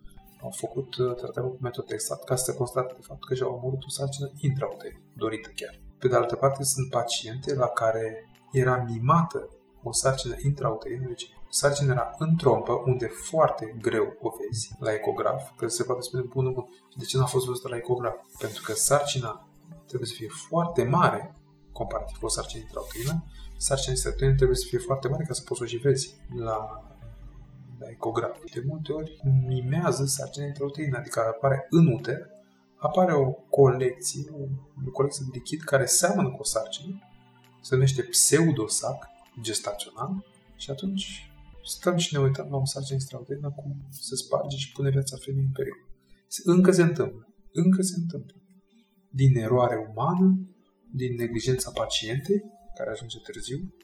au 0.43 0.51
făcut 0.51 0.97
uh, 0.97 1.15
tratament 1.15 1.53
cu 1.55 1.63
metotrexat 1.63 2.25
ca 2.25 2.37
să 2.37 2.45
se 2.45 2.57
constate 2.57 2.95
de 2.95 3.05
fapt 3.09 3.25
că 3.25 3.35
și-au 3.35 3.55
omorât 3.55 3.83
o 3.85 3.89
sarcină 3.89 4.31
intrauterină, 4.37 5.01
dorită 5.17 5.51
chiar. 5.55 5.81
Pe 6.03 6.09
de 6.09 6.17
altă 6.17 6.37
parte, 6.37 6.63
sunt 6.65 6.91
paciente 6.91 7.55
la 7.55 7.67
care 7.67 8.29
era 8.53 8.77
mimată 8.77 9.49
o 9.83 9.93
sarcină 9.93 10.35
intrauterină, 10.45 11.07
deci 11.07 11.31
sarcina 11.49 11.93
era 11.93 12.15
în 12.19 12.37
trompă, 12.37 12.73
unde 12.87 13.07
foarte 13.07 13.77
greu 13.81 14.17
o 14.21 14.31
vezi 14.39 14.75
la 14.79 14.93
ecograf, 14.93 15.57
că 15.57 15.69
se 15.69 15.83
poate 15.83 16.01
spune, 16.01 16.23
bună, 16.23 16.51
bun, 16.51 16.69
de 16.97 17.05
ce 17.05 17.19
n-a 17.19 17.25
fost 17.25 17.47
văzută 17.47 17.69
la 17.69 17.77
ecograf? 17.77 18.15
Pentru 18.39 18.63
că 18.63 18.73
sarcina 18.73 19.49
trebuie 19.87 20.09
să 20.09 20.15
fie 20.15 20.29
foarte 20.49 20.85
mare, 20.85 21.35
comparativ 21.73 22.17
cu 22.17 22.25
o 22.25 22.29
sarcină 22.29 22.63
intrauterină, 22.63 23.25
sarcina 23.57 23.95
intrauterină 23.95 24.37
trebuie 24.37 24.57
să 24.57 24.67
fie 24.69 24.79
foarte 24.79 25.09
mare 25.09 25.25
ca 25.25 25.33
să 25.33 25.43
poți 25.43 25.63
o 25.63 25.65
și 25.65 25.77
vezi 25.77 26.17
la, 26.35 26.59
la 27.79 27.89
ecograf. 27.91 28.37
De 28.55 28.65
multe 28.67 28.93
ori 28.93 29.21
mimează 29.47 30.05
sarcina 30.05 30.47
intrauterină, 30.47 30.99
adică 30.99 31.21
apare 31.21 31.67
în 31.71 31.87
uter, 31.87 32.31
apare 32.83 33.15
o 33.15 33.31
colecție, 33.31 34.25
o, 34.31 34.43
o 34.87 34.91
colecție 34.91 35.25
de 35.31 35.39
lichid 35.39 35.61
care 35.61 35.87
seamănă 35.87 36.29
cu 36.31 36.41
o 36.41 36.45
sarcină, 36.45 37.03
se 37.61 37.75
numește 37.75 38.03
pseudosac 38.03 39.07
gestațional 39.41 40.25
și 40.57 40.71
atunci 40.71 41.33
stăm 41.65 41.97
și 41.97 42.15
ne 42.15 42.21
uităm 42.21 42.49
la 42.51 42.57
o 42.57 42.65
sarcină 42.65 42.97
extraordinară 42.97 43.55
cum 43.57 43.87
se 43.91 44.17
sparge 44.17 44.57
și 44.57 44.73
pune 44.73 44.91
viața 44.91 45.17
femeii 45.17 45.47
în 45.47 45.53
pericol. 45.53 45.89
Încă 46.45 46.71
se 46.71 46.83
întâmplă. 46.83 47.29
Încă 47.53 47.83
se 47.83 47.95
întâmplă. 47.97 48.37
Din 49.09 49.37
eroare 49.37 49.87
umană, 49.91 50.39
din 50.93 51.15
neglijența 51.15 51.71
pacientei, 51.71 52.43
care 52.77 52.91
ajunge 52.91 53.19
târziu, 53.19 53.75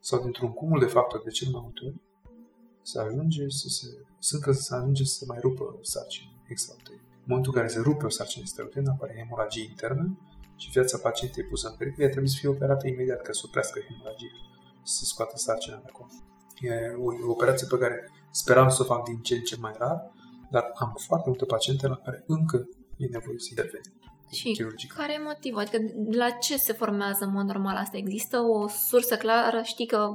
sau 0.00 0.22
dintr-un 0.22 0.52
cumul 0.52 0.78
de 0.78 0.86
factori 0.86 1.24
de 1.24 1.30
cel 1.30 1.48
mai 1.50 1.60
multe 1.62 1.84
ori, 1.84 2.00
se 2.82 2.98
ajunge 3.00 3.48
să 3.48 3.68
se, 3.68 3.86
sunt 4.18 4.42
că 4.42 4.52
se 4.52 4.74
ajunge 4.74 5.04
să 5.04 5.14
se 5.18 5.24
mai 5.28 5.38
rupă 5.40 5.78
sarcină 5.82 6.30
extrauterină. 6.48 7.03
În 7.24 7.30
momentul 7.30 7.52
în 7.54 7.58
care 7.60 7.72
se 7.74 7.80
rupe 7.88 8.04
o 8.04 8.16
sarcină 8.18 8.42
extrauterină, 8.46 8.90
apare 8.90 9.14
hemoragie 9.20 9.64
internă 9.72 10.06
și 10.56 10.70
viața 10.70 10.98
pacientei 10.98 11.42
e 11.44 11.46
pusă 11.46 11.68
în 11.68 11.76
pericol, 11.76 12.02
ea 12.04 12.10
trebuie 12.10 12.30
să 12.34 12.38
fie 12.40 12.48
operată 12.48 12.86
imediat 12.86 13.22
ca 13.22 13.32
să 13.32 13.42
oprească 13.44 13.78
hemoragia, 13.86 14.36
să 14.82 15.02
scoată 15.04 15.36
sarcina 15.36 15.76
de 15.76 15.88
acolo. 15.92 16.08
E 16.60 16.72
o, 17.06 17.28
o 17.28 17.30
operație 17.30 17.66
pe 17.70 17.78
care 17.78 17.96
speram 18.30 18.68
să 18.68 18.82
o 18.82 18.84
fac 18.84 19.04
din 19.04 19.18
ce 19.26 19.34
în 19.34 19.42
ce 19.42 19.56
mai 19.60 19.74
rar, 19.78 19.98
dar 20.50 20.64
am 20.74 20.94
foarte 21.06 21.28
multe 21.28 21.44
paciente 21.44 21.86
la 21.88 21.96
care 22.04 22.24
încă 22.26 22.68
e 22.96 23.06
nevoie 23.06 23.38
să 23.38 23.48
intervenim. 23.50 23.92
Și 24.30 24.52
chirurgic. 24.52 24.92
care 24.92 25.12
e 25.12 25.22
motivul? 25.24 25.60
Adică 25.60 25.78
la 26.10 26.30
ce 26.30 26.56
se 26.56 26.72
formează 26.72 27.24
în 27.24 27.32
mod 27.32 27.44
normal 27.44 27.76
asta? 27.76 27.96
Există 27.96 28.40
o 28.40 28.68
sursă 28.68 29.16
clară? 29.16 29.60
Știi 29.62 29.86
că 29.86 30.08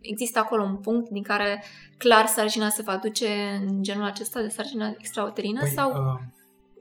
există 0.00 0.38
acolo 0.38 0.62
un 0.62 0.76
punct 0.76 1.10
din 1.10 1.22
care 1.22 1.64
clar 1.98 2.26
sarcina 2.26 2.68
se 2.68 2.82
va 2.82 2.96
duce 2.96 3.28
în 3.66 3.82
genul 3.82 4.04
acesta 4.04 4.40
de 4.40 4.48
sarcină 4.48 4.94
extrauterină 4.98 5.60
Păi, 5.60 5.70
sau 5.70 5.90
uh, 5.90 6.20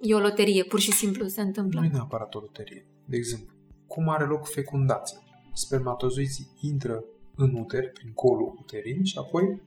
e 0.06 0.16
o 0.16 0.20
loterie, 0.20 0.63
pur 0.63 0.80
și 0.80 0.92
simplu 0.92 1.28
se 1.28 1.42
întâmplă? 1.42 1.80
nu 1.80 1.86
e 1.86 1.89
neapărat 1.89 2.36
o 2.36 2.39
loterie. 2.39 2.86
De 3.06 3.16
exemplu, 3.16 3.56
cum 3.88 4.10
are 4.10 4.26
loc 4.26 4.48
fecundația? 4.48 5.18
Spermatozoizii 5.54 6.48
intră 6.60 7.04
în 7.36 7.56
uter, 7.56 7.92
prin 7.92 8.12
colul 8.13 8.58
uterin 8.60 9.04
și 9.04 9.18
apoi 9.18 9.62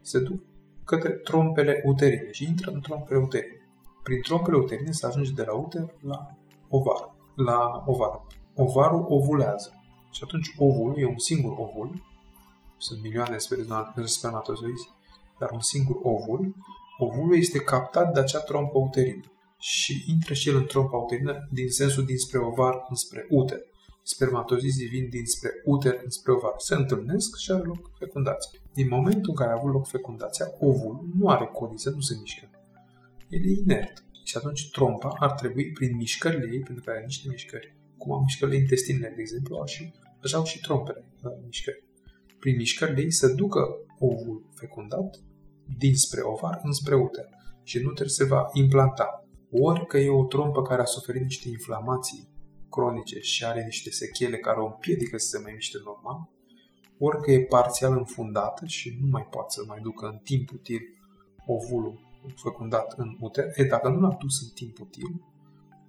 se 0.00 0.18
duc 0.18 0.40
către 0.84 1.10
trompele 1.10 1.82
uterine 1.84 2.30
și 2.30 2.44
intră 2.44 2.70
în 2.70 2.80
trompele 2.80 3.20
uterine. 3.20 3.60
Prin 4.02 4.20
trompele 4.20 4.56
uterine 4.56 4.90
se 4.90 5.06
ajunge 5.06 5.32
de 5.32 5.42
la 5.42 5.54
uter 5.54 5.94
la 6.00 6.36
ovar. 6.68 7.14
La 7.34 7.84
ovar. 7.86 8.26
Ovarul 8.54 9.04
ovulează. 9.08 9.72
Și 10.10 10.20
atunci 10.24 10.54
ovul 10.56 10.94
e 10.98 11.06
un 11.06 11.18
singur 11.18 11.52
ovul. 11.58 12.02
Sunt 12.76 13.02
milioane 13.02 13.36
de 13.94 14.04
spermatozoizi, 14.04 14.88
dar 15.38 15.50
un 15.50 15.60
singur 15.60 15.96
ovul. 16.02 16.54
Ovulul 16.98 17.36
este 17.36 17.58
captat 17.58 18.12
de 18.12 18.20
acea 18.20 18.40
trompă 18.40 18.78
uterină 18.78 19.24
și 19.58 20.04
intră 20.06 20.34
și 20.34 20.48
el 20.48 20.56
în 20.56 20.66
trompa 20.66 20.96
uterină 20.96 21.48
din 21.50 21.68
sensul 21.68 22.04
dinspre 22.04 22.38
ovar 22.38 22.74
înspre 22.88 23.26
uter. 23.28 23.60
Spermatozizii 24.02 24.88
vin 24.88 25.08
dinspre 25.08 25.50
uter 25.64 26.00
înspre 26.04 26.32
ovar. 26.32 26.52
Se 26.56 26.74
întâlnesc 26.74 27.36
și 27.36 27.50
are 27.50 27.62
loc 27.62 27.90
fecundația. 27.98 28.60
Din 28.74 28.88
momentul 28.88 29.30
în 29.30 29.34
care 29.34 29.50
a 29.50 29.56
avut 29.58 29.72
loc 29.72 29.88
fecundația, 29.88 30.46
ovul 30.58 31.08
nu 31.18 31.28
are 31.28 31.50
codiză, 31.52 31.90
nu 31.90 32.00
se 32.00 32.16
mișcă. 32.20 32.50
El 33.28 33.44
e 33.44 33.60
inert. 33.62 34.04
Și 34.24 34.36
atunci 34.36 34.70
trompa 34.70 35.16
ar 35.18 35.32
trebui, 35.32 35.72
prin 35.72 35.96
mișcările 35.96 36.48
ei, 36.52 36.60
pentru 36.60 36.84
că 36.84 36.90
are 36.90 37.04
niște 37.04 37.28
mișcări, 37.28 37.76
cum 37.96 38.12
au 38.12 38.20
mișcările 38.20 38.56
intestinele, 38.56 39.12
de 39.14 39.20
exemplu, 39.20 39.56
au 39.56 39.64
și, 39.64 39.92
așa 40.22 40.36
au 40.36 40.44
și 40.44 40.60
trompele 40.60 41.04
mișcări. 41.44 41.84
Prin 42.38 42.56
mișcările 42.56 43.00
ei 43.00 43.12
să 43.12 43.28
ducă 43.28 43.60
ovul 43.98 44.46
fecundat 44.54 45.20
dinspre 45.78 46.20
ovar 46.22 46.60
înspre 46.62 46.94
uter. 46.94 47.28
Și 47.62 47.76
în 47.76 47.84
uter 47.84 48.06
se 48.06 48.24
va 48.24 48.48
implanta. 48.52 49.27
Ori 49.50 49.86
că 49.86 49.98
e 49.98 50.10
o 50.10 50.24
trompă 50.24 50.62
care 50.62 50.82
a 50.82 50.84
suferit 50.84 51.22
niște 51.22 51.48
inflamații 51.48 52.28
cronice 52.70 53.20
și 53.20 53.44
are 53.44 53.64
niște 53.64 53.90
sechele 53.90 54.36
care 54.36 54.60
o 54.60 54.66
împiedică 54.66 55.18
să 55.18 55.26
se 55.26 55.42
mai 55.42 55.52
miște 55.54 55.78
normal, 55.84 56.28
ori 56.98 57.22
că 57.22 57.30
e 57.30 57.44
parțial 57.44 57.96
înfundată 57.96 58.66
și 58.66 58.98
nu 59.00 59.06
mai 59.10 59.26
poate 59.30 59.48
să 59.48 59.62
mai 59.66 59.80
ducă 59.80 60.06
în 60.06 60.18
timp 60.18 60.50
util 60.52 60.80
ovulul 61.46 62.06
fecundat 62.36 62.94
în 62.96 63.16
uter, 63.20 63.44
e, 63.54 63.64
dacă 63.64 63.88
nu 63.88 64.00
l-a 64.00 64.16
dus 64.20 64.42
în 64.42 64.48
timp 64.54 64.80
util, 64.80 65.24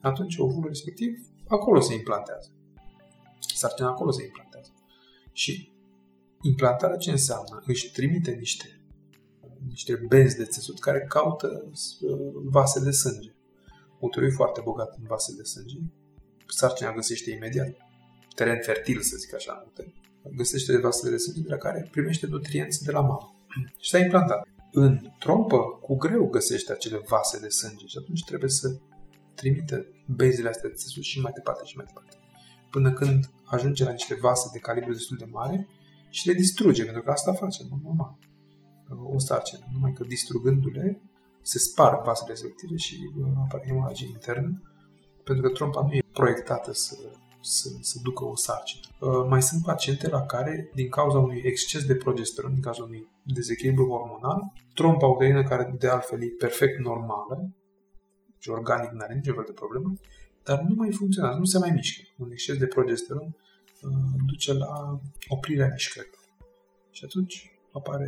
atunci 0.01 0.37
ovulul 0.37 0.67
respectiv 0.67 1.29
acolo 1.47 1.79
se 1.79 1.93
implantează. 1.93 2.49
Sarcina 3.55 3.87
acolo 3.87 4.11
se 4.11 4.23
implantează. 4.23 4.71
Și 5.31 5.71
implantarea 6.41 6.97
ce 6.97 7.11
înseamnă? 7.11 7.63
Își 7.65 7.91
trimite 7.91 8.31
niște, 8.31 8.81
niște 9.67 10.05
benzi 10.07 10.37
de 10.37 10.45
țesut 10.45 10.79
care 10.79 11.05
caută 11.07 11.63
uh, 11.65 12.31
vase 12.43 12.83
de 12.83 12.91
sânge. 12.91 13.33
Uterul 13.99 14.27
e 14.27 14.31
foarte 14.31 14.61
bogat 14.63 14.95
în 14.97 15.05
vase 15.07 15.33
de 15.35 15.43
sânge. 15.43 15.77
Sarcina 16.47 16.93
găsește 16.93 17.31
imediat 17.31 17.75
teren 18.39 18.61
fertil, 18.61 19.01
să 19.01 19.15
zic 19.17 19.33
așa, 19.33 19.59
în 19.61 19.67
uter. 19.69 19.93
Găsește 20.35 20.77
vasele 20.77 21.11
de 21.11 21.17
sânge 21.17 21.41
de 21.41 21.49
la 21.49 21.57
care 21.57 21.87
primește 21.91 22.27
nutrienți 22.27 22.83
de 22.83 22.91
la 22.91 23.01
mamă. 23.01 23.35
și 23.83 23.89
s-a 23.89 23.99
implantat. 23.99 24.47
În 24.71 25.11
trompă, 25.19 25.57
cu 25.81 25.95
greu 25.95 26.25
găsește 26.27 26.71
acele 26.71 27.01
vase 27.07 27.39
de 27.39 27.49
sânge 27.49 27.85
și 27.85 27.97
atunci 28.01 28.23
trebuie 28.23 28.49
să 28.49 28.67
trimite 29.35 30.03
benzile 30.15 30.49
astea 30.49 30.69
de 30.69 30.75
țesut 30.75 31.03
și 31.03 31.19
mai 31.19 31.31
departe 31.35 31.65
și 31.65 31.75
mai 31.75 31.85
departe. 31.85 32.17
Până 32.69 32.93
când 32.93 33.29
ajunge 33.43 33.83
la 33.83 33.91
niște 33.91 34.15
vase 34.15 34.49
de 34.53 34.59
calibru 34.59 34.91
destul 34.91 35.17
de 35.17 35.25
mare 35.25 35.67
și 36.09 36.27
le 36.27 36.33
distruge, 36.33 36.83
pentru 36.83 37.01
că 37.01 37.11
asta 37.11 37.33
face, 37.33 37.63
nu 37.69 37.79
normal. 37.83 38.17
O 39.13 39.19
sarcină. 39.19 39.65
Numai 39.73 39.93
că 39.93 40.03
distrugându-le, 40.03 41.01
se 41.51 41.59
sparg 41.59 42.03
vasele 42.03 42.31
respective 42.31 42.75
și 42.75 42.95
uh, 43.17 43.25
apare 43.43 43.67
hemoragie 43.67 44.07
internă, 44.07 44.61
pentru 45.23 45.43
că 45.47 45.53
trompa 45.53 45.81
nu 45.81 45.93
e 45.93 46.01
proiectată 46.13 46.73
să, 46.73 46.95
să, 47.41 47.69
să 47.81 47.99
ducă 48.03 48.23
o 48.25 48.35
sarcină. 48.35 48.81
Uh, 48.99 49.25
mai 49.27 49.41
sunt 49.41 49.63
paciente 49.63 50.09
la 50.09 50.21
care, 50.21 50.71
din 50.73 50.89
cauza 50.89 51.17
unui 51.17 51.41
exces 51.43 51.85
de 51.85 51.95
progesteron, 51.95 52.53
din 52.53 52.61
cauza 52.61 52.83
unui 52.83 53.07
dezechilibru 53.23 53.87
hormonal, 53.87 54.39
trompa 54.73 55.07
uterină, 55.07 55.43
care 55.43 55.75
de 55.79 55.87
altfel 55.87 56.21
e 56.21 56.27
perfect 56.37 56.79
normală, 56.79 57.53
și 58.37 58.49
organic 58.49 58.91
nu 58.91 58.99
are 59.01 59.13
niciun 59.13 59.33
fel 59.33 59.43
de 59.47 59.59
problemă, 59.61 59.93
dar 60.43 60.59
nu 60.59 60.75
mai 60.75 60.91
funcționează, 60.91 61.37
nu 61.37 61.45
se 61.45 61.57
mai 61.57 61.71
mișcă. 61.71 62.01
Un 62.17 62.31
exces 62.31 62.57
de 62.57 62.65
progesteron 62.65 63.27
uh, 63.27 64.21
duce 64.25 64.53
la 64.53 64.99
oprirea 65.27 65.69
mișcării. 65.71 66.09
Și 66.91 67.05
atunci 67.05 67.51
apare 67.73 68.07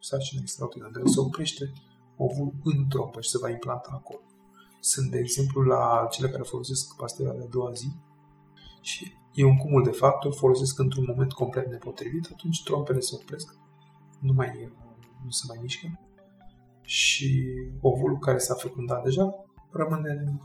sarcina 0.00 0.40
extrauterină, 0.42 0.90
de 0.92 1.10
se 1.10 1.20
oprește 1.20 1.72
ovul 2.16 2.52
în 2.64 2.88
trompă 2.88 3.20
și 3.20 3.30
se 3.30 3.38
va 3.38 3.50
implanta 3.50 3.90
acolo. 3.92 4.20
Sunt, 4.80 5.10
de 5.10 5.18
exemplu, 5.18 5.62
la 5.62 6.06
cele 6.10 6.28
care 6.28 6.42
folosesc 6.42 6.96
pastila 6.96 7.32
de 7.32 7.42
a 7.42 7.46
doua 7.46 7.72
zi 7.72 7.88
și 8.80 9.12
e 9.34 9.44
un 9.44 9.56
cumul 9.56 9.82
de 9.82 9.90
factori, 9.90 10.36
folosesc 10.36 10.78
într-un 10.78 11.04
moment 11.08 11.32
complet 11.32 11.66
nepotrivit, 11.66 12.28
atunci 12.32 12.62
trompele 12.62 13.00
se 13.00 13.14
opresc, 13.20 13.56
nu, 14.20 14.32
mai, 14.32 14.72
nu 15.24 15.30
se 15.30 15.44
mai 15.48 15.58
mișcă 15.60 16.00
și 16.82 17.44
ovul 17.80 18.18
care 18.18 18.38
s-a 18.38 18.54
fecundat 18.54 19.02
deja 19.02 19.34
rămâne 19.70 20.10
în, 20.10 20.38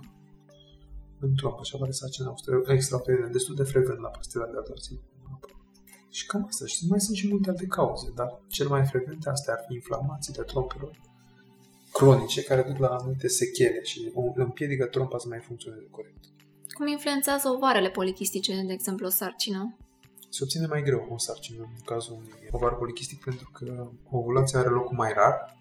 în 1.19 1.36
trompă 1.36 1.63
și 1.63 1.75
apare 1.75 1.91
sarcina 1.91 2.34
extrauterină 2.67 3.27
destul 3.27 3.55
de 3.55 3.63
frecvent 3.63 3.99
la 3.99 4.10
pastila 4.10 4.45
de 4.45 4.58
a 4.58 4.62
doua 4.62 4.77
zi. 4.82 4.99
Și 6.10 6.25
cam 6.25 6.45
asta. 6.45 6.65
Și 6.65 6.88
mai 6.88 6.99
sunt 6.99 7.17
și 7.17 7.27
multe 7.27 7.49
alte 7.49 7.65
cauze, 7.65 8.12
dar 8.15 8.41
cel 8.47 8.67
mai 8.67 8.86
frecvente 8.86 9.29
astea 9.29 9.53
ar 9.53 9.63
fi 9.67 9.73
inflamațiile 9.73 10.43
trompelor 10.43 10.99
cronice 11.91 12.43
care 12.43 12.62
duc 12.62 12.78
la 12.78 12.88
anumite 12.88 13.28
sechele 13.28 13.84
și 13.84 14.12
împiedică 14.36 14.86
trompa 14.86 15.17
să 15.17 15.28
mai 15.28 15.39
funcționeze 15.39 15.88
corect. 15.91 16.17
Cum 16.73 16.88
influențează 16.88 17.49
ovarele 17.49 17.89
polichistice, 17.89 18.63
de 18.67 18.73
exemplu, 18.73 19.06
o 19.06 19.10
sarcină? 19.10 19.78
Se 20.30 20.39
obține 20.43 20.65
mai 20.65 20.84
greu 20.84 21.08
o 21.10 21.17
sarcină 21.17 21.62
în 21.62 21.84
cazul 21.86 22.13
unui 22.13 22.47
ovar 22.52 22.75
polichistic 22.75 23.23
pentru 23.23 23.49
că 23.54 23.89
ovulația 24.10 24.60
are 24.60 24.69
loc 24.69 24.91
mai 24.91 25.13
rar, 25.13 25.58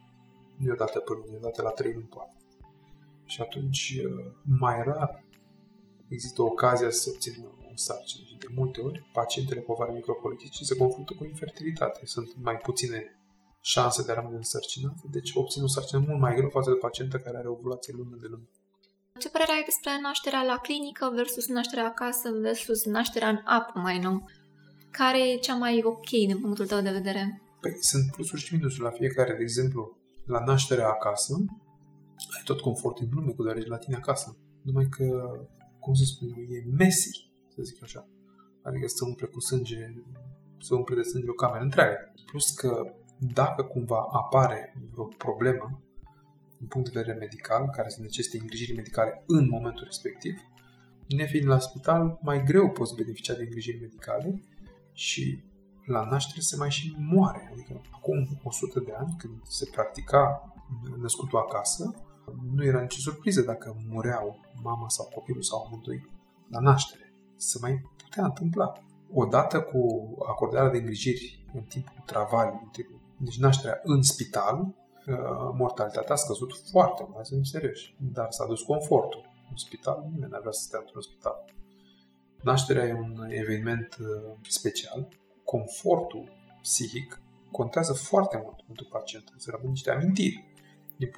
nu 0.57 0.69
e 0.69 0.73
o 0.73 0.75
dată 0.75 0.99
pe 0.99 1.13
lună, 1.13 1.33
e 1.33 1.37
o 1.37 1.41
dată 1.41 1.63
la 1.63 1.71
3 1.71 1.93
luni 1.93 2.07
poate. 2.07 2.37
Și 3.25 3.41
atunci, 3.41 4.01
mai 4.59 4.83
rar, 4.85 5.25
există 6.09 6.43
ocazia 6.43 6.91
să 6.91 6.99
se 7.01 7.11
obțină 7.11 7.45
o 7.73 7.73
sarcină. 7.75 8.25
Și 8.27 8.37
de 8.37 8.47
multe 8.55 8.81
ori, 8.81 9.09
pacientele 9.13 9.61
cu 9.61 9.73
ovari 9.73 9.93
micropolitice 9.93 10.65
se 10.65 10.77
confruntă 10.77 11.15
cu 11.19 11.25
infertilitate. 11.25 12.01
Sunt 12.07 12.35
mai 12.43 12.57
puține 12.57 13.18
șanse 13.61 14.03
de 14.03 14.13
a 14.13 14.15
rămâne 14.15 14.37
însărcinată, 14.37 15.03
deci 15.11 15.31
obțin 15.35 15.63
o 15.63 15.67
sarcină 15.67 16.05
mult 16.07 16.21
mai 16.21 16.35
greu 16.35 16.49
față 16.49 16.71
de 16.71 16.77
pacientă 16.77 17.17
care 17.19 17.37
are 17.37 17.49
ovulație 17.49 17.95
lună 17.97 18.17
de 18.21 18.27
lună. 18.27 18.49
Ce 19.19 19.31
părere 19.31 19.53
ai 19.53 19.65
despre 19.65 19.91
nașterea 20.03 20.43
la 20.43 20.57
clinică 20.57 21.13
versus 21.15 21.47
nașterea 21.49 21.87
acasă 21.87 22.29
versus 22.41 22.85
nașterea 22.85 23.29
în 23.29 23.41
apă 23.45 23.79
mai 23.79 23.99
nou? 23.99 24.25
Care 24.91 25.31
e 25.31 25.37
cea 25.37 25.55
mai 25.55 25.81
ok 25.85 26.09
din 26.09 26.41
punctul 26.41 26.67
tău 26.67 26.81
de 26.81 26.91
vedere? 26.91 27.43
Păi 27.61 27.77
sunt 27.81 28.11
plusuri 28.11 28.43
și 28.43 28.55
minusuri 28.55 28.83
la 28.83 28.91
fiecare. 28.91 29.33
De 29.33 29.43
exemplu, 29.43 29.99
la 30.27 30.45
nașterea 30.45 30.89
acasă, 30.89 31.35
ai 32.37 32.43
tot 32.45 32.61
confort 32.61 32.99
în 32.99 33.09
lume 33.11 33.33
cu 33.33 33.43
deoarece 33.43 33.69
la 33.69 33.77
tine 33.77 33.97
acasă. 33.97 34.37
Numai 34.63 34.87
că, 34.89 35.07
cum 35.79 35.95
să 35.95 36.05
spun 36.05 36.29
eu, 36.29 36.43
e 36.43 36.65
messy, 36.77 37.31
să 37.49 37.63
zic 37.63 37.83
așa. 37.83 38.09
Adică 38.63 38.87
să 38.87 39.05
umple 39.05 39.27
cu 39.27 39.41
sânge, 39.41 39.77
să 40.61 40.75
umple 40.75 40.95
de 40.95 41.03
sânge 41.03 41.31
o 41.31 41.33
cameră 41.33 41.63
întreagă. 41.63 41.97
Plus 42.27 42.51
că 42.51 42.95
dacă 43.19 43.63
cumva 43.63 44.07
apare 44.13 44.75
vreo 44.93 45.05
problemă 45.05 45.83
din 46.59 46.67
punct 46.67 46.93
de 46.93 46.99
vedere 46.99 47.19
medical, 47.19 47.69
care 47.69 47.89
să 47.89 48.01
necesite 48.01 48.39
îngrijiri 48.39 48.77
medicale 48.77 49.23
în 49.27 49.49
momentul 49.49 49.85
respectiv, 49.85 50.41
nefiind 51.09 51.49
la 51.49 51.59
spital, 51.59 52.19
mai 52.23 52.43
greu 52.43 52.71
poți 52.71 52.95
beneficia 52.95 53.35
de 53.35 53.43
îngrijiri 53.43 53.81
medicale 53.81 54.43
și 54.93 55.43
la 55.85 56.05
naștere 56.11 56.41
se 56.41 56.57
mai 56.57 56.71
și 56.71 56.97
moare. 56.99 57.51
Adică 57.53 57.81
acum 57.91 58.41
100 58.43 58.81
de 58.81 58.93
ani, 58.99 59.15
când 59.19 59.35
se 59.43 59.69
practica 59.73 60.53
născutul 61.01 61.39
acasă, 61.39 61.95
nu 62.55 62.65
era 62.65 62.81
nicio 62.81 62.99
surpriză 62.99 63.43
dacă 63.43 63.77
mureau 63.89 64.41
mama 64.63 64.89
sau 64.89 65.11
copilul 65.15 65.43
sau 65.43 65.65
amândoi 65.67 66.07
la 66.49 66.61
naștere. 66.61 67.13
Se 67.37 67.59
mai 67.61 67.83
putea 67.97 68.25
întâmpla. 68.25 68.73
Odată 69.13 69.61
cu 69.61 70.09
acordarea 70.29 70.71
de 70.71 70.79
îngrijiri 70.79 71.45
în 71.53 71.63
timpul 71.63 72.03
travaliului, 72.07 72.61
în 72.63 72.71
timpul 72.71 73.01
deci 73.19 73.39
nașterea 73.39 73.81
în 73.83 74.03
spital, 74.03 74.59
uh, 74.61 75.15
mortalitatea 75.57 76.13
a 76.13 76.17
scăzut 76.17 76.53
foarte 76.71 77.07
mult, 77.11 77.27
să 77.27 77.35
serios. 77.43 77.79
Dar 77.97 78.31
s-a 78.31 78.47
dus 78.47 78.63
confortul. 78.63 79.27
În 79.51 79.57
spital, 79.57 80.09
nimeni 80.13 80.31
n-a 80.31 80.39
vrea 80.39 80.53
să 80.53 80.63
stea 80.63 80.79
într-un 80.79 81.03
spital. 81.03 81.45
Nașterea 82.43 82.85
e 82.85 82.93
un 82.93 83.27
eveniment 83.29 83.97
uh, 84.01 84.07
special. 84.49 85.09
Confortul 85.45 86.33
psihic 86.63 87.21
contează 87.51 87.93
foarte 87.93 88.41
mult 88.45 88.63
pentru 88.67 88.87
pacient. 88.91 89.33
Să 89.37 89.51
rămân 89.51 89.71
niște 89.71 89.91
amintiri 89.91 90.45
din, 90.97 91.11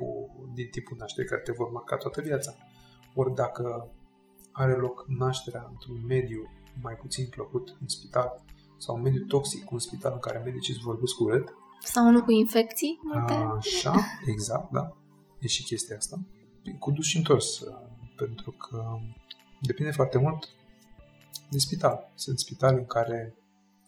din 0.55 0.69
tipul 0.71 0.97
nașterii 0.99 1.31
care 1.31 1.43
te 1.43 1.53
vor 1.53 1.71
marca 1.71 1.97
toată 1.97 2.21
viața. 2.21 2.55
Ori 3.15 3.35
dacă 3.35 3.91
are 4.53 4.75
loc 4.75 5.05
nașterea 5.09 5.67
într-un 5.71 6.07
mediu 6.07 6.51
mai 6.83 6.95
puțin 6.95 7.27
plăcut 7.29 7.77
în 7.81 7.89
spital 7.89 8.45
sau 8.79 8.95
un 8.95 9.03
mediu 9.03 9.25
toxic, 9.25 9.71
un 9.71 9.79
spital 9.79 10.13
în 10.13 10.19
care 10.19 10.39
medicii 10.39 10.75
îți 10.75 10.83
vorbesc 10.83 11.21
urât, 11.21 11.55
sau 11.83 12.07
unul 12.07 12.23
cu 12.23 12.31
infecții 12.31 12.99
multe? 13.03 13.33
Așa, 13.33 13.95
exact, 14.27 14.71
da. 14.71 14.97
E 15.39 15.47
și 15.47 15.63
chestia 15.63 15.97
asta. 15.97 16.21
Cu 16.79 16.91
dus 16.91 17.07
și 17.07 17.17
întors, 17.17 17.63
pentru 18.17 18.51
că 18.51 18.99
depinde 19.61 19.91
foarte 19.91 20.19
mult 20.19 20.49
de 21.51 21.59
spital. 21.59 22.13
Sunt 22.15 22.39
spitale 22.39 22.79
în 22.79 22.87
care 22.87 23.35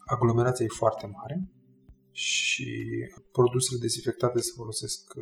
aglomerația 0.05 0.65
e 0.65 0.77
foarte 0.77 1.05
mare 1.05 1.51
și 2.11 2.87
produsele 3.31 3.79
dezinfectate 3.79 4.39
se 4.39 4.51
folosesc, 4.55 5.13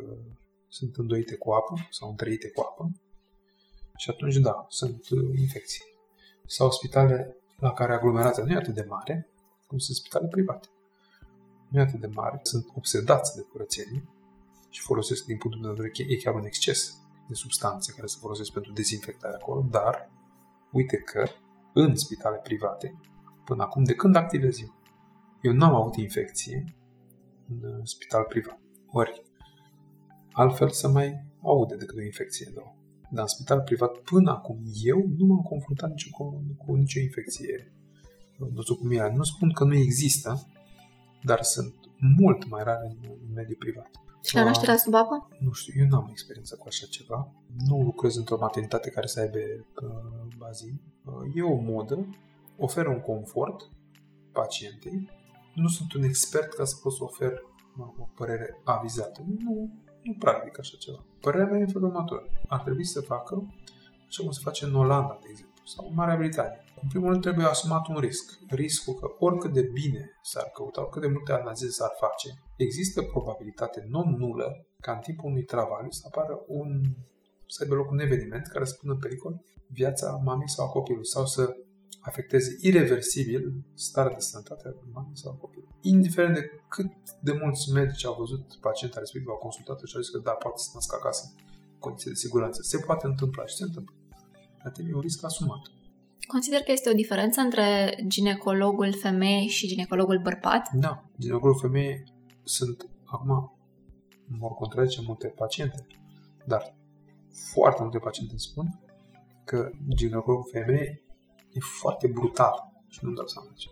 sunt 0.68 0.96
îndoite 0.96 1.36
cu 1.36 1.50
apă 1.50 1.88
sau 1.90 2.10
întrăite 2.10 2.50
cu 2.50 2.60
apă. 2.60 2.90
Și 3.96 4.10
atunci, 4.10 4.36
da, 4.36 4.66
sunt 4.68 5.08
uh, 5.08 5.38
infecții. 5.38 5.82
Sau 6.46 6.70
spitale 6.70 7.36
la 7.56 7.72
care 7.72 7.92
aglomerația 7.92 8.44
nu 8.44 8.52
e 8.52 8.56
atât 8.56 8.74
de 8.74 8.86
mare, 8.88 9.28
cum 9.66 9.78
sunt 9.78 9.96
spitale 9.96 10.26
private. 10.26 10.68
Nu 11.72 11.78
e 11.78 11.82
atât 11.82 12.00
de 12.00 12.10
mare, 12.14 12.40
sunt 12.42 12.66
obsedați 12.74 13.36
de 13.36 13.42
curățenie 13.42 14.08
și 14.68 14.80
folosesc 14.80 15.24
din 15.24 15.36
punctul 15.36 15.62
de 15.62 15.68
vedere 15.68 16.12
e 16.12 16.16
chiar 16.16 16.34
un 16.34 16.44
exces 16.44 16.96
de 17.28 17.34
substanțe 17.34 17.92
care 17.92 18.06
se 18.06 18.16
folosesc 18.20 18.52
pentru 18.52 18.72
dezinfectare 18.72 19.34
acolo, 19.34 19.66
dar 19.70 20.10
uite 20.72 20.96
că 20.96 21.24
în 21.74 21.96
spitale 21.96 22.36
private, 22.36 23.00
până 23.44 23.62
acum, 23.62 23.84
de 23.84 23.94
când 23.94 24.16
activez 24.16 24.60
eu, 24.60 24.74
eu 25.42 25.52
n-am 25.52 25.74
avut 25.74 25.96
infecție 25.96 26.64
în 27.48 27.84
spital 27.84 28.24
privat. 28.28 28.60
Ori, 28.86 29.22
altfel 30.32 30.68
să 30.68 30.88
mai 30.88 31.24
aude 31.42 31.76
decât 31.76 31.98
o 31.98 32.02
infecție, 32.02 32.52
da. 32.54 32.74
Dar 33.10 33.22
în 33.22 33.26
spital 33.26 33.60
privat, 33.60 33.98
până 33.98 34.30
acum, 34.30 34.62
eu 34.82 35.06
nu 35.16 35.26
m-am 35.26 35.42
confruntat 35.42 35.90
nicio, 35.90 36.10
cu, 36.10 36.44
cu 36.66 36.74
nicio 36.74 37.00
infecție 37.00 37.72
nosocomială. 38.54 39.12
Nu 39.12 39.22
spun 39.22 39.52
că 39.52 39.64
nu 39.64 39.74
există, 39.74 40.46
dar 41.22 41.42
sunt 41.42 41.74
mult 42.18 42.48
mai 42.48 42.62
rare 42.62 42.86
în, 42.86 43.10
în 43.26 43.32
mediul 43.34 43.56
privat. 43.58 43.90
Și 44.24 44.34
la 44.34 44.44
nașterea 44.44 44.76
sub 44.76 44.94
apă? 44.94 45.28
Nu 45.38 45.52
știu, 45.52 45.72
eu 45.82 45.86
nu 45.86 45.96
am 45.96 46.08
experiență 46.10 46.56
cu 46.56 46.64
așa 46.68 46.86
ceva. 46.86 47.32
Nu 47.66 47.82
lucrez 47.82 48.16
într-o 48.16 48.38
maternitate 48.38 48.90
care 48.90 49.06
să 49.06 49.20
aibă 49.20 49.38
uh, 49.38 50.34
bazin. 50.36 50.80
Uh, 51.04 51.32
e 51.34 51.42
o 51.42 51.54
modă, 51.54 52.06
oferă 52.56 52.88
un 52.88 53.00
confort 53.00 53.70
pacientei. 54.32 55.10
Nu 55.54 55.68
sunt 55.68 55.92
un 55.92 56.02
expert 56.02 56.52
ca 56.52 56.64
să 56.64 56.76
pot 56.82 56.92
să 56.92 57.04
ofer 57.04 57.32
uh, 57.32 57.86
o 57.98 58.08
părere 58.14 58.60
avizată. 58.64 59.24
Nu, 59.38 59.70
nu 60.02 60.14
practic 60.18 60.58
așa 60.58 60.76
ceva. 60.78 61.04
Părerea 61.20 61.46
mea 61.46 61.58
e 61.58 61.62
în 61.62 61.68
felul 61.68 61.88
următor. 61.88 62.30
Ar 62.48 62.60
trebui 62.60 62.84
să 62.84 63.00
facă 63.00 63.54
așa 64.06 64.22
cum 64.22 64.32
se 64.32 64.40
face 64.42 64.64
în 64.64 64.74
Olanda, 64.74 65.18
de 65.22 65.26
exemplu, 65.30 65.62
sau 65.64 65.86
în 65.88 65.94
Marea 65.94 66.16
Britanie. 66.16 66.61
În 66.82 66.88
primul 66.88 67.08
rând 67.10 67.22
trebuie 67.22 67.46
asumat 67.46 67.88
un 67.88 67.98
risc. 68.06 68.38
Riscul 68.48 68.94
că 68.94 69.06
oricât 69.18 69.52
de 69.52 69.62
bine 69.72 70.10
s-ar 70.22 70.50
căuta, 70.54 70.80
oricât 70.80 71.02
de 71.02 71.14
multe 71.16 71.32
analize 71.32 71.68
s-ar 71.68 71.92
face, 72.04 72.28
există 72.56 73.02
probabilitate 73.02 73.86
non-nulă 73.88 74.66
ca 74.80 74.92
în 74.92 74.98
timpul 74.98 75.30
unui 75.30 75.44
travaliu 75.44 75.90
să 75.90 76.02
apară 76.06 76.44
un 76.46 76.68
să 77.46 77.58
aibă 77.62 77.74
loc 77.74 77.90
un 77.90 77.98
eveniment 77.98 78.46
care 78.46 78.64
să 78.64 78.76
pună 78.80 78.92
în 78.92 78.98
pericol 78.98 79.34
viața 79.66 80.20
mamei 80.24 80.48
sau 80.48 80.66
a 80.66 80.68
copilului 80.68 81.06
sau 81.06 81.26
să 81.26 81.56
afecteze 82.00 82.50
irreversibil 82.60 83.42
starea 83.74 84.14
de 84.14 84.20
sănătate 84.20 84.68
a 84.68 84.72
mamei 84.92 85.16
sau 85.22 85.32
a 85.32 85.34
copilului. 85.34 85.74
Indiferent 85.80 86.34
de 86.34 86.44
cât 86.68 86.90
de 87.20 87.32
mulți 87.42 87.72
medici 87.72 88.04
au 88.04 88.14
văzut 88.18 88.44
pacienta 88.60 88.98
respectiv, 88.98 89.30
au 89.30 89.36
consultat 89.36 89.80
și 89.84 89.96
au 89.96 90.02
zis 90.02 90.10
că 90.10 90.18
da, 90.18 90.30
poate 90.30 90.58
să 90.64 90.70
nască 90.74 90.96
acasă 90.98 91.22
în 91.72 91.78
condiții 91.78 92.10
de 92.10 92.16
siguranță. 92.16 92.58
Se 92.62 92.78
poate 92.78 93.06
întâmpla 93.06 93.46
și 93.46 93.54
se 93.54 93.64
întâmplă. 93.68 93.94
Dar 94.62 94.72
e 94.90 94.94
un 94.94 95.00
risc 95.00 95.24
asumat. 95.24 95.62
Consider 96.32 96.60
că 96.60 96.72
este 96.72 96.90
o 96.90 96.92
diferență 96.94 97.40
între 97.40 97.96
ginecologul 98.06 98.92
femeie 98.92 99.46
și 99.46 99.66
ginecologul 99.66 100.18
bărbat? 100.18 100.68
Da. 100.72 101.04
Ginecologul 101.18 101.60
femeie 101.60 102.04
sunt, 102.42 102.88
acum, 103.04 103.28
mă 104.26 104.38
vor 104.38 104.50
contrazice 104.50 105.02
multe 105.06 105.28
paciente, 105.28 105.86
dar 106.46 106.74
foarte 107.52 107.82
multe 107.82 107.98
paciente 107.98 108.36
spun 108.36 108.80
că 109.44 109.70
ginecologul 109.94 110.50
femeie 110.52 111.02
e 111.52 111.60
foarte 111.60 112.06
brutal 112.06 112.72
și 112.88 112.98
nu-mi 113.02 113.16
dau 113.16 113.26
seama 113.26 113.48
de 113.48 113.54
ce. 113.56 113.68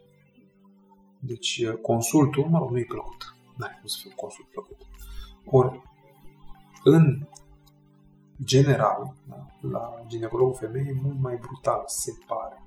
Deci 1.18 1.66
consultul, 1.82 2.48
mă 2.48 2.58
rog, 2.58 2.70
nu-i 2.70 2.84
plăcut. 2.84 3.34
N-ai 3.56 3.76
cum 3.78 3.86
să 3.86 3.98
fie 4.00 4.10
un 4.10 4.16
consult 4.16 4.48
plăcut. 4.48 4.76
Ori, 5.44 5.82
în 6.84 7.26
general, 8.42 9.14
da, 9.28 9.49
la 9.60 10.04
ginecologul 10.06 10.54
femeie 10.54 10.90
e 10.90 11.00
mult 11.02 11.20
mai 11.20 11.36
brutal, 11.36 11.82
se 11.86 12.12
pare. 12.26 12.62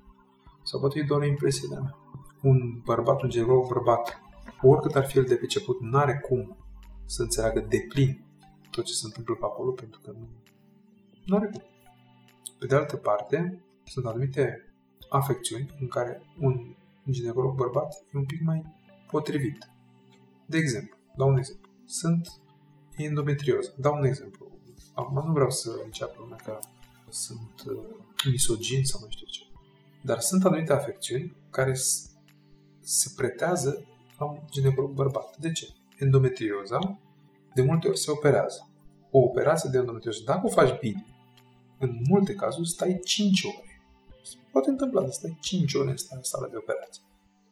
Sau 0.62 0.80
poate 0.80 0.98
e 0.98 1.02
doar 1.02 1.20
o 1.20 1.24
impresie 1.24 1.68
de 1.70 1.74
mea. 1.74 1.96
Un 2.42 2.80
bărbat, 2.84 3.22
un 3.22 3.28
ginecolog 3.28 3.66
bărbat, 3.66 4.20
oricât 4.62 4.94
ar 4.94 5.06
fi 5.06 5.18
el 5.18 5.24
de 5.24 5.36
priceput, 5.36 5.80
nu 5.80 5.98
are 5.98 6.18
cum 6.18 6.56
să 7.04 7.22
înțeleagă 7.22 7.60
de 7.60 7.86
plin 7.88 8.24
tot 8.70 8.84
ce 8.84 8.92
se 8.92 9.06
întâmplă 9.06 9.34
pe 9.34 9.44
acolo, 9.44 9.70
pentru 9.70 10.00
că 10.00 10.10
nu, 10.10 10.28
nu 11.24 11.36
are 11.36 11.46
cum. 11.46 11.62
Pe 12.58 12.66
de 12.66 12.74
altă 12.74 12.96
parte, 12.96 13.64
sunt 13.84 14.06
anumite 14.06 14.74
afecțiuni 15.08 15.74
în 15.80 15.88
care 15.88 16.22
un 16.40 16.74
ginecolog 17.10 17.54
bărbat 17.54 18.04
e 18.14 18.18
un 18.18 18.24
pic 18.24 18.42
mai 18.42 18.74
potrivit. 19.10 19.68
De 20.46 20.56
exemplu, 20.56 20.96
dau 21.16 21.28
un 21.28 21.36
exemplu. 21.36 21.70
Sunt 21.84 22.40
endometrioză. 22.96 23.74
Dau 23.78 23.96
un 23.96 24.04
exemplu. 24.04 24.50
Acum 24.94 25.26
nu 25.26 25.32
vreau 25.32 25.50
să 25.50 25.70
înceapă 25.84 26.14
lumea 26.18 26.36
că 26.44 26.58
sunt 27.14 27.64
uh, 27.66 27.84
misogin 28.30 28.84
sau 28.84 29.00
nu 29.00 29.10
știu 29.10 29.26
ce. 29.26 29.40
Dar 30.02 30.20
sunt 30.20 30.44
anumite 30.44 30.72
afecțiuni 30.72 31.36
care 31.50 31.74
se 32.80 33.12
pretează 33.16 33.84
la 34.18 34.24
un 34.24 34.38
ginecolog 34.50 34.90
bărbat. 34.90 35.36
De 35.36 35.52
ce? 35.52 35.68
Endometrioza 35.98 36.98
de 37.54 37.62
multe 37.62 37.88
ori 37.88 37.98
se 37.98 38.10
operează. 38.10 38.68
O 39.10 39.18
operație 39.18 39.70
de 39.70 39.78
endometrioză, 39.78 40.22
dacă 40.24 40.46
o 40.46 40.48
faci 40.48 40.78
bine, 40.78 41.06
în 41.78 42.00
multe 42.08 42.34
cazuri 42.34 42.68
stai 42.68 43.00
5 43.04 43.44
ore. 43.44 43.82
Se 44.22 44.36
poate 44.52 44.70
întâmpla 44.70 45.04
să 45.04 45.10
stai 45.10 45.38
5 45.40 45.74
ore 45.74 45.90
în 45.90 46.22
sală 46.22 46.48
de 46.50 46.56
operație. 46.56 47.02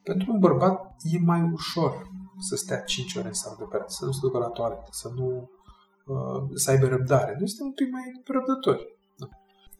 Pentru 0.03 0.31
un 0.31 0.39
bărbat 0.39 0.95
e 1.03 1.19
mai 1.19 1.41
ușor 1.53 2.11
să 2.39 2.55
stea 2.55 2.79
5 2.79 3.15
ore 3.15 3.27
în 3.27 3.33
sală 3.33 3.55
de 3.57 3.63
operație, 3.63 3.95
să 3.99 4.05
nu 4.05 4.11
se 4.11 4.19
ducă 4.21 4.37
la 4.37 4.47
toaletă, 4.47 4.87
să 4.91 5.11
nu 5.15 5.49
uh, 6.05 6.49
să 6.53 6.71
aibă 6.71 6.87
răbdare. 6.87 7.35
Noi 7.39 7.47
suntem 7.47 7.65
un 7.65 7.73
pic 7.73 7.91
mai 7.91 8.21
răbdători. 8.25 8.97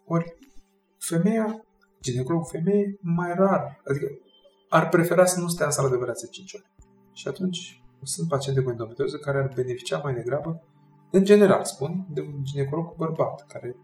Da. 0.08 0.14
Ori 0.14 0.38
femeia, 0.97 1.66
ginecologul 2.01 2.47
femeie, 2.51 2.97
mai 3.01 3.34
rar, 3.34 3.82
adică 3.89 4.08
ar 4.70 4.89
prefera 4.89 5.26
să 5.26 5.39
nu 5.39 5.47
stea 5.47 5.66
în 5.66 5.72
sală 5.72 5.89
de 5.89 5.95
operație 5.95 6.28
5 6.28 6.54
ore. 6.54 6.66
Și 7.14 7.28
atunci 7.28 7.84
sunt 8.04 8.28
paciente 8.28 8.62
cu 8.62 8.70
endometrioză 8.70 9.18
care 9.18 9.38
ar 9.38 9.51
beneficia 9.56 9.97
mai 9.97 10.14
degrabă, 10.14 10.64
în 11.12 11.24
general 11.24 11.64
spun, 11.64 12.06
de 12.10 12.22
un 12.22 12.43
ginecolog 12.43 12.95
bărbat 12.95 13.45
care 13.47 13.76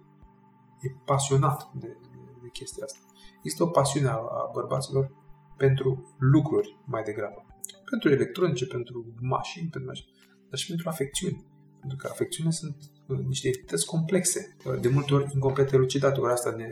e 0.81 0.87
pasionat 1.05 1.69
de, 1.73 1.87
de, 1.87 2.17
de 2.41 2.49
chestia 2.53 2.83
asta. 2.85 2.99
Există 3.37 3.63
o 3.63 3.67
pasiune 3.67 4.07
a, 4.07 4.13
a 4.13 4.49
bărbaților 4.53 5.11
pentru 5.57 6.15
lucruri 6.19 6.79
mai 6.85 7.03
degrabă. 7.03 7.45
Pentru 7.89 8.09
electronice, 8.09 8.65
pentru 8.65 9.13
mașini, 9.21 9.69
pentru 9.69 9.89
mașini, 9.89 10.11
dar 10.49 10.59
și 10.59 10.67
pentru 10.67 10.89
afecțiuni. 10.89 11.45
Pentru 11.79 11.97
că 11.97 12.07
afecțiunile 12.11 12.55
sunt 12.55 12.75
uh, 12.75 12.98
niște 13.27 13.47
entități 13.47 13.85
complexe, 13.85 14.55
uh, 14.65 14.79
de 14.79 14.89
multe 14.89 15.13
ori 15.13 15.31
incomplete 15.33 15.75
elucidate, 15.75 16.19
ori 16.19 16.31
asta 16.31 16.53
ne, 16.57 16.67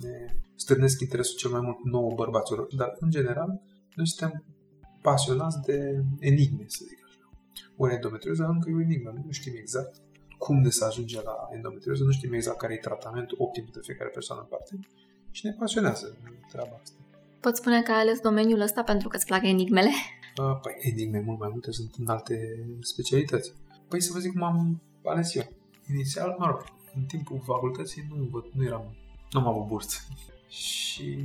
ne 0.00 0.34
stârnesc 0.54 1.00
interesul 1.00 1.36
cel 1.36 1.50
mai 1.50 1.60
mult 1.60 1.84
nouă 1.84 2.14
bărbaților. 2.14 2.74
Dar, 2.74 2.96
în 3.00 3.10
general, 3.10 3.60
noi 3.94 4.08
suntem 4.08 4.44
pasionați 5.02 5.58
de 5.66 6.04
enigme, 6.18 6.64
să 6.66 6.84
zic 6.88 6.98
așa. 7.06 7.30
Ori 7.76 7.94
endometrioză 7.94 8.44
încă 8.44 8.70
e 8.70 8.74
o 8.74 8.80
enigmă, 8.80 9.22
nu 9.26 9.30
știm 9.30 9.52
exact 9.56 9.96
cum 10.38 10.62
de 10.62 10.70
să 10.70 10.84
ajunge 10.84 11.22
la 11.22 11.48
endometrioză, 11.50 12.04
nu 12.04 12.10
știm 12.10 12.32
exact 12.32 12.58
care 12.58 12.74
e 12.74 12.76
tratamentul 12.76 13.36
optim 13.40 13.68
de 13.72 13.78
fiecare 13.82 14.10
persoană 14.10 14.40
în 14.42 14.48
parte 14.48 14.78
și 15.30 15.46
ne 15.46 15.52
pasionează 15.52 16.16
treaba 16.50 16.80
asta. 16.82 16.96
Poți 17.40 17.58
spune 17.58 17.82
că 17.82 17.92
ai 17.92 18.00
ales 18.00 18.20
domeniul 18.20 18.60
ăsta 18.60 18.82
pentru 18.82 19.08
că 19.08 19.16
îți 19.16 19.26
plac 19.26 19.42
enigmele? 19.44 19.90
Păi, 20.62 20.74
enigme 20.78 21.20
mult 21.20 21.38
mai 21.38 21.48
multe 21.52 21.70
sunt 21.70 21.94
în 21.98 22.08
alte 22.08 22.66
specialități. 22.80 23.52
Păi 23.88 24.02
să 24.02 24.10
vă 24.12 24.18
zic 24.18 24.32
cum 24.32 24.42
am 24.42 24.82
ales 25.04 25.34
eu. 25.34 25.52
Inițial, 25.90 26.36
mă 26.38 26.46
rog, 26.46 26.64
în 26.94 27.04
timpul 27.04 27.40
facultății 27.44 28.06
nu, 28.08 28.44
nu 28.52 28.64
eram, 28.64 28.96
nu 29.30 29.40
am 29.40 29.46
avut 29.46 29.66
bursă. 29.66 29.98
Și 30.48 31.16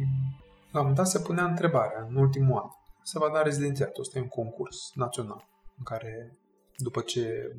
la 0.71 0.79
un 0.79 0.85
moment 0.87 0.95
dat 0.95 1.07
se 1.07 1.19
punea 1.19 1.45
întrebarea, 1.45 2.05
în 2.09 2.15
ultimul 2.15 2.57
an, 2.57 2.67
se 3.03 3.19
va 3.19 3.29
da 3.33 3.41
rezidențiatul. 3.41 4.01
Ăsta 4.01 4.17
e 4.17 4.21
un 4.21 4.27
concurs 4.27 4.91
național 4.93 5.47
în 5.77 5.83
care, 5.83 6.37
după 6.77 7.01
ce 7.01 7.55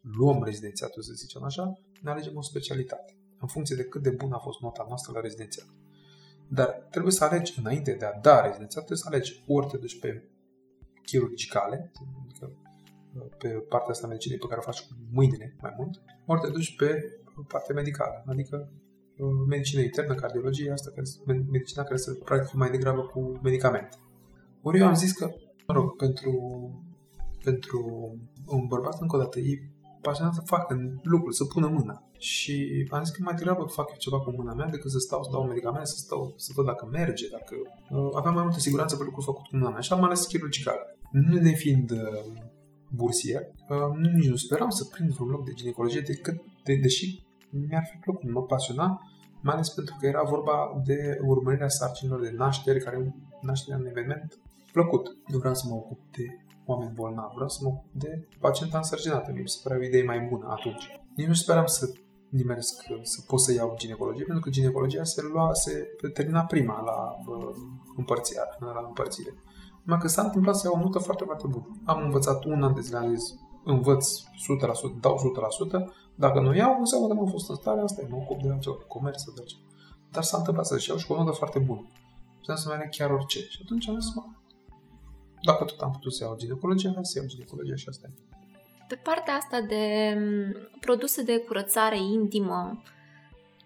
luăm 0.00 0.42
rezidențiatul, 0.42 1.02
să 1.02 1.12
zicem 1.12 1.42
așa, 1.42 1.78
ne 2.02 2.10
alegem 2.10 2.36
o 2.36 2.42
specialitate, 2.42 3.16
în 3.40 3.48
funcție 3.48 3.76
de 3.76 3.84
cât 3.84 4.02
de 4.02 4.10
bună 4.10 4.34
a 4.34 4.38
fost 4.38 4.60
nota 4.60 4.84
noastră 4.88 5.12
la 5.12 5.20
rezidențiat. 5.20 5.66
Dar 6.48 6.66
trebuie 6.90 7.12
să 7.12 7.24
alegi, 7.24 7.58
înainte 7.58 7.92
de 7.92 8.04
a 8.04 8.18
da 8.20 8.40
rezidențiat, 8.40 8.84
trebuie 8.84 8.98
să 8.98 9.08
alegi 9.08 9.44
ori 9.46 9.66
te 9.66 9.76
duci 9.76 9.98
pe 9.98 10.24
chirurgicale, 11.04 11.92
adică 12.24 12.52
pe 13.38 13.48
partea 13.48 13.90
asta 13.90 14.06
medicinei 14.06 14.38
pe 14.38 14.46
care 14.46 14.60
o 14.60 14.62
faci 14.62 14.80
cu 14.80 14.92
mâinile 15.12 15.56
mai 15.60 15.74
mult, 15.78 16.02
ori 16.26 16.40
te 16.40 16.50
duci 16.50 16.76
pe 16.76 17.20
partea 17.48 17.74
medicală, 17.74 18.24
adică 18.26 18.70
uh, 19.18 19.46
medicină 19.48 19.82
internă, 19.82 20.14
cardiologie, 20.14 20.72
asta 20.72 20.90
care, 20.90 21.06
medicina 21.50 21.82
care 21.82 21.96
se 21.96 22.20
practică 22.24 22.56
mai 22.56 22.70
degrabă 22.70 23.02
cu 23.02 23.40
medicamente. 23.42 23.96
Ori 24.62 24.78
eu 24.78 24.86
am 24.86 24.94
zis 24.94 25.12
că, 25.12 25.30
mă 25.66 25.74
rog, 25.74 25.96
pentru, 25.96 26.32
pentru 27.44 27.80
un 28.46 28.66
bărbat, 28.66 29.00
încă 29.00 29.16
o 29.16 29.18
dată, 29.18 29.38
e 29.38 29.70
pasionat 30.00 30.34
să 30.34 30.40
facă 30.44 30.98
lucruri, 31.02 31.36
să 31.36 31.44
pună 31.44 31.66
mâna. 31.66 32.04
Și 32.18 32.86
am 32.90 33.04
zis 33.04 33.14
că 33.14 33.22
mai 33.22 33.34
degrabă 33.34 33.64
fac 33.64 33.88
eu 33.90 33.96
ceva 33.98 34.20
cu 34.20 34.30
mâna 34.30 34.54
mea 34.54 34.66
decât 34.66 34.90
să 34.90 34.98
stau, 34.98 35.22
să 35.22 35.30
dau 35.32 35.46
medicamente, 35.46 35.86
să 35.86 35.96
stau, 35.96 36.34
să 36.36 36.52
văd 36.54 36.64
dacă 36.64 36.88
merge, 36.90 37.28
dacă... 37.28 37.54
Uh, 37.90 38.10
aveam 38.14 38.34
mai 38.34 38.42
multă 38.42 38.58
siguranță 38.58 38.96
pe 38.96 39.04
lucruri 39.04 39.24
făcut 39.24 39.46
cu 39.46 39.56
mâna 39.56 39.70
mea. 39.70 39.80
Și 39.80 39.92
am 39.92 40.04
ales 40.04 40.26
chirurgical. 40.26 40.78
Nu 41.10 41.40
ne 41.40 41.52
fiind 41.52 41.90
uh, 41.90 42.24
bursier, 42.94 43.42
uh, 43.68 43.96
nici 44.14 44.28
nu 44.28 44.36
speram 44.36 44.70
să 44.70 44.84
prind 44.84 45.10
vreun 45.10 45.30
loc 45.30 45.44
de 45.44 45.52
ginecologie, 45.52 46.00
decât, 46.00 46.42
de, 46.64 46.74
deși 46.74 47.22
mi-ar 47.50 47.86
fi 47.90 47.96
plăcut, 47.96 48.30
mă 48.30 48.42
pasiona 48.42 49.00
mai 49.42 49.54
ales 49.54 49.68
pentru 49.68 49.96
că 49.98 50.06
era 50.06 50.22
vorba 50.22 50.80
de 50.84 51.18
urmărirea 51.22 51.68
sarcinilor 51.68 52.20
de 52.20 52.34
naștere, 52.36 52.78
care 52.78 53.14
nașterea 53.40 53.78
un 53.78 53.86
eveniment 53.86 54.38
plăcut. 54.72 55.16
Nu 55.26 55.38
vreau 55.38 55.54
să 55.54 55.64
mă 55.68 55.74
ocup 55.74 56.00
de 56.10 56.24
oameni 56.64 56.92
bolnavi, 56.94 57.34
vreau 57.34 57.48
să 57.48 57.58
mă 57.62 57.68
ocup 57.68 57.90
de 57.92 58.28
pacienta 58.38 58.76
însărcinată. 58.76 59.32
Mi 59.32 59.48
se 59.48 59.60
părea 59.62 59.78
o 59.78 59.84
idee 59.84 60.04
mai 60.04 60.20
bună 60.30 60.46
atunci. 60.48 60.84
Nici 61.16 61.26
nu 61.26 61.34
speram 61.34 61.66
să 61.66 61.92
nimeresc 62.28 62.82
să 63.02 63.22
pot 63.26 63.40
să 63.40 63.52
iau 63.52 63.74
ginecologie, 63.78 64.24
pentru 64.24 64.42
că 64.42 64.50
ginecologia 64.50 65.04
se 65.04 65.22
lua, 65.22 65.54
se 65.54 65.86
termina 66.12 66.44
prima 66.44 66.80
la 66.80 66.98
uh, 67.34 67.54
împărțire, 67.96 68.40
la 68.58 68.84
împărțire. 68.86 69.34
Numai 69.90 70.04
că 70.04 70.10
s-a 70.14 70.22
întâmplat 70.22 70.56
să 70.56 70.62
iau 70.66 70.80
o 70.80 70.82
notă 70.84 70.98
foarte, 70.98 71.24
foarte 71.24 71.46
bună. 71.46 71.66
Am 71.84 72.02
învățat 72.02 72.44
un 72.44 72.62
an 72.62 72.74
de 72.74 72.80
zile, 72.80 72.96
am 72.96 73.14
zis, 73.14 73.34
învăț 73.64 74.20
100%, 74.20 74.22
dau 75.00 75.14
100%, 75.78 75.92
dacă 76.14 76.40
nu 76.40 76.54
iau, 76.54 76.78
înseamnă 76.78 77.06
că 77.06 77.14
nu 77.14 77.20
am 77.20 77.26
fost 77.26 77.48
în 77.50 77.54
stare, 77.54 77.80
asta 77.80 78.00
e, 78.02 78.06
mă 78.10 78.16
ocup 78.16 78.42
de 78.42 78.50
altceva, 78.50 78.76
comerț 78.88 79.22
sau 79.22 79.32
de 79.34 79.40
altceva. 79.40 79.62
Dar 80.10 80.22
s-a 80.22 80.36
întâmplat 80.36 80.66
să 80.66 80.84
iau 80.88 80.98
și 80.98 81.06
cu 81.06 81.12
o 81.12 81.16
notă 81.16 81.30
foarte 81.30 81.58
bună. 81.58 81.86
Puteam 82.38 82.56
să 82.56 82.68
meargă 82.68 82.88
chiar 82.90 83.10
orice. 83.10 83.38
Și 83.38 83.60
atunci 83.62 83.88
am 83.88 84.00
zis, 84.00 84.14
mă, 84.14 84.22
dacă 85.42 85.64
tot 85.64 85.80
am 85.80 85.90
putut 85.90 86.14
să 86.14 86.24
iau 86.24 86.36
ginecologia, 86.36 86.90
hai 86.94 87.04
să 87.04 87.18
iau 87.18 87.26
ginecologia 87.26 87.74
și 87.74 87.86
asta 87.88 88.06
e. 88.10 88.12
Pe 88.88 88.94
partea 88.94 89.34
asta 89.34 89.60
de 89.60 89.84
produse 90.80 91.22
de 91.22 91.38
curățare 91.38 91.98
intimă, 91.98 92.82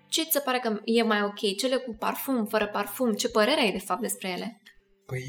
ce 0.08 0.22
ți 0.22 0.30
se 0.32 0.38
pare 0.38 0.58
că 0.58 0.80
e 0.84 1.02
mai 1.02 1.22
ok? 1.22 1.56
Cele 1.56 1.76
cu 1.76 1.94
parfum, 1.98 2.44
fără 2.44 2.66
parfum? 2.66 3.12
Ce 3.12 3.28
părere 3.28 3.60
ai 3.60 3.72
de 3.72 3.84
fapt 3.88 4.00
despre 4.00 4.28
ele? 4.28 4.60
Păi, 5.06 5.22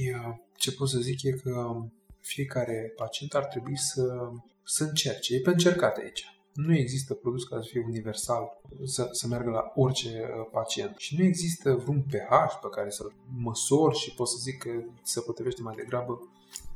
ce 0.58 0.72
pot 0.72 0.90
să 0.90 1.00
zic 1.00 1.24
e 1.24 1.32
că 1.32 1.76
fiecare 2.20 2.94
pacient 2.96 3.34
ar 3.34 3.46
trebui 3.46 3.78
să, 3.78 4.30
să 4.64 4.84
încerce. 4.84 5.36
E 5.36 5.40
pe 5.40 5.50
încercat 5.50 5.98
aici. 5.98 6.26
Nu 6.54 6.76
există 6.76 7.14
produs 7.14 7.44
care 7.44 7.62
să 7.62 7.68
fie 7.72 7.84
universal, 7.86 8.62
să, 8.84 9.08
să 9.12 9.28
meargă 9.28 9.50
la 9.50 9.72
orice 9.76 10.10
uh, 10.10 10.48
pacient. 10.52 10.98
Și 10.98 11.16
nu 11.18 11.24
există 11.24 11.74
vreun 11.74 12.02
pH 12.02 12.60
pe 12.62 12.68
care 12.72 12.90
să-l 12.90 13.14
măsor 13.38 13.96
și 13.96 14.14
pot 14.14 14.28
să 14.28 14.38
zic 14.40 14.58
că 14.58 14.70
se 15.04 15.22
potrivește 15.22 15.62
mai 15.62 15.76
degrabă 15.76 16.20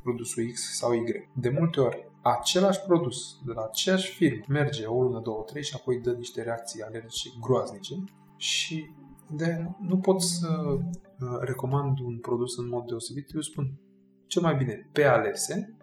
produsul 0.02 0.50
X 0.52 0.76
sau 0.76 0.92
Y. 0.92 1.28
De 1.34 1.48
multe 1.48 1.80
ori, 1.80 2.10
același 2.22 2.80
produs 2.80 3.38
de 3.46 3.52
la 3.52 3.62
aceeași 3.62 4.12
firmă 4.12 4.44
merge 4.48 4.86
o 4.86 5.02
lună, 5.02 5.20
două, 5.20 5.42
trei 5.42 5.62
și 5.62 5.74
apoi 5.74 6.00
dă 6.00 6.12
niște 6.12 6.42
reacții 6.42 6.82
alergice 6.82 7.30
groaznice 7.40 7.94
și 8.36 8.90
de 9.36 9.66
nu 9.80 9.98
pot 9.98 10.22
să 10.22 10.48
uh, 10.48 11.38
recomand 11.40 11.98
un 11.98 12.18
produs 12.18 12.56
în 12.56 12.68
mod 12.68 12.86
deosebit. 12.86 13.34
Eu 13.34 13.40
spun 13.40 13.80
cel 14.26 14.42
mai 14.42 14.56
bine 14.56 14.88
pe 14.92 15.04
alese 15.04 15.76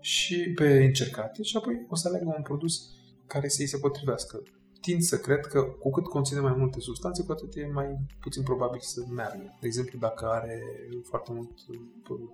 și 0.00 0.52
pe 0.54 0.84
încercate 0.84 1.42
și 1.42 1.56
apoi 1.56 1.86
o 1.88 1.94
să 1.94 2.08
aleg 2.08 2.26
un 2.26 2.42
produs 2.42 2.90
care 3.26 3.48
să-i 3.48 3.66
se 3.66 3.78
potrivească. 3.78 4.42
Tind 4.80 5.02
să 5.02 5.18
cred 5.18 5.46
că 5.46 5.62
cu 5.62 5.90
cât 5.90 6.06
conține 6.06 6.40
mai 6.40 6.54
multe 6.56 6.80
substanțe, 6.80 7.24
cu 7.24 7.32
atât 7.32 7.56
e 7.56 7.66
mai 7.66 7.98
puțin 8.20 8.42
probabil 8.42 8.80
să 8.80 9.00
meargă. 9.10 9.56
De 9.60 9.66
exemplu, 9.66 9.98
dacă 9.98 10.26
are 10.26 10.60
foarte 11.02 11.32
mult 11.32 11.50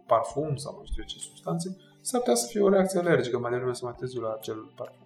parfum 0.06 0.56
sau 0.56 0.76
nu 0.78 0.84
știu 0.84 1.02
ce 1.02 1.18
substanțe, 1.18 1.76
s-ar 2.00 2.20
putea 2.20 2.34
să 2.34 2.46
fie 2.46 2.60
o 2.60 2.68
reacție 2.68 2.98
alergică 2.98 3.38
mai 3.38 3.50
devreme 3.50 3.74
să 3.74 3.84
mai 3.84 3.94
târziu 3.98 4.20
la 4.20 4.36
acel 4.38 4.72
parfum. 4.76 5.01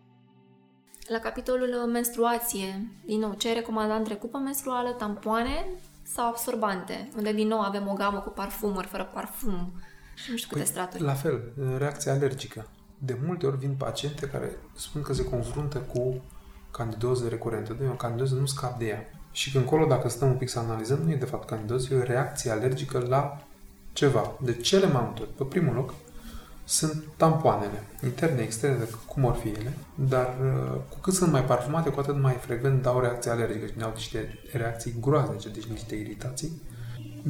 La 1.08 1.18
capitolul 1.18 1.68
menstruație, 1.92 2.88
din 3.04 3.18
nou, 3.18 3.34
ce 3.34 3.48
ai 3.48 3.54
recomandat 3.54 3.98
între 3.98 4.14
cupă 4.14 4.38
menstruală, 4.38 4.90
tampoane 4.90 5.66
sau 6.02 6.28
absorbante, 6.28 7.08
unde 7.16 7.32
din 7.32 7.46
nou 7.46 7.60
avem 7.60 7.88
o 7.88 7.92
gamă 7.92 8.18
cu 8.18 8.30
parfumuri, 8.30 8.86
fără 8.86 9.10
parfum 9.14 9.72
și 10.14 10.30
nu 10.30 10.36
știu 10.36 10.48
câte 10.48 10.60
păi, 10.60 10.70
straturi. 10.70 11.02
La 11.02 11.12
fel, 11.12 11.52
reacția 11.78 12.12
alergică 12.12 12.68
de 12.98 13.18
multe 13.26 13.46
ori 13.46 13.58
vin 13.58 13.74
paciente 13.78 14.26
care 14.26 14.56
spun 14.74 15.02
că 15.02 15.12
se 15.12 15.24
confruntă 15.24 15.78
cu 15.78 16.22
candidoză 16.70 17.28
recurentă. 17.28 17.72
De 17.72 17.86
o 17.88 17.94
candidoză 17.94 18.34
nu 18.34 18.46
scap 18.46 18.78
de 18.78 18.86
ea. 18.86 19.10
Și 19.30 19.52
când 19.52 19.64
încolo, 19.64 19.86
dacă 19.86 20.08
stăm 20.08 20.28
un 20.28 20.36
pic 20.36 20.48
să 20.48 20.58
analizăm, 20.58 20.98
nu 20.98 21.10
e 21.10 21.16
de 21.16 21.24
fapt 21.24 21.48
candidoză, 21.48 21.94
e 21.94 21.98
o 21.98 22.02
reacție 22.02 22.50
alergică 22.50 22.98
la 23.08 23.44
ceva. 23.92 24.36
De 24.40 24.56
cele 24.56 24.86
mai 24.86 25.02
multe 25.04 25.22
ori, 25.22 25.30
pe 25.30 25.44
primul 25.44 25.74
loc, 25.74 25.94
sunt 26.68 27.04
tampoanele, 27.16 27.82
interne, 28.04 28.42
externe, 28.42 28.88
cum 29.06 29.24
or 29.24 29.34
fi 29.34 29.48
ele, 29.48 29.76
dar 29.94 30.34
uh, 30.42 30.80
cu 30.88 30.98
cât 30.98 31.14
sunt 31.14 31.32
mai 31.32 31.44
parfumate, 31.44 31.90
cu 31.90 32.00
atât 32.00 32.20
mai 32.20 32.32
frecvent 32.32 32.82
dau 32.82 33.00
reacție 33.00 33.30
alergică 33.30 33.66
și 33.66 33.82
au 33.82 33.92
niște 33.94 34.38
reacții 34.52 34.94
groaznice, 35.00 35.48
deci 35.48 35.64
niște 35.64 35.94
iritații, 35.94 36.62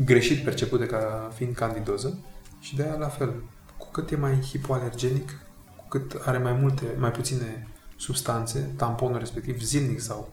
greșit 0.05 0.45
percepute 0.45 0.87
ca 0.87 1.31
fiind 1.35 1.55
candidoză 1.55 2.19
și 2.61 2.77
de 2.77 2.83
aia 2.83 2.97
la 2.97 3.09
fel. 3.09 3.35
Cu 3.79 3.89
cât 3.93 4.11
e 4.11 4.17
mai 4.17 4.41
hipoalergenic, 4.41 5.41
cât 5.89 6.21
are 6.25 6.39
mai 6.39 6.53
multe, 6.53 6.85
mai 6.99 7.11
puține 7.11 7.67
substanțe, 7.97 8.73
tamponul 8.77 9.19
respectiv 9.19 9.63
zilnic 9.63 10.01
sau 10.01 10.29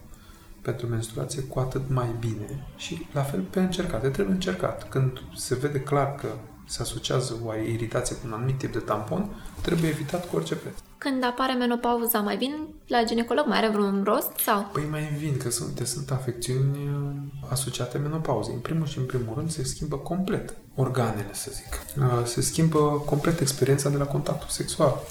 pentru 0.61 0.87
menstruație, 0.87 1.41
cu 1.41 1.59
atât 1.59 1.89
mai 1.89 2.15
bine. 2.19 2.67
Și 2.75 3.07
la 3.13 3.21
fel 3.21 3.41
pe 3.41 3.59
încercate, 3.59 4.09
trebuie 4.09 4.35
încercat. 4.35 4.89
Când 4.89 5.21
se 5.35 5.55
vede 5.55 5.79
clar 5.79 6.15
că 6.15 6.27
se 6.65 6.81
asociază 6.81 7.37
o 7.45 7.55
iritație 7.55 8.15
cu 8.15 8.21
un 8.25 8.33
anumit 8.33 8.57
tip 8.57 8.71
de 8.71 8.79
tampon, 8.79 9.29
trebuie 9.61 9.89
evitat 9.89 10.29
cu 10.29 10.35
orice 10.35 10.55
preț. 10.55 10.73
Când 10.97 11.23
apare 11.23 11.53
menopauza, 11.53 12.19
mai 12.19 12.37
vin 12.37 12.67
la 12.87 13.03
ginecolog? 13.03 13.45
Mai 13.47 13.57
are 13.57 13.69
vreun 13.69 14.01
rost? 14.05 14.31
sau? 14.37 14.69
Păi 14.73 14.87
mai 14.89 15.15
vin, 15.17 15.37
că 15.37 15.49
sunt, 15.49 15.81
sunt 15.83 16.11
afecțiuni 16.11 16.77
uh, 16.77 17.49
asociate 17.49 17.97
menopauzei. 17.97 18.53
În 18.53 18.59
primul 18.59 18.85
și 18.85 18.97
în 18.97 19.05
primul 19.05 19.33
rând 19.35 19.51
se 19.51 19.63
schimbă 19.63 19.95
complet 19.95 20.53
organele, 20.75 21.29
să 21.31 21.51
zic. 21.53 22.01
Uh, 22.03 22.25
se 22.25 22.41
schimbă 22.41 22.79
complet 23.05 23.39
experiența 23.39 23.89
de 23.89 23.97
la 23.97 24.05
contactul 24.05 24.49
sexual 24.49 25.01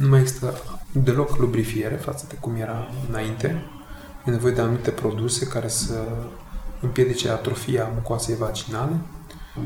nu 0.00 0.08
mai 0.08 0.20
există 0.20 0.54
deloc 0.92 1.36
lubrifiere 1.36 1.94
față 1.94 2.24
de 2.28 2.34
cum 2.34 2.54
era 2.54 2.90
înainte. 3.08 3.64
E 4.26 4.30
nevoie 4.30 4.52
de 4.52 4.60
anumite 4.60 4.90
produse 4.90 5.46
care 5.46 5.68
să 5.68 5.94
împiedice 6.80 7.28
atrofia 7.28 7.90
mucoasei 7.94 8.36
vaginale. 8.36 9.00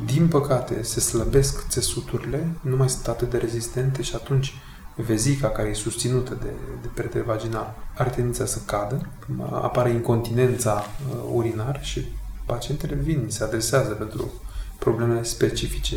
Din 0.04 0.28
păcate, 0.28 0.82
se 0.82 1.00
slăbesc 1.00 1.68
țesuturile, 1.68 2.48
nu 2.60 2.76
mai 2.76 2.88
sunt 2.88 3.06
atât 3.06 3.30
de 3.30 3.36
rezistente 3.36 4.02
și 4.02 4.14
atunci 4.14 4.54
vezica 4.96 5.48
care 5.48 5.68
e 5.68 5.74
susținută 5.74 6.38
de, 6.42 6.50
de 6.82 6.88
peretele 6.94 7.24
vaginal 7.24 7.74
are 7.94 8.10
tendința 8.10 8.46
să 8.46 8.58
cadă, 8.66 9.08
apare 9.50 9.90
incontinența 9.90 10.84
uh, 10.84 11.30
urinar 11.32 11.78
și 11.82 12.06
pacientele 12.46 12.94
vin, 12.94 13.26
se 13.28 13.44
adresează 13.44 13.90
pentru 13.90 14.32
problemele 14.78 15.22
specifice 15.22 15.96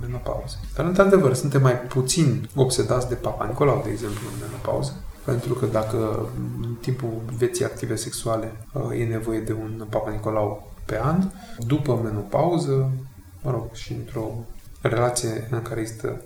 menopauză. 0.00 0.56
Dar, 0.74 0.86
într-adevăr, 0.86 1.34
suntem 1.34 1.62
mai 1.62 1.78
puțin 1.78 2.48
obsedați 2.54 3.08
de 3.08 3.14
Papa 3.14 3.46
Nicolau, 3.46 3.80
de 3.84 3.90
exemplu, 3.90 4.20
în 4.32 4.46
menopauză. 4.46 4.92
Pentru 5.24 5.54
că 5.54 5.66
dacă 5.66 6.28
în 6.62 6.74
timpul 6.80 7.22
vieții 7.36 7.64
active 7.64 7.96
sexuale 7.96 8.52
uh, 8.72 9.00
e 9.00 9.04
nevoie 9.04 9.40
de 9.40 9.52
un 9.52 9.86
Papa 9.90 10.10
Nicolau 10.10 10.72
pe 10.84 11.00
an, 11.02 11.30
după 11.58 12.00
menopauză, 12.04 12.90
mă 13.42 13.50
rog, 13.50 13.72
și 13.72 13.92
într-o 13.92 14.30
relație 14.80 15.48
în 15.50 15.62
care 15.62 15.80
există 15.80 16.20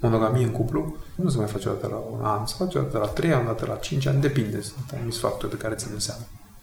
monogamie 0.00 0.44
în 0.44 0.50
cuplu, 0.50 0.96
nu 1.14 1.28
se 1.28 1.36
mai 1.36 1.46
face 1.46 1.68
o 1.68 1.72
dată 1.72 1.86
la 1.86 1.96
un 1.96 2.24
an, 2.24 2.46
se 2.46 2.54
face 2.58 2.78
o 2.78 2.82
dată 2.82 2.98
la 2.98 3.06
trei 3.06 3.32
ani, 3.32 3.42
o 3.42 3.46
dată 3.46 3.66
la 3.66 3.74
cinci 3.74 4.06
ani, 4.06 4.20
depinde, 4.20 4.60
sunt 4.60 4.84
anumiți 4.94 5.18
factori 5.18 5.52
de 5.52 5.56
care 5.58 5.74
ținem 5.74 5.98
seama. 5.98 6.22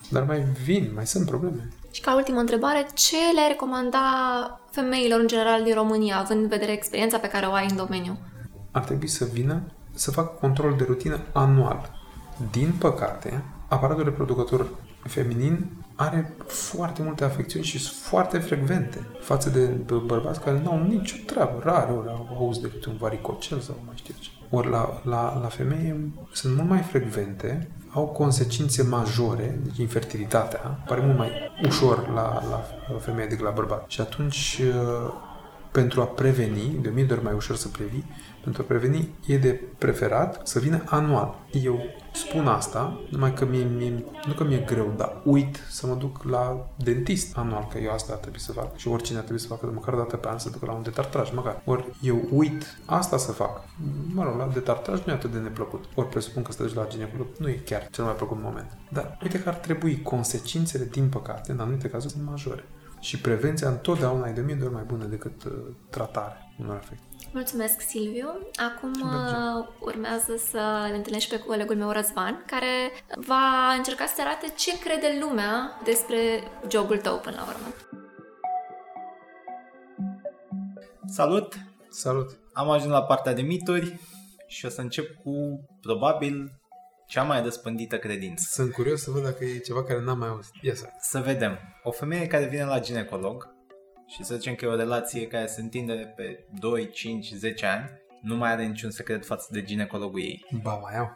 Dar 0.09 0.23
mai 0.23 0.39
vin, 0.63 0.91
mai 0.95 1.07
sunt 1.07 1.25
probleme. 1.25 1.69
Și 1.91 2.01
ca 2.01 2.15
ultimă 2.15 2.39
întrebare, 2.39 2.87
ce 2.93 3.15
le-ai 3.33 3.47
recomanda 3.47 3.99
femeilor 4.71 5.19
în 5.19 5.27
general 5.27 5.63
din 5.63 5.73
România, 5.73 6.17
având 6.17 6.41
în 6.41 6.47
vedere 6.47 6.71
experiența 6.71 7.17
pe 7.17 7.27
care 7.27 7.45
o 7.45 7.53
ai 7.53 7.67
în 7.69 7.75
domeniu? 7.75 8.17
Ar 8.71 8.83
trebui 8.83 9.07
să 9.07 9.25
vină 9.25 9.61
să 9.93 10.11
facă 10.11 10.37
control 10.39 10.75
de 10.77 10.83
rutină 10.83 11.19
anual. 11.31 11.91
Din 12.51 12.73
păcate, 12.79 13.43
aparatul 13.67 14.03
reproducător 14.03 14.69
feminin 15.03 15.65
are 16.01 16.33
foarte 16.47 17.01
multe 17.03 17.23
afecțiuni 17.23 17.65
și 17.65 17.79
sunt 17.79 17.97
foarte 18.01 18.37
frecvente 18.37 19.07
față 19.19 19.49
de 19.49 19.65
bărbați 20.05 20.41
care 20.41 20.61
nu 20.63 20.71
au 20.71 20.83
nicio 20.83 21.15
treabă. 21.25 21.61
Rare 21.63 21.91
ori 21.91 22.07
au 22.07 22.35
auzit 22.37 22.61
decât 22.61 22.85
un 22.85 22.97
varicocel 22.99 23.59
sau 23.59 23.75
mai 23.85 23.95
știu 23.97 24.13
ce. 24.19 24.29
Ori 24.49 24.69
la, 24.69 25.01
la, 25.03 25.39
la 25.41 25.47
femeie 25.47 26.11
sunt 26.31 26.55
mult 26.55 26.69
mai 26.69 26.81
frecvente 26.81 27.67
au 27.93 28.05
consecințe 28.05 28.83
majore, 28.83 29.59
deci 29.63 29.77
infertilitatea 29.77 30.59
pare 30.59 31.01
mult 31.01 31.17
mai 31.17 31.31
ușor 31.65 32.07
la, 32.13 32.43
la 32.49 32.63
femeie 32.99 33.27
decât 33.27 33.43
la 33.43 33.51
bărbat. 33.51 33.83
Și 33.87 34.01
atunci, 34.01 34.61
uh, 34.61 35.13
pentru 35.71 36.01
a 36.01 36.05
preveni, 36.05 36.79
de 36.81 36.89
mii 36.89 37.03
de 37.03 37.13
ori 37.13 37.23
mai 37.23 37.33
ușor 37.33 37.55
să 37.55 37.67
previi, 37.67 38.05
pentru 38.43 38.61
a 38.61 38.65
preveni, 38.65 39.09
e 39.27 39.37
de 39.37 39.61
preferat 39.77 40.47
să 40.47 40.59
vină 40.59 40.83
anual. 40.85 41.35
Eu 41.51 41.79
spun 42.13 42.47
asta, 42.47 43.01
numai 43.09 43.33
că 43.33 43.45
mie, 43.45 43.63
mie, 43.63 44.03
nu 44.27 44.33
că 44.33 44.43
mi-e 44.43 44.57
greu, 44.57 44.93
dar 44.97 45.21
uit 45.23 45.59
să 45.69 45.87
mă 45.87 45.95
duc 45.95 46.23
la 46.23 46.69
dentist 46.75 47.37
anual, 47.37 47.67
că 47.71 47.77
eu 47.77 47.91
asta 47.91 48.13
ar 48.13 48.19
trebui 48.19 48.39
să 48.39 48.51
fac. 48.51 48.77
Și 48.77 48.87
oricine 48.87 49.17
ar 49.17 49.23
trebui 49.23 49.41
să 49.41 49.47
facă 49.47 49.65
de 49.65 49.71
măcar 49.73 49.93
o 49.93 49.97
dată 49.97 50.15
pe 50.15 50.27
an 50.27 50.37
să 50.37 50.49
ducă 50.49 50.65
la 50.65 50.73
un 50.73 50.83
detartraj, 50.83 51.31
măcar. 51.31 51.61
Ori 51.65 51.85
eu 52.01 52.21
uit 52.31 52.77
asta 52.85 53.17
să 53.17 53.31
fac. 53.31 53.63
Mă 54.13 54.23
rog, 54.23 54.37
la 54.37 54.49
detartraj 54.53 55.03
nu 55.03 55.11
e 55.11 55.15
atât 55.15 55.31
de 55.31 55.37
neplăcut. 55.37 55.85
Ori 55.95 56.09
presupun 56.09 56.43
că 56.43 56.51
să 56.51 56.71
la 56.75 56.87
ginecolog 56.87 57.27
nu 57.37 57.49
e 57.49 57.61
chiar 57.65 57.87
cel 57.91 58.03
mai 58.03 58.13
plăcut 58.13 58.37
moment. 58.41 58.77
Dar 58.89 59.17
uite 59.23 59.41
că 59.41 59.49
ar 59.49 59.55
trebui 59.55 60.01
consecințele, 60.01 60.87
din 60.91 61.09
păcate, 61.09 61.51
în 61.51 61.59
anumite 61.59 61.89
cazuri, 61.89 62.13
sunt 62.13 62.25
majore. 62.25 62.63
Și 63.01 63.19
prevenția 63.19 63.67
întotdeauna 63.67 64.27
e 64.27 64.31
de 64.31 64.41
mii 64.41 64.55
de 64.55 64.63
ori 64.63 64.73
mai 64.73 64.83
bună 64.83 65.05
decât 65.05 65.43
uh, 65.43 65.51
tratarea 65.89 66.53
unor 66.59 66.75
afecte. 66.75 67.03
Mulțumesc, 67.33 67.81
Silviu. 67.81 68.27
Acum 68.69 68.91
uh, 68.91 69.67
urmează 69.79 70.35
să 70.49 70.87
ne 70.89 70.95
întâlnești 70.95 71.29
pe 71.29 71.39
colegul 71.39 71.75
meu, 71.75 71.91
Răzvan, 71.91 72.43
care 72.45 72.91
va 73.15 73.73
încerca 73.77 74.05
să 74.05 74.21
arate 74.21 74.53
ce 74.57 74.79
crede 74.79 75.17
lumea 75.21 75.79
despre 75.83 76.17
jobul 76.69 76.97
tău 76.97 77.17
până 77.17 77.35
la 77.35 77.45
urmă. 77.47 77.73
Salut! 81.05 81.53
Salut! 81.89 82.39
Am 82.53 82.69
ajuns 82.69 82.91
la 82.91 83.03
partea 83.03 83.33
de 83.33 83.41
mituri 83.41 83.99
și 84.47 84.65
o 84.65 84.69
să 84.69 84.81
încep 84.81 85.15
cu, 85.23 85.65
probabil, 85.81 86.60
cea 87.11 87.23
mai 87.23 87.43
răspândită 87.43 87.97
credință. 87.97 88.43
Sunt 88.49 88.73
curios 88.73 89.01
să 89.01 89.11
văd 89.11 89.23
dacă 89.23 89.45
e 89.45 89.57
ceva 89.57 89.83
care 89.83 90.01
n-am 90.01 90.17
mai 90.17 90.27
auzit. 90.27 90.51
Ia 90.61 90.75
să. 90.75 90.85
Să 91.01 91.19
vedem. 91.19 91.59
O 91.83 91.91
femeie 91.91 92.27
care 92.27 92.45
vine 92.45 92.65
la 92.65 92.79
ginecolog 92.79 93.55
și 94.07 94.23
să 94.23 94.35
zicem 94.35 94.55
că 94.55 94.65
e 94.65 94.67
o 94.67 94.75
relație 94.75 95.27
care 95.27 95.45
se 95.45 95.61
întinde 95.61 96.13
pe 96.15 96.45
2, 96.59 96.89
5, 96.89 97.31
10 97.33 97.65
ani, 97.65 97.89
nu 98.21 98.35
mai 98.35 98.51
are 98.51 98.65
niciun 98.65 98.89
secret 98.89 99.25
față 99.25 99.47
de 99.51 99.63
ginecologul 99.63 100.19
ei. 100.19 100.45
Ba, 100.61 100.73
mai 100.73 100.97
au. 100.97 101.15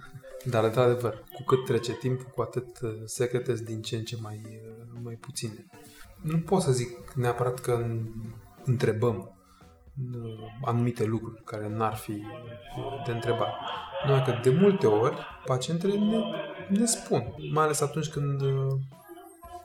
Dar, 0.52 0.64
într-adevăr, 0.64 1.24
cu 1.32 1.42
cât 1.42 1.64
trece 1.64 1.92
timpul, 1.92 2.26
cu 2.34 2.40
atât 2.40 2.80
uh, 2.80 2.90
secrete 3.04 3.54
din 3.54 3.82
ce 3.82 3.96
în 3.96 4.04
ce 4.04 4.16
mai, 4.20 4.40
uh, 4.44 5.00
mai 5.02 5.14
puține. 5.14 5.66
Nu 6.22 6.38
pot 6.38 6.62
să 6.62 6.72
zic 6.72 7.12
neapărat 7.14 7.60
că 7.60 7.86
întrebăm 8.64 9.16
uh, 9.16 9.33
anumite 10.64 11.04
lucruri 11.04 11.44
care 11.44 11.68
n-ar 11.68 11.94
fi 11.94 12.22
de 13.06 13.12
întrebat. 13.12 13.52
Numai 14.06 14.24
că 14.24 14.38
de 14.42 14.50
multe 14.50 14.86
ori 14.86 15.16
pacientele 15.44 15.98
ne, 15.98 16.18
ne 16.68 16.84
spun, 16.84 17.34
mai 17.52 17.64
ales 17.64 17.80
atunci 17.80 18.08
când, 18.08 18.40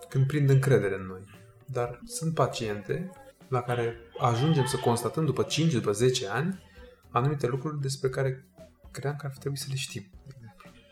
când 0.10 0.28
prind 0.28 0.50
încredere 0.50 0.96
în 0.96 1.06
noi. 1.06 1.22
Dar 1.66 2.00
sunt 2.06 2.34
paciente 2.34 3.12
la 3.48 3.62
care 3.62 3.96
ajungem 4.20 4.66
să 4.66 4.78
constatăm 4.78 5.26
după 5.26 5.44
5, 5.44 5.72
după 5.74 5.92
10 5.92 6.28
ani 6.28 6.64
anumite 7.10 7.48
lucruri 7.48 7.82
despre 7.82 8.10
care 8.10 8.48
credeam 8.92 9.16
că 9.16 9.26
ar 9.26 9.32
fi 9.32 9.40
trebuit 9.40 9.62
să 9.62 9.68
le 9.70 9.76
știm. 9.76 10.10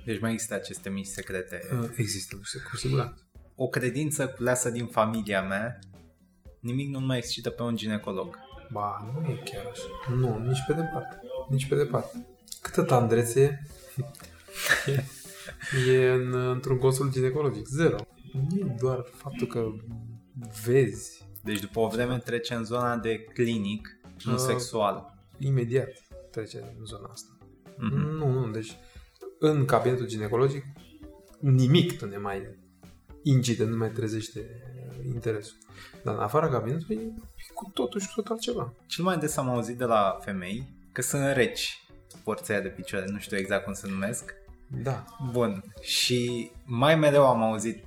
Deci 0.06 0.20
mai 0.20 0.32
există 0.32 0.54
aceste 0.54 0.90
mici 0.90 1.06
secrete. 1.06 1.62
Uh, 1.82 1.90
există, 1.96 2.36
cu 2.70 2.76
siguranță. 2.76 3.28
O 3.56 3.68
credință 3.68 4.28
culeasă 4.28 4.70
din 4.70 4.86
familia 4.86 5.42
mea, 5.42 5.80
nimic 6.60 6.90
nu 6.90 7.00
mai 7.00 7.18
excită 7.18 7.50
pe 7.50 7.62
un 7.62 7.76
ginecolog. 7.76 8.38
Ba, 8.72 9.11
nu 9.13 9.28
e 9.28 9.41
chiar 9.43 9.65
așa. 9.72 10.15
Nu, 10.15 10.38
nici 10.38 10.63
pe 10.68 10.74
departe. 10.74 11.22
Nici 11.49 11.68
pe 11.68 11.76
departe. 11.76 12.28
Câtă 12.61 12.82
tandrețe 12.82 13.68
e, 14.86 15.91
e 15.91 16.11
în, 16.11 16.34
într-un 16.34 16.78
consult 16.78 17.11
ginecologic? 17.11 17.68
Zero. 17.68 17.95
Nu 18.34 18.57
e 18.57 18.76
doar 18.80 19.05
faptul 19.13 19.47
că 19.47 19.65
vezi. 20.65 21.26
Deci 21.43 21.59
după 21.59 21.80
o 21.80 21.88
vreme 21.88 22.18
trece 22.18 22.53
în 22.53 22.63
zona 22.63 22.97
de 22.97 23.24
clinic, 23.24 23.99
nu 24.24 24.34
uh, 24.34 24.38
sexual. 24.38 25.13
Imediat 25.38 25.89
trece 26.32 26.74
în 26.80 26.86
zona 26.86 27.09
asta. 27.11 27.38
Mm-hmm. 27.74 28.18
Nu, 28.18 28.30
nu, 28.30 28.51
deci 28.51 28.78
în 29.39 29.65
cabinetul 29.65 30.07
ginecologic 30.07 30.65
nimic 31.39 32.01
nu 32.01 32.07
ne 32.07 32.18
mai 32.18 32.57
incide, 33.24 33.65
nu 33.65 33.78
mai 33.78 33.89
trezește 33.89 34.41
interesul. 35.05 35.57
Dar 36.03 36.13
în 36.13 36.22
afara 36.22 36.49
cabinetului 36.49 37.13
e 37.36 37.53
cu 37.53 37.72
totul 37.74 37.99
și 37.99 38.07
cu 38.07 38.13
totul 38.13 38.32
altceva. 38.32 38.74
Cel 38.86 39.03
mai 39.03 39.18
des 39.18 39.38
am 39.38 39.49
auzit 39.49 39.78
de 39.78 39.86
la 39.86 40.18
femei 40.22 40.76
că 40.91 41.01
sunt 41.01 41.34
reci 41.34 41.82
porția 42.24 42.61
de 42.61 42.68
picioare, 42.68 43.05
nu 43.09 43.20
știu 43.20 43.38
exact 43.38 43.63
cum 43.63 43.74
se 43.74 43.88
numesc. 43.88 44.34
Da. 44.68 45.05
Bun. 45.32 45.63
Și 45.82 46.51
mai 46.65 46.95
mereu 46.95 47.28
am 47.28 47.41
auzit 47.41 47.84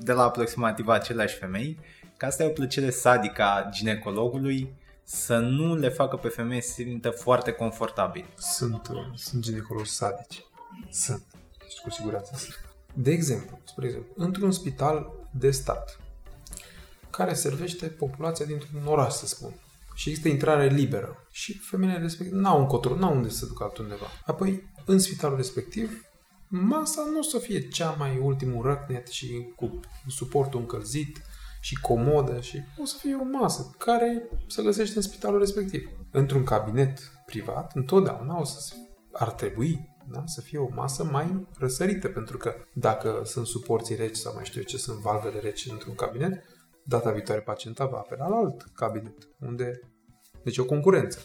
de 0.00 0.12
la 0.12 0.22
aproximativ 0.22 0.88
aceleași 0.88 1.36
femei 1.36 1.78
că 2.16 2.26
asta 2.26 2.42
e 2.42 2.46
o 2.46 2.52
plăcere 2.52 2.90
sadică 2.90 3.42
a 3.42 3.68
ginecologului 3.70 4.74
să 5.04 5.38
nu 5.38 5.76
le 5.76 5.88
facă 5.88 6.16
pe 6.16 6.28
femei 6.28 6.62
să 6.62 6.72
se 6.72 6.82
simtă 6.82 7.10
foarte 7.10 7.52
confortabil. 7.52 8.24
Sunt, 8.36 8.88
uh, 8.88 9.06
sunt 9.14 9.42
ginecologi 9.42 9.90
sadici. 9.90 10.44
Sunt. 10.90 11.26
Și 11.68 11.82
cu 11.82 11.90
siguranță 11.90 12.34
sunt. 12.36 12.67
De 13.00 13.10
exemplu, 13.10 13.60
spre 13.64 13.86
exemplu, 13.86 14.12
într-un 14.16 14.52
spital 14.52 15.10
de 15.30 15.50
stat 15.50 16.00
care 17.10 17.34
servește 17.34 17.86
populația 17.86 18.46
dintr-un 18.46 18.86
oraș, 18.86 19.12
să 19.12 19.26
spun, 19.26 19.54
și 19.94 20.08
există 20.08 20.28
intrare 20.28 20.66
liberă 20.68 21.26
și 21.30 21.58
femeile 21.58 21.98
respective 21.98 22.40
n-au 22.40 22.60
încotro, 22.60 22.94
n-au 22.94 23.14
unde 23.14 23.28
să 23.28 23.46
ducă 23.46 23.64
altundeva. 23.64 24.06
Apoi, 24.26 24.72
în 24.84 24.98
spitalul 24.98 25.36
respectiv, 25.36 26.04
masa 26.48 27.02
nu 27.12 27.18
o 27.18 27.22
să 27.22 27.38
fie 27.38 27.68
cea 27.68 27.94
mai 27.98 28.18
ultimul 28.22 28.66
răcnet 28.66 29.08
și 29.08 29.52
cu 29.56 29.80
suportul 30.06 30.60
încălzit 30.60 31.22
și 31.60 31.80
comodă 31.80 32.40
și 32.40 32.58
o 32.80 32.84
să 32.84 32.96
fie 33.00 33.14
o 33.14 33.38
masă 33.38 33.74
care 33.78 34.22
se 34.46 34.62
găsește 34.62 34.96
în 34.96 35.02
spitalul 35.02 35.38
respectiv. 35.38 35.88
Într-un 36.10 36.44
cabinet 36.44 36.98
privat, 37.26 37.74
întotdeauna 37.74 38.40
o 38.40 38.44
să 38.44 38.74
ar 39.12 39.30
trebui 39.32 39.87
da? 40.12 40.22
să 40.26 40.40
fie 40.40 40.58
o 40.58 40.68
masă 40.74 41.04
mai 41.04 41.46
răsărită, 41.58 42.08
pentru 42.08 42.36
că 42.36 42.54
dacă 42.72 43.22
sunt 43.24 43.46
suporții 43.46 43.96
reci 43.96 44.16
sau 44.16 44.34
mai 44.34 44.44
știu 44.44 44.60
eu 44.60 44.66
ce 44.66 44.76
sunt 44.76 44.98
valvele 44.98 45.38
reci 45.38 45.68
într-un 45.70 45.94
cabinet, 45.94 46.44
data 46.84 47.10
viitoare 47.10 47.40
pacienta 47.40 47.86
va 47.86 47.98
apela 47.98 48.28
la 48.28 48.36
alt 48.36 48.62
cabinet, 48.74 49.28
unde... 49.40 49.80
Deci 50.42 50.58
o 50.58 50.64
concurență. 50.64 51.18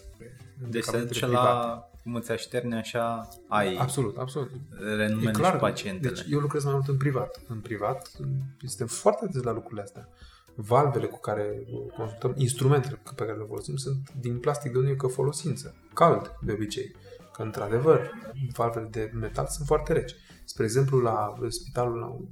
Deci 0.69 0.83
se 0.83 1.03
duce 1.03 1.25
la 1.25 1.77
cum 2.03 2.15
îți 2.15 2.31
așterne 2.31 2.77
așa 2.77 3.27
ai 3.47 3.75
absolut, 3.75 4.17
absolut. 4.17 4.51
renumele 4.97 5.29
e 5.29 5.31
clar, 5.31 5.51
și 5.51 5.57
pacientele. 5.59 6.13
Deci 6.13 6.25
eu 6.29 6.39
lucrez 6.39 6.63
mai 6.63 6.73
mult 6.73 6.87
în 6.87 6.97
privat. 6.97 7.41
În 7.47 7.59
privat 7.59 8.11
suntem 8.57 8.87
foarte 8.87 9.25
atenți 9.25 9.45
la 9.45 9.53
lucrurile 9.53 9.81
astea. 9.81 10.09
Valvele 10.55 11.05
cu 11.05 11.19
care 11.19 11.67
consultăm, 11.97 12.33
instrumentele 12.35 13.01
pe 13.15 13.25
care 13.25 13.37
le 13.37 13.45
folosim 13.47 13.75
sunt 13.75 14.11
din 14.19 14.39
plastic 14.39 14.71
de 14.71 14.77
unică 14.77 15.07
folosință. 15.07 15.75
Cald, 15.93 16.35
de 16.41 16.51
obicei. 16.51 16.95
Că, 17.33 17.41
într-adevăr, 17.41 18.11
valvele 18.51 18.87
de 18.87 19.11
metal 19.13 19.47
sunt 19.47 19.67
foarte 19.67 19.93
reci. 19.93 20.15
Spre 20.43 20.63
exemplu, 20.63 20.99
la 20.99 21.33
spitalul, 21.47 22.29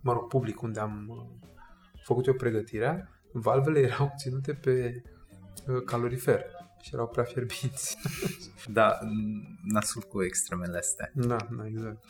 mă 0.00 0.12
rog, 0.12 0.28
public, 0.28 0.62
unde 0.62 0.80
am 0.80 1.06
uh, 1.08 1.48
făcut 2.04 2.26
eu 2.26 2.34
pregătirea, 2.34 3.08
valvele 3.32 3.78
erau 3.88 4.12
ținute 4.16 4.52
pe 4.52 5.02
uh, 5.66 5.82
calorifer 5.84 6.44
și 6.82 6.94
erau 6.94 7.08
prea 7.08 7.24
fierbinți. 7.24 7.96
da, 8.78 8.98
nasul 9.62 10.02
cu 10.02 10.22
extremele 10.22 10.78
astea. 10.78 11.10
Da, 11.14 11.36
da, 11.56 11.66
exact. 11.66 12.04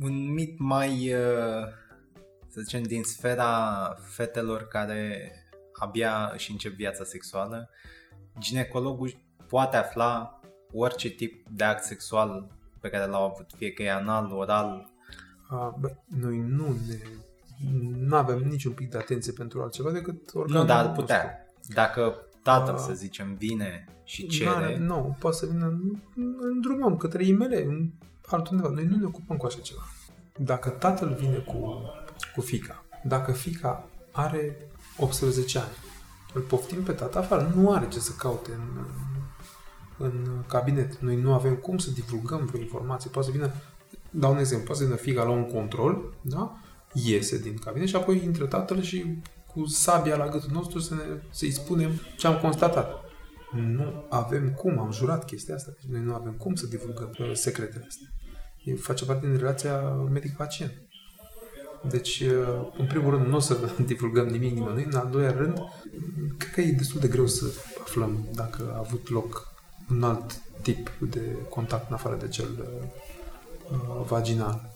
Un 0.00 0.32
mit 0.32 0.58
mai, 0.58 1.14
uh, 1.14 1.66
să 2.48 2.60
zicem, 2.60 2.82
din 2.82 3.02
sfera 3.02 3.94
fetelor 4.02 4.62
care 4.62 5.32
abia 5.72 6.30
își 6.32 6.50
încep 6.50 6.72
viața 6.72 7.04
sexuală, 7.04 7.70
ginecologul 8.38 9.12
poate 9.48 9.76
afla 9.76 10.39
orice 10.72 11.08
tip 11.08 11.46
de 11.48 11.64
act 11.64 11.84
sexual 11.84 12.48
pe 12.80 12.88
care 12.88 13.06
l-au 13.06 13.24
avut, 13.24 13.50
fie 13.56 13.72
că 13.72 13.82
e 13.82 13.92
anal, 13.92 14.32
oral. 14.32 14.88
A, 15.48 15.76
bă, 15.80 15.90
noi 16.06 16.38
nu 16.38 16.66
ne 16.88 16.98
nu 17.98 18.16
avem 18.16 18.38
niciun 18.38 18.72
pic 18.72 18.90
de 18.90 18.98
atenție 18.98 19.32
pentru 19.32 19.62
altceva 19.62 19.90
decât 19.90 20.34
organul 20.34 20.60
Nu, 20.60 20.66
dar 20.68 20.92
putea. 20.92 21.46
Dacă 21.68 22.14
tatăl, 22.42 22.78
să 22.78 22.92
zicem, 22.92 23.34
vine 23.34 23.84
și 24.04 24.26
cere... 24.26 24.78
Nu, 24.78 25.16
poate 25.18 25.36
să 25.36 25.46
vină, 25.46 25.66
în 26.40 26.60
drumăm 26.60 26.96
către 26.96 27.26
imele, 27.26 27.64
în 27.64 27.90
altundeva. 28.26 28.68
Noi 28.68 28.84
nu 28.84 28.96
ne 28.96 29.04
ocupăm 29.04 29.36
cu 29.36 29.46
așa 29.46 29.58
ceva. 29.60 29.82
Dacă 30.36 30.68
tatăl 30.68 31.14
vine 31.14 31.36
cu, 31.36 31.82
cu 32.34 32.40
fica, 32.40 32.84
dacă 33.04 33.32
fica 33.32 33.88
are 34.12 34.56
18 34.96 35.58
ani, 35.58 35.76
îl 36.34 36.40
poftim 36.40 36.82
pe 36.82 36.92
tata 36.92 37.18
afară, 37.18 37.52
nu 37.54 37.72
are 37.72 37.88
ce 37.88 37.98
să 37.98 38.12
caute 38.18 38.50
în, 38.52 38.84
în 40.00 40.44
cabinet. 40.46 40.98
Noi 40.98 41.16
nu 41.16 41.32
avem 41.32 41.54
cum 41.54 41.78
să 41.78 41.90
divulgăm 41.90 42.44
vreo 42.44 42.60
informație. 42.60 43.10
Poate 43.10 43.30
să 43.30 43.36
vină, 43.36 43.52
dau 44.10 44.32
un 44.32 44.38
exemplu, 44.38 44.66
poate 44.66 44.80
să 44.80 44.86
vină 44.86 44.98
fica 45.00 45.22
la 45.22 45.30
un 45.30 45.44
control, 45.44 46.14
da? 46.20 46.60
iese 46.92 47.38
din 47.38 47.56
cabinet 47.64 47.88
și 47.88 47.96
apoi 47.96 48.24
intră 48.24 48.46
tatăl 48.46 48.82
și 48.82 49.22
cu 49.46 49.66
sabia 49.66 50.16
la 50.16 50.28
gâtul 50.28 50.50
nostru 50.52 50.78
să 50.78 50.94
ne, 50.94 51.02
să-i 51.30 51.50
spunem 51.50 51.90
ce 52.16 52.26
am 52.26 52.38
constatat. 52.38 53.04
Nu 53.52 54.06
avem 54.08 54.52
cum, 54.52 54.78
am 54.78 54.92
jurat 54.92 55.24
chestia 55.24 55.54
asta. 55.54 55.72
Deci 55.80 55.90
noi 55.90 56.00
nu 56.00 56.14
avem 56.14 56.32
cum 56.32 56.54
să 56.54 56.66
divulgăm 56.66 57.10
uh, 57.18 57.30
secretele 57.32 57.84
astea. 57.88 58.08
E, 58.64 58.74
face 58.74 59.04
parte 59.04 59.26
din 59.26 59.36
relația 59.36 59.80
medic-pacient. 60.12 60.72
Deci, 61.88 62.20
uh, 62.20 62.70
în 62.78 62.86
primul 62.86 63.10
rând, 63.10 63.26
nu 63.26 63.36
o 63.36 63.38
să 63.38 63.56
divulgăm 63.86 64.26
nimic 64.26 64.52
nimănui. 64.52 64.86
În 64.90 64.98
al 64.98 65.08
doilea 65.10 65.32
rând, 65.32 65.58
cred 66.38 66.52
că 66.52 66.60
e 66.60 66.72
destul 66.72 67.00
de 67.00 67.08
greu 67.08 67.26
să 67.26 67.44
aflăm 67.80 68.28
dacă 68.34 68.70
a 68.74 68.78
avut 68.78 69.08
loc 69.08 69.52
un 69.90 70.02
alt 70.02 70.40
tip 70.62 70.90
de 71.00 71.20
contact 71.48 71.88
în 71.88 71.94
afară 71.94 72.16
de 72.16 72.28
cel 72.28 72.48
uh, 73.70 74.06
vaginal. 74.06 74.70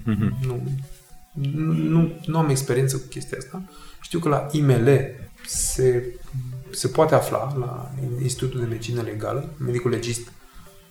Mm-hmm. 0.00 0.46
Nu, 0.46 0.62
nu, 1.72 2.12
nu 2.26 2.38
am 2.38 2.48
experiență 2.48 2.96
cu 2.96 3.06
chestia 3.06 3.38
asta. 3.38 3.62
Știu 4.00 4.18
că 4.18 4.28
la 4.28 4.46
IML 4.50 4.88
se, 5.46 6.18
se 6.70 6.88
poate 6.88 7.14
afla, 7.14 7.56
la 7.56 7.90
Institutul 8.22 8.60
de 8.60 8.66
Medicină 8.66 9.00
Legală, 9.00 9.48
medicul 9.58 9.90
legist 9.90 10.32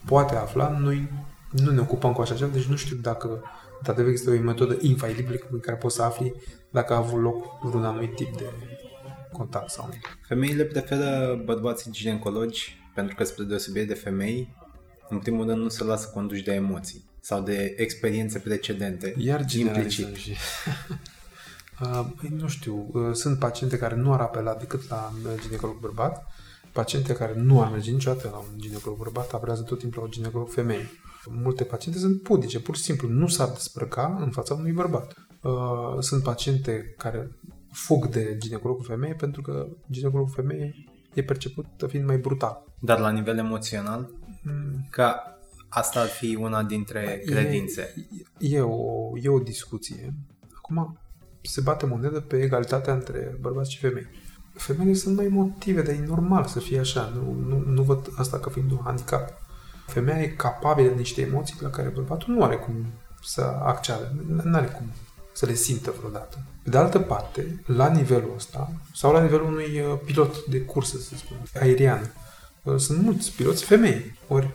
poate 0.05 0.35
afla, 0.35 0.77
noi 0.79 1.09
nu 1.49 1.71
ne 1.71 1.79
ocupăm 1.79 2.13
cu 2.13 2.21
așa 2.21 2.35
ceva, 2.35 2.53
deci 2.53 2.65
nu 2.65 2.75
știu 2.75 2.95
dacă 2.95 3.43
într-adevăr 3.77 4.11
există 4.11 4.31
o 4.31 4.39
metodă 4.39 4.77
infailibilă 4.81 5.37
în 5.51 5.59
care 5.59 5.77
poți 5.77 5.95
să 5.95 6.03
afli 6.03 6.33
dacă 6.69 6.93
a 6.93 6.97
avut 6.97 7.21
loc 7.21 7.45
vreun 7.61 7.85
anumit 7.85 8.15
tip 8.15 8.37
de 8.37 8.49
contact 9.31 9.69
sau 9.69 9.85
nu. 9.87 9.93
Femeile 10.27 10.63
preferă 10.63 11.41
bărbații 11.45 11.91
ginecologi 11.91 12.82
pentru 12.93 13.15
că, 13.15 13.23
spre 13.23 13.43
deosebire 13.43 13.85
de 13.85 13.93
femei, 13.93 14.55
în 15.09 15.19
primul 15.19 15.47
rând 15.47 15.61
nu 15.61 15.69
se 15.69 15.83
lasă 15.83 16.09
conduși 16.13 16.43
de 16.43 16.53
emoții 16.53 17.03
sau 17.19 17.41
de 17.41 17.73
experiențe 17.77 18.39
precedente. 18.39 19.13
Iar 19.17 19.39
implicit. 19.39 19.59
generalizăm 19.59 20.13
și... 20.13 20.31
Uh, 21.81 22.05
nu 22.29 22.47
știu, 22.47 22.89
uh, 22.93 23.13
sunt 23.13 23.39
paciente 23.39 23.77
care 23.77 23.95
nu 23.95 24.13
ar 24.13 24.19
apela 24.19 24.53
decât 24.53 24.89
la 24.89 25.13
uh, 25.25 25.41
ginecolog 25.41 25.79
bărbat, 25.79 26.25
paciente 26.71 27.13
care 27.13 27.33
nu 27.35 27.61
ar 27.61 27.71
merge 27.71 27.91
niciodată 27.91 28.29
la 28.31 28.37
un 28.37 28.59
ginecolog 28.59 28.97
bărbat, 28.97 29.33
apelează 29.33 29.61
tot 29.61 29.79
timpul 29.79 29.99
la 29.99 30.05
un 30.05 30.11
ginecolog 30.11 30.49
femeie. 30.49 30.89
Multe 31.25 31.63
paciente 31.63 31.99
sunt 31.99 32.21
pudice, 32.21 32.59
pur 32.59 32.75
și 32.75 32.81
simplu 32.81 33.07
nu 33.07 33.27
s-ar 33.27 33.49
desprăca 33.49 34.17
în 34.19 34.31
fața 34.31 34.53
unui 34.53 34.71
bărbat. 34.71 35.15
Uh, 35.41 35.99
sunt 35.99 36.23
paciente 36.23 36.95
care 36.97 37.31
fug 37.71 38.07
de 38.07 38.37
ginecologul 38.39 38.85
femeie 38.85 39.13
pentru 39.13 39.41
că 39.41 39.67
ginecologul 39.91 40.33
femeie 40.35 40.75
e 41.13 41.23
perceput 41.23 41.65
fiind 41.87 42.05
mai 42.05 42.17
brutal. 42.17 42.63
Dar 42.79 42.99
la 42.99 43.09
nivel 43.09 43.37
emoțional, 43.37 44.09
Mm, 44.43 44.87
că 44.89 45.13
asta 45.69 45.99
ar 45.99 46.07
fi 46.07 46.37
una 46.39 46.63
dintre 46.63 47.21
credințe. 47.25 47.93
E, 48.37 48.55
e, 48.55 48.61
o, 48.61 49.11
e 49.21 49.29
o 49.29 49.39
discuție. 49.39 50.13
Acum 50.57 50.99
se 51.41 51.61
bate 51.61 51.85
monedă 51.85 52.19
pe 52.19 52.41
egalitatea 52.41 52.93
între 52.93 53.37
bărbați 53.39 53.71
și 53.71 53.79
femei. 53.79 54.07
Femeile 54.53 54.93
sunt 54.93 55.15
mai 55.15 55.25
emotive, 55.25 55.81
dar 55.81 55.93
e 55.93 56.05
normal 56.07 56.45
să 56.45 56.59
fie 56.59 56.79
așa. 56.79 57.13
Nu, 57.15 57.31
nu, 57.47 57.57
nu 57.57 57.81
văd 57.81 58.09
asta 58.17 58.39
ca 58.39 58.49
fiind 58.49 58.71
un 58.71 58.79
handicap. 58.83 59.41
Femeia 59.87 60.21
e 60.21 60.27
capabilă 60.27 60.87
de 60.87 60.95
niște 60.95 61.21
emoții 61.21 61.57
la 61.59 61.69
care 61.69 61.89
bărbatul 61.89 62.33
nu 62.33 62.43
are 62.43 62.55
cum 62.55 62.85
să 63.23 63.41
acceadă. 63.41 64.15
Nu 64.43 64.55
are 64.55 64.67
cum 64.67 64.85
să 65.33 65.45
le 65.45 65.53
simtă 65.53 65.93
vreodată. 65.97 66.37
Pe 66.63 66.69
de 66.69 66.77
altă 66.77 66.99
parte, 66.99 67.63
la 67.65 67.89
nivelul 67.89 68.33
ăsta, 68.35 68.71
sau 68.93 69.13
la 69.13 69.21
nivelul 69.21 69.47
unui 69.47 69.79
uh, 69.79 69.99
pilot 70.05 70.45
de 70.45 70.61
cursă, 70.61 70.97
să 70.97 71.15
spun, 71.15 71.37
aerian, 71.59 72.13
uh, 72.63 72.75
sunt 72.77 73.01
mulți 73.01 73.31
piloți 73.31 73.63
femei. 73.63 74.17
Ori, 74.27 74.49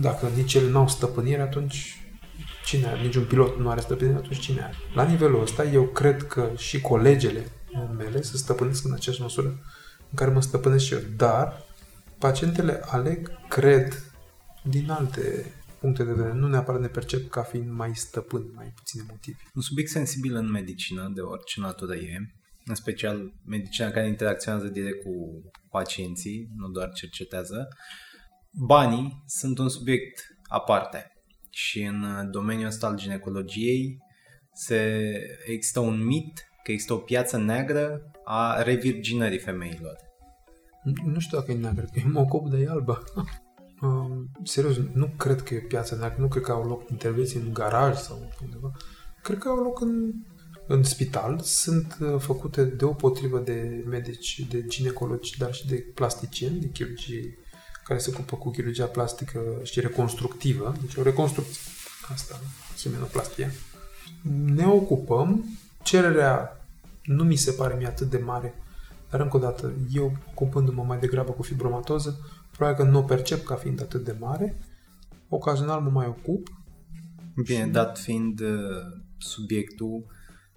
dacă 0.00 0.28
nici 0.36 0.54
ele 0.54 0.70
n-au 0.70 0.88
stăpânire, 0.88 1.40
atunci 1.40 1.98
cine 2.64 2.86
are? 2.86 3.00
Niciun 3.00 3.24
pilot 3.24 3.58
nu 3.58 3.70
are 3.70 3.80
stăpânire, 3.80 4.16
atunci 4.16 4.38
cine 4.38 4.62
are? 4.62 4.74
La 4.94 5.04
nivelul 5.04 5.42
ăsta, 5.42 5.64
eu 5.64 5.82
cred 5.82 6.26
că 6.26 6.50
și 6.56 6.80
colegele 6.80 7.50
mele 7.96 8.22
se 8.22 8.36
stăpânesc 8.36 8.84
în 8.84 8.92
aceeași 8.92 9.22
măsură 9.22 9.48
în 10.10 10.14
care 10.14 10.30
mă 10.30 10.42
stăpânesc 10.42 10.84
și 10.84 10.92
eu. 10.92 11.00
Dar 11.16 11.62
pacientele 12.18 12.80
aleg, 12.86 13.30
cred, 13.48 14.02
din 14.62 14.90
alte 14.90 15.52
puncte 15.84 16.04
de 16.04 16.12
vedere. 16.12 16.34
Nu 16.34 16.48
neapărat 16.48 16.80
ne 16.80 16.86
percep 16.86 17.30
ca 17.30 17.42
fiind 17.42 17.70
mai 17.70 17.94
stăpân, 17.94 18.44
mai 18.54 18.72
puțin 18.76 19.00
emotivi. 19.00 19.42
Un 19.54 19.62
subiect 19.62 19.90
sensibil 19.90 20.34
în 20.34 20.50
medicină, 20.50 21.10
de 21.14 21.20
orice 21.20 21.60
natură 21.60 21.94
e, 21.94 22.16
în 22.64 22.74
special 22.74 23.32
medicina 23.46 23.90
care 23.90 24.06
interacționează 24.06 24.68
direct 24.68 25.02
cu 25.02 25.42
pacienții, 25.70 26.48
nu 26.56 26.68
doar 26.68 26.92
cercetează, 26.92 27.68
banii 28.52 29.22
sunt 29.26 29.58
un 29.58 29.68
subiect 29.68 30.20
aparte. 30.48 31.12
Și 31.50 31.82
în 31.82 32.30
domeniul 32.30 32.66
ăsta 32.66 32.86
al 32.86 32.96
ginecologiei 32.96 33.98
se 34.52 35.10
există 35.46 35.80
un 35.80 36.04
mit 36.04 36.44
că 36.62 36.70
există 36.72 36.92
o 36.92 36.98
piață 36.98 37.36
neagră 37.38 38.10
a 38.24 38.62
revirginării 38.62 39.38
femeilor. 39.38 39.96
Nu- 40.82 41.10
Nu 41.12 41.18
știu 41.18 41.38
dacă 41.38 41.52
e 41.52 41.54
neagră, 41.54 41.84
că 41.84 41.98
eu 42.04 42.10
mă 42.10 42.20
ocup 42.20 42.50
de 42.50 42.58
e 42.58 42.68
albă. 42.68 43.02
Um, 43.84 44.30
serios, 44.42 44.76
nu 44.92 45.10
cred 45.16 45.42
că 45.42 45.54
e 45.54 45.58
piața 45.58 45.96
neagră, 45.96 46.20
nu 46.20 46.28
cred 46.28 46.42
că 46.42 46.52
au 46.52 46.66
loc 46.66 46.90
intervenții 46.90 47.40
în 47.40 47.52
garaj 47.52 47.96
sau 47.96 48.32
undeva. 48.42 48.72
Cred 49.22 49.38
că 49.38 49.48
au 49.48 49.62
loc 49.62 49.80
în, 49.80 50.12
în 50.66 50.82
spital. 50.82 51.40
Sunt 51.40 51.96
uh, 52.00 52.18
făcute 52.18 52.64
deopotrivă 52.64 53.38
de 53.38 53.84
medici, 53.88 54.46
de 54.50 54.64
ginecologi, 54.66 55.38
dar 55.38 55.54
și 55.54 55.66
de 55.66 55.74
plasticieni, 55.94 56.60
de 56.60 56.68
chirurgii 56.68 57.38
care 57.84 57.98
se 57.98 58.10
ocupă 58.12 58.36
cu 58.36 58.50
chirurgia 58.50 58.86
plastică 58.86 59.40
și 59.62 59.80
reconstructivă. 59.80 60.74
Deci 60.80 60.96
o 60.96 61.02
reconstrucție. 61.02 61.60
Asta, 62.12 62.40
seminoplastia. 62.76 63.50
Ne 64.44 64.66
ocupăm. 64.66 65.44
Cererea 65.82 66.66
nu 67.02 67.24
mi 67.24 67.36
se 67.36 67.50
pare 67.50 67.74
mie 67.74 67.86
atât 67.86 68.10
de 68.10 68.18
mare 68.18 68.54
dar 69.14 69.22
încă 69.22 69.36
o 69.36 69.40
dată, 69.40 69.72
eu 69.92 70.12
ocupându-mă 70.30 70.82
mai 70.82 70.98
degrabă 70.98 71.32
cu 71.32 71.42
fibromatoză, 71.42 72.18
probabil 72.56 72.84
că 72.84 72.90
nu 72.90 72.98
o 72.98 73.02
percep 73.02 73.44
ca 73.44 73.54
fiind 73.54 73.80
atât 73.80 74.04
de 74.04 74.16
mare. 74.18 74.58
Ocazional 75.28 75.80
mă 75.80 75.90
mai 75.90 76.06
ocup. 76.06 76.48
Bine, 77.44 77.66
dat 77.66 77.98
fiind 77.98 78.40
uh, 78.40 78.48
subiectul 79.18 80.06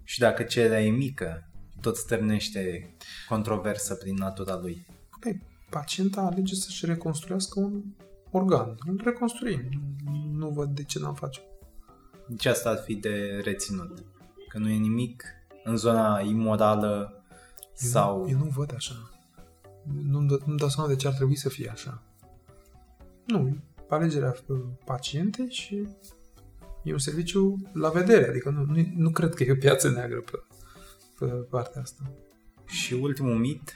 și 0.03 0.19
dacă 0.19 0.43
cererea 0.43 0.83
e 0.83 0.89
mică, 0.89 1.49
tot 1.81 1.95
stârnește 1.95 2.95
controversă 3.29 3.95
prin 3.95 4.15
natura 4.15 4.59
lui. 4.61 4.85
Păi, 5.19 5.41
pacienta 5.69 6.21
alege 6.21 6.55
să-și 6.55 6.85
reconstruiască 6.85 7.59
un 7.59 7.83
organ. 8.31 8.77
Îl 8.85 9.01
reconstruim. 9.03 9.61
Nu 10.31 10.49
văd 10.49 10.69
de 10.69 10.83
ce 10.83 10.99
n-am 10.99 11.13
face. 11.13 11.41
Deci 12.27 12.45
asta 12.45 12.69
ar 12.69 12.77
fi 12.77 12.95
de 12.95 13.41
reținut. 13.43 14.03
Că 14.47 14.57
nu 14.57 14.69
e 14.69 14.77
nimic 14.77 15.23
în 15.63 15.75
zona 15.75 16.19
imorală 16.19 17.11
Eu, 17.13 17.89
sau... 17.89 18.21
nu, 18.21 18.29
eu 18.29 18.37
nu 18.37 18.45
văd 18.45 18.73
așa. 18.75 18.93
Nu-mi 20.03 20.27
dă, 20.27 20.37
nu-mi 20.45 20.57
dau 20.57 20.69
seama 20.69 20.89
de 20.89 20.95
ce 20.95 21.07
ar 21.07 21.13
trebui 21.13 21.35
să 21.35 21.49
fie 21.49 21.69
așa. 21.69 22.01
Nu, 23.25 23.47
e 23.47 23.57
alegerea 23.89 24.35
uh, 24.47 24.57
pacientei 24.85 25.49
și 25.49 25.87
e 26.83 26.91
un 26.91 26.97
serviciu 26.97 27.55
la 27.73 27.89
vedere. 27.89 28.27
Adică 28.29 28.49
nu, 28.49 28.63
nu, 28.63 28.85
nu 28.95 29.09
cred 29.09 29.33
că 29.33 29.43
e 29.43 29.51
o 29.51 29.55
piață 29.55 29.89
neagră 29.89 30.19
pe, 30.19 30.39
pe 31.19 31.25
partea 31.25 31.81
asta. 31.81 32.11
Și 32.65 32.93
ultimul 32.93 33.35
mit, 33.35 33.73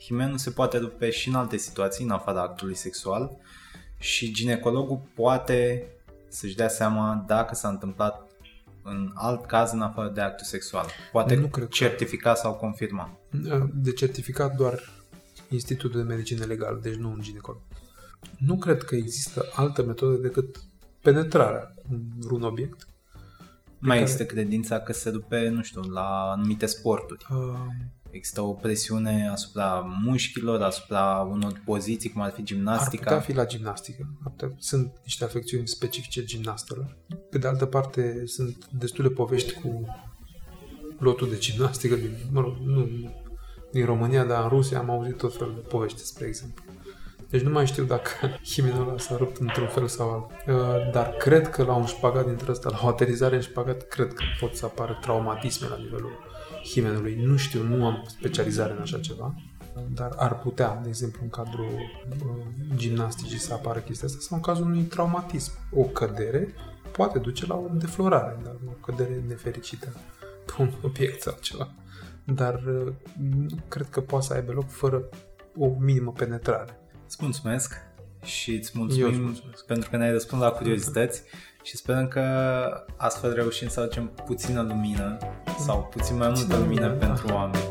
himenul 0.00 0.38
se 0.38 0.50
poate 0.50 0.78
rupe 0.78 1.10
și 1.10 1.28
în 1.28 1.34
alte 1.34 1.56
situații, 1.56 2.04
în 2.04 2.10
afara 2.10 2.42
actului 2.42 2.74
sexual 2.74 3.36
și 3.98 4.32
ginecologul 4.32 5.02
poate 5.14 5.86
să-și 6.28 6.56
dea 6.56 6.68
seama 6.68 7.24
dacă 7.26 7.54
s-a 7.54 7.68
întâmplat 7.68 8.30
în 8.82 9.12
alt 9.14 9.46
caz 9.46 9.72
în 9.72 9.80
afară 9.80 10.08
de 10.08 10.20
actul 10.20 10.46
sexual. 10.46 10.86
Poate 11.12 11.34
Nu 11.34 11.46
cred 11.46 11.64
că- 11.68 11.70
certifica 11.74 12.34
sau 12.34 12.54
confirma. 12.54 13.18
De 13.74 13.92
certificat 13.92 14.56
doar 14.56 14.80
Institutul 15.52 16.00
de 16.00 16.06
Medicină 16.14 16.44
Legală, 16.44 16.78
deci 16.82 16.94
nu 16.94 17.10
un 17.10 17.20
ginecolog. 17.20 17.60
Nu 18.38 18.58
cred 18.58 18.82
că 18.82 18.94
există 18.96 19.44
altă 19.54 19.82
metodă 19.82 20.16
decât 20.16 20.60
penetrarea 21.02 21.74
în 21.90 22.00
vreun 22.18 22.42
obiect. 22.42 22.86
Mai 23.78 23.96
care- 23.96 24.00
există 24.00 24.24
credința 24.24 24.80
că 24.80 24.92
se 24.92 25.10
rupe, 25.10 25.48
nu 25.48 25.62
știu, 25.62 25.80
la 25.80 26.30
anumite 26.30 26.66
sporturi. 26.66 27.26
Uh, 27.30 27.58
Există 28.10 28.40
o 28.40 28.52
presiune 28.52 29.28
asupra 29.28 29.96
mușchilor, 30.04 30.62
asupra 30.62 31.16
unor 31.30 31.60
poziții, 31.64 32.10
cum 32.10 32.20
ar 32.22 32.30
fi 32.30 32.40
ar 32.40 32.44
gimnastica. 32.46 33.02
putea 33.02 33.20
fi 33.20 33.32
la 33.32 33.46
gimnastică. 33.46 34.06
Ar 34.24 34.30
putea- 34.30 34.54
Sunt 34.58 34.92
niște 35.04 35.24
afecțiuni 35.24 35.68
specifice 35.68 36.24
gimnastelor. 36.24 36.96
Pe 37.30 37.38
de 37.38 37.46
altă 37.46 37.66
parte, 37.66 38.22
sunt 38.26 38.68
destule 38.70 39.08
povești 39.08 39.52
cu 39.52 39.86
lotul 40.98 41.28
de 41.28 41.36
gimnastică 41.38 41.94
din, 41.94 42.16
mă 42.30 42.40
rog, 42.40 42.56
nu 42.64 42.88
din 43.72 43.84
România, 43.84 44.24
dar 44.24 44.42
în 44.42 44.48
Rusia 44.48 44.78
am 44.78 44.90
auzit 44.90 45.16
tot 45.16 45.36
felul 45.36 45.54
de 45.54 45.68
povești, 45.68 46.04
spre 46.04 46.26
exemplu. 46.26 46.64
Deci 47.30 47.40
nu 47.40 47.50
mai 47.50 47.66
știu 47.66 47.84
dacă 47.84 48.08
himenul 48.52 48.88
ăla 48.88 48.98
s-a 48.98 49.16
rupt 49.16 49.36
într-un 49.36 49.66
fel 49.66 49.86
sau 49.86 50.10
altul. 50.10 50.54
Uh, 50.54 50.92
Dar 50.92 51.08
cred 51.08 51.48
că 51.48 51.62
la 51.62 51.74
un 51.74 51.86
șpagat 51.86 52.26
dintre 52.26 52.50
ăsta, 52.50 52.70
la 52.70 52.80
o 52.82 52.86
aterizare 52.86 53.34
în 53.34 53.40
șpagat, 53.40 53.88
cred 53.88 54.12
că 54.12 54.22
pot 54.40 54.54
să 54.54 54.64
apară 54.64 54.98
traumatisme 55.00 55.68
la 55.68 55.76
nivelul 55.76 56.12
himenului. 56.64 57.14
Nu 57.14 57.36
știu, 57.36 57.62
nu 57.62 57.86
am 57.86 58.04
specializare 58.06 58.72
în 58.72 58.80
așa 58.80 58.98
ceva, 58.98 59.34
dar 59.94 60.12
ar 60.16 60.38
putea, 60.38 60.80
de 60.82 60.88
exemplu, 60.88 61.20
în 61.22 61.28
cadrul 61.28 61.70
uh, 62.26 62.44
gimnasticii 62.76 63.38
să 63.38 63.52
apară 63.52 63.78
chestia 63.78 64.08
asta 64.08 64.20
sau 64.20 64.36
în 64.36 64.42
cazul 64.42 64.64
unui 64.64 64.82
traumatism. 64.82 65.52
O 65.74 65.82
cădere 65.82 66.54
poate 66.90 67.18
duce 67.18 67.46
la 67.46 67.54
o 67.54 67.68
deflorare, 67.72 68.38
dar 68.44 68.54
o 68.66 68.70
cădere 68.70 69.22
nefericită 69.28 69.92
pe 70.44 70.52
un 70.58 70.70
obiect 70.82 71.22
sau 71.22 71.36
ceva. 71.40 71.68
Dar 72.24 72.54
uh, 72.54 72.92
nu 73.30 73.46
cred 73.68 73.86
că 73.90 74.00
poate 74.00 74.26
să 74.26 74.32
aibă 74.34 74.52
loc 74.52 74.68
fără 74.70 75.02
o 75.58 75.68
minimă 75.78 76.12
penetrare. 76.12 76.78
Îți 77.06 77.16
mulțumesc 77.20 77.74
și 78.24 78.54
îți 78.54 78.72
Eu 78.74 78.80
mulțumim 78.82 79.08
îți 79.08 79.20
mulțumesc. 79.20 79.64
pentru 79.64 79.90
că 79.90 79.96
ne-ai 79.96 80.12
răspuns 80.12 80.42
la 80.42 80.50
curiozități 80.50 81.22
și 81.62 81.76
sperăm 81.76 82.08
că 82.08 82.20
astfel 82.96 83.34
reușim 83.34 83.68
să 83.68 83.80
aducem 83.80 84.10
puțină 84.26 84.62
lumină 84.62 85.16
sau 85.58 85.88
puțin 85.90 86.16
mai 86.16 86.26
multă 86.26 86.42
Puțină 86.42 86.58
lumină 86.58 86.86
lumină, 86.86 86.98
da. 87.00 87.06
pentru 87.06 87.34
oameni. 87.34 87.64